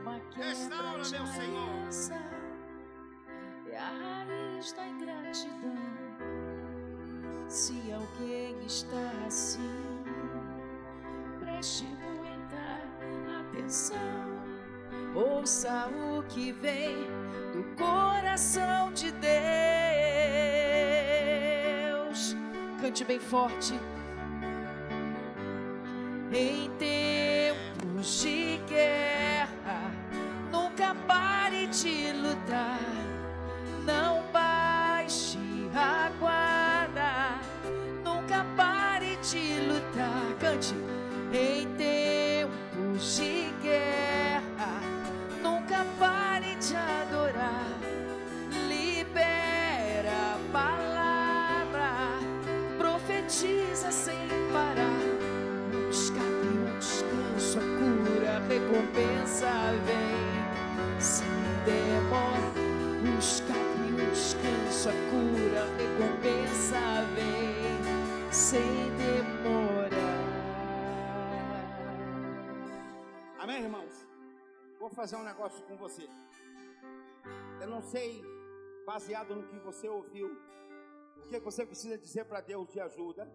[0.00, 1.88] uma Restaura, meu Senhor.
[3.68, 6.06] É a raiz da ingratidão.
[7.48, 9.85] Se alguém está assim,
[11.56, 12.82] preste muita
[13.40, 13.96] atenção.
[15.14, 17.06] Ouça o que vem
[17.54, 19.26] do coração de Deus.
[22.78, 23.72] Cante bem forte.
[26.30, 28.35] Em tempos de
[74.86, 76.08] Vou fazer um negócio com você.
[77.60, 78.22] Eu não sei,
[78.86, 80.28] baseado no que você ouviu,
[81.16, 83.28] o que você precisa dizer para Deus de ajuda.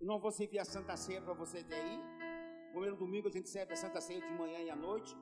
[0.00, 1.98] Eu não vou servir a Santa Ceia para você ter aí.
[2.70, 5.16] Primeiro domingo a gente serve a Santa Ceia de manhã e à noite.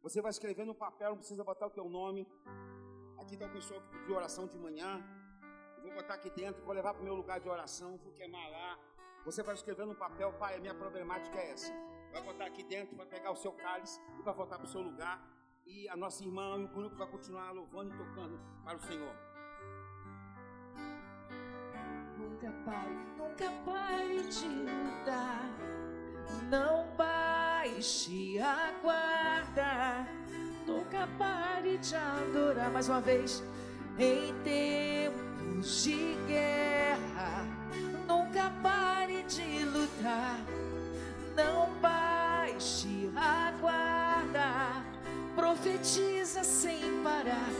[0.00, 2.26] Você vai escrever no papel, não precisa botar o teu nome.
[3.18, 5.04] Aqui está o pessoal que pediu oração de manhã.
[5.76, 8.50] Eu vou botar aqui dentro, vou levar para o meu lugar de oração, vou queimar
[8.50, 8.78] lá.
[9.26, 11.99] Você vai escrever no papel, pai, a minha problemática é essa.
[12.12, 14.80] Vai botar aqui dentro, vai pegar o seu cálice e vai voltar para o seu
[14.80, 15.22] lugar.
[15.66, 19.14] E a nossa irmã e o grupo vai continuar louvando e tocando para o Senhor.
[22.18, 25.50] Nunca pare, nunca pare de lutar.
[26.50, 30.06] Não baixe a guarda.
[30.66, 32.70] Nunca pare de adorar.
[32.70, 33.42] Mais uma vez.
[33.98, 37.44] Em tempos de guerra,
[38.06, 40.38] nunca pare de lutar.
[41.36, 41.69] Não
[45.50, 47.50] Profetiza sem parar.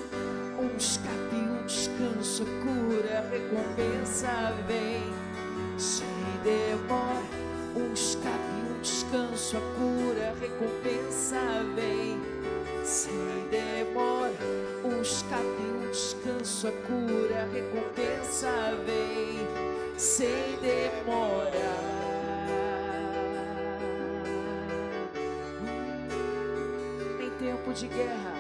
[0.61, 5.03] Um escape, um descanso, cura, recompensa vem.
[5.77, 6.07] Sem
[6.45, 7.27] demora.
[7.75, 8.31] Um escape,
[8.71, 11.41] um descanso, a cura, recompensa
[11.75, 12.21] vem.
[12.85, 14.39] Sem demora.
[14.85, 18.53] Um escape, um descanso, a cura, recompensa
[18.87, 19.99] vem.
[19.99, 22.00] Sem demora.
[27.41, 28.40] Tempo de guerra.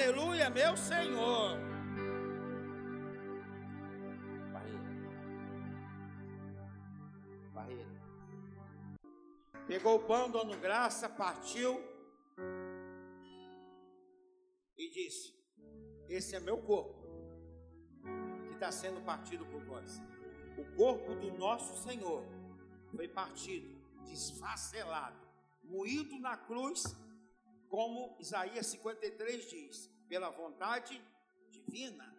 [0.00, 1.58] Aleluia, meu Senhor.
[4.50, 4.80] Barreira.
[7.52, 7.90] Barreira.
[9.66, 11.84] Pegou o pão, dando graça, partiu
[14.78, 15.34] e disse:
[16.08, 17.04] Esse é meu corpo,
[18.54, 20.00] está sendo partido por vós.
[20.56, 22.24] O corpo do nosso Senhor
[22.96, 23.68] foi partido,
[24.06, 25.20] desfacelado,
[25.62, 26.84] moído na cruz,
[27.70, 31.00] como Isaías 53 diz, pela vontade
[31.48, 32.14] divina.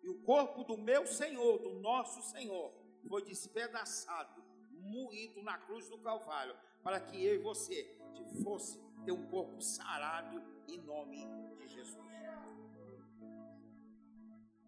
[0.00, 2.72] E o corpo do meu Senhor, do nosso Senhor,
[3.08, 7.98] foi despedaçado, moído na cruz do Calvário, para que eu e você
[8.44, 11.26] fosse ter um corpo sarado em nome
[11.56, 12.12] de Jesus.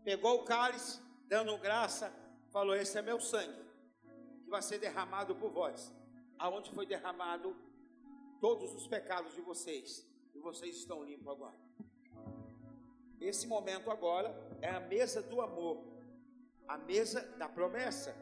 [0.03, 2.13] Pegou o cálice, dando graça,
[2.51, 3.65] falou: Esse é meu sangue,
[4.45, 5.93] que vai ser derramado por vós.
[6.39, 7.57] Aonde foi derramado
[8.45, 11.59] todos os pecados de vocês, e vocês estão limpos agora.
[13.19, 14.29] Esse momento agora
[14.61, 15.83] é a mesa do amor,
[16.69, 18.15] a mesa da promessa.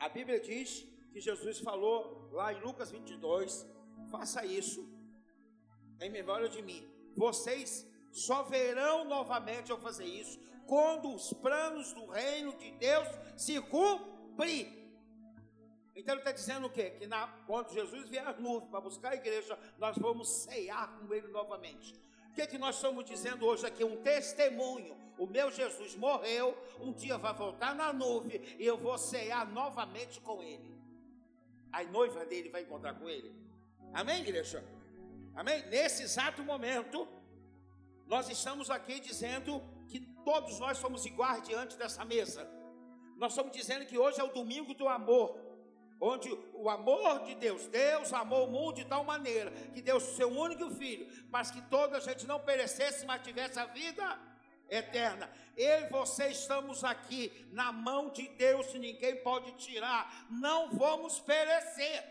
[0.00, 3.64] A Bíblia diz que Jesus falou lá em Lucas 22:
[4.10, 4.84] faça isso
[6.00, 6.82] em memória de mim.
[7.16, 13.60] Vocês só verão novamente eu fazer isso quando os planos do reino de Deus se
[13.60, 14.79] cumprir.
[15.94, 16.90] Então ele está dizendo o quê?
[16.90, 21.12] Que na, quando Jesus vier à nuvem para buscar a igreja, nós vamos ceiar com
[21.12, 21.94] ele novamente.
[22.30, 23.82] O que, é que nós estamos dizendo hoje aqui?
[23.82, 24.96] Um testemunho.
[25.18, 30.20] O meu Jesus morreu, um dia vai voltar na nuvem e eu vou cear novamente
[30.20, 30.74] com ele.
[31.70, 33.34] A noiva dele vai encontrar com ele.
[33.92, 34.64] Amém, igreja?
[35.34, 35.66] Amém?
[35.66, 37.06] Nesse exato momento,
[38.06, 42.48] nós estamos aqui dizendo que todos nós somos iguais diante dessa mesa.
[43.16, 45.38] Nós estamos dizendo que hoje é o domingo do amor
[46.00, 50.00] onde o amor de Deus, Deus amou o mundo de tal maneira que deu o
[50.00, 54.18] seu único filho, mas que toda a gente não perecesse, mas tivesse a vida
[54.68, 55.30] eterna.
[55.56, 61.20] Eu e você estamos aqui na mão de Deus, e ninguém pode tirar, não vamos
[61.20, 62.04] perecer.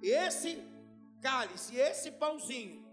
[0.00, 0.62] Esse
[1.20, 2.84] cálice, esse pãozinho,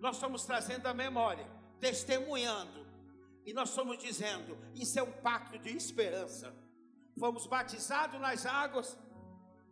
[0.00, 1.46] nós estamos trazendo a memória,
[1.78, 2.86] testemunhando,
[3.44, 6.65] e nós estamos dizendo: isso é um pacto de esperança
[7.18, 8.96] fomos batizados nas águas,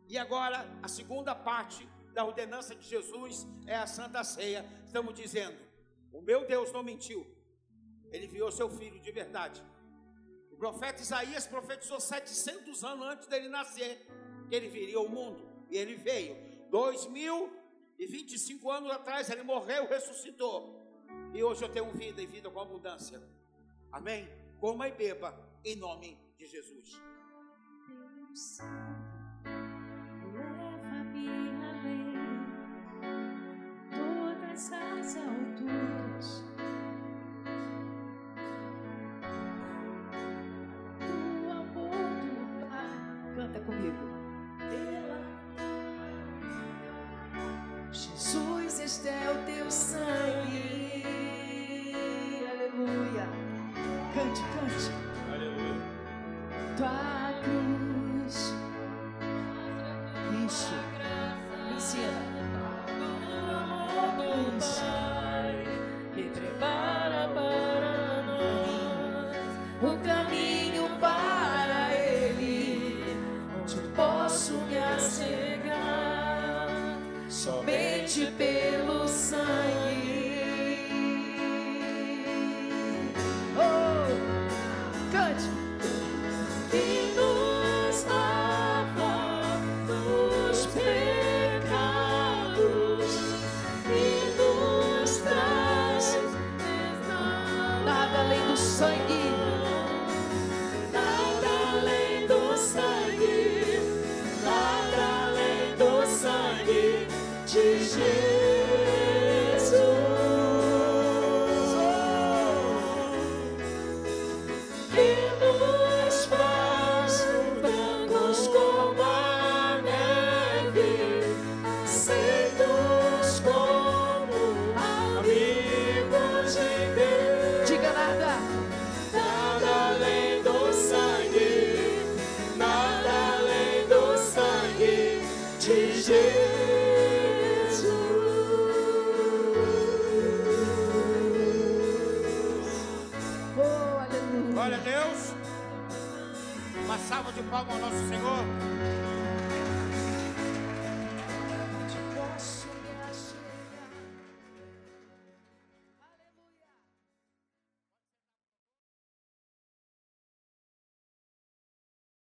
[0.09, 4.65] e agora a segunda parte da ordenança de Jesus é a Santa Ceia.
[4.85, 5.57] Estamos dizendo:
[6.13, 7.27] o meu Deus não mentiu,
[8.11, 9.63] ele enviou seu filho de verdade.
[10.51, 14.07] O profeta Isaías profetizou 700 anos antes dele nascer,
[14.49, 16.37] que ele viria ao mundo, e ele veio.
[16.71, 20.83] 2025 anos atrás, ele morreu, ressuscitou.
[21.33, 23.21] E hoje eu tenho vida e vida com abundância.
[23.91, 24.29] Amém?
[24.61, 27.14] Coma e beba em nome de Jesus
[54.15, 54.93] Cante, cante.
[55.33, 55.75] Aleluia.
[56.77, 57.14] Tua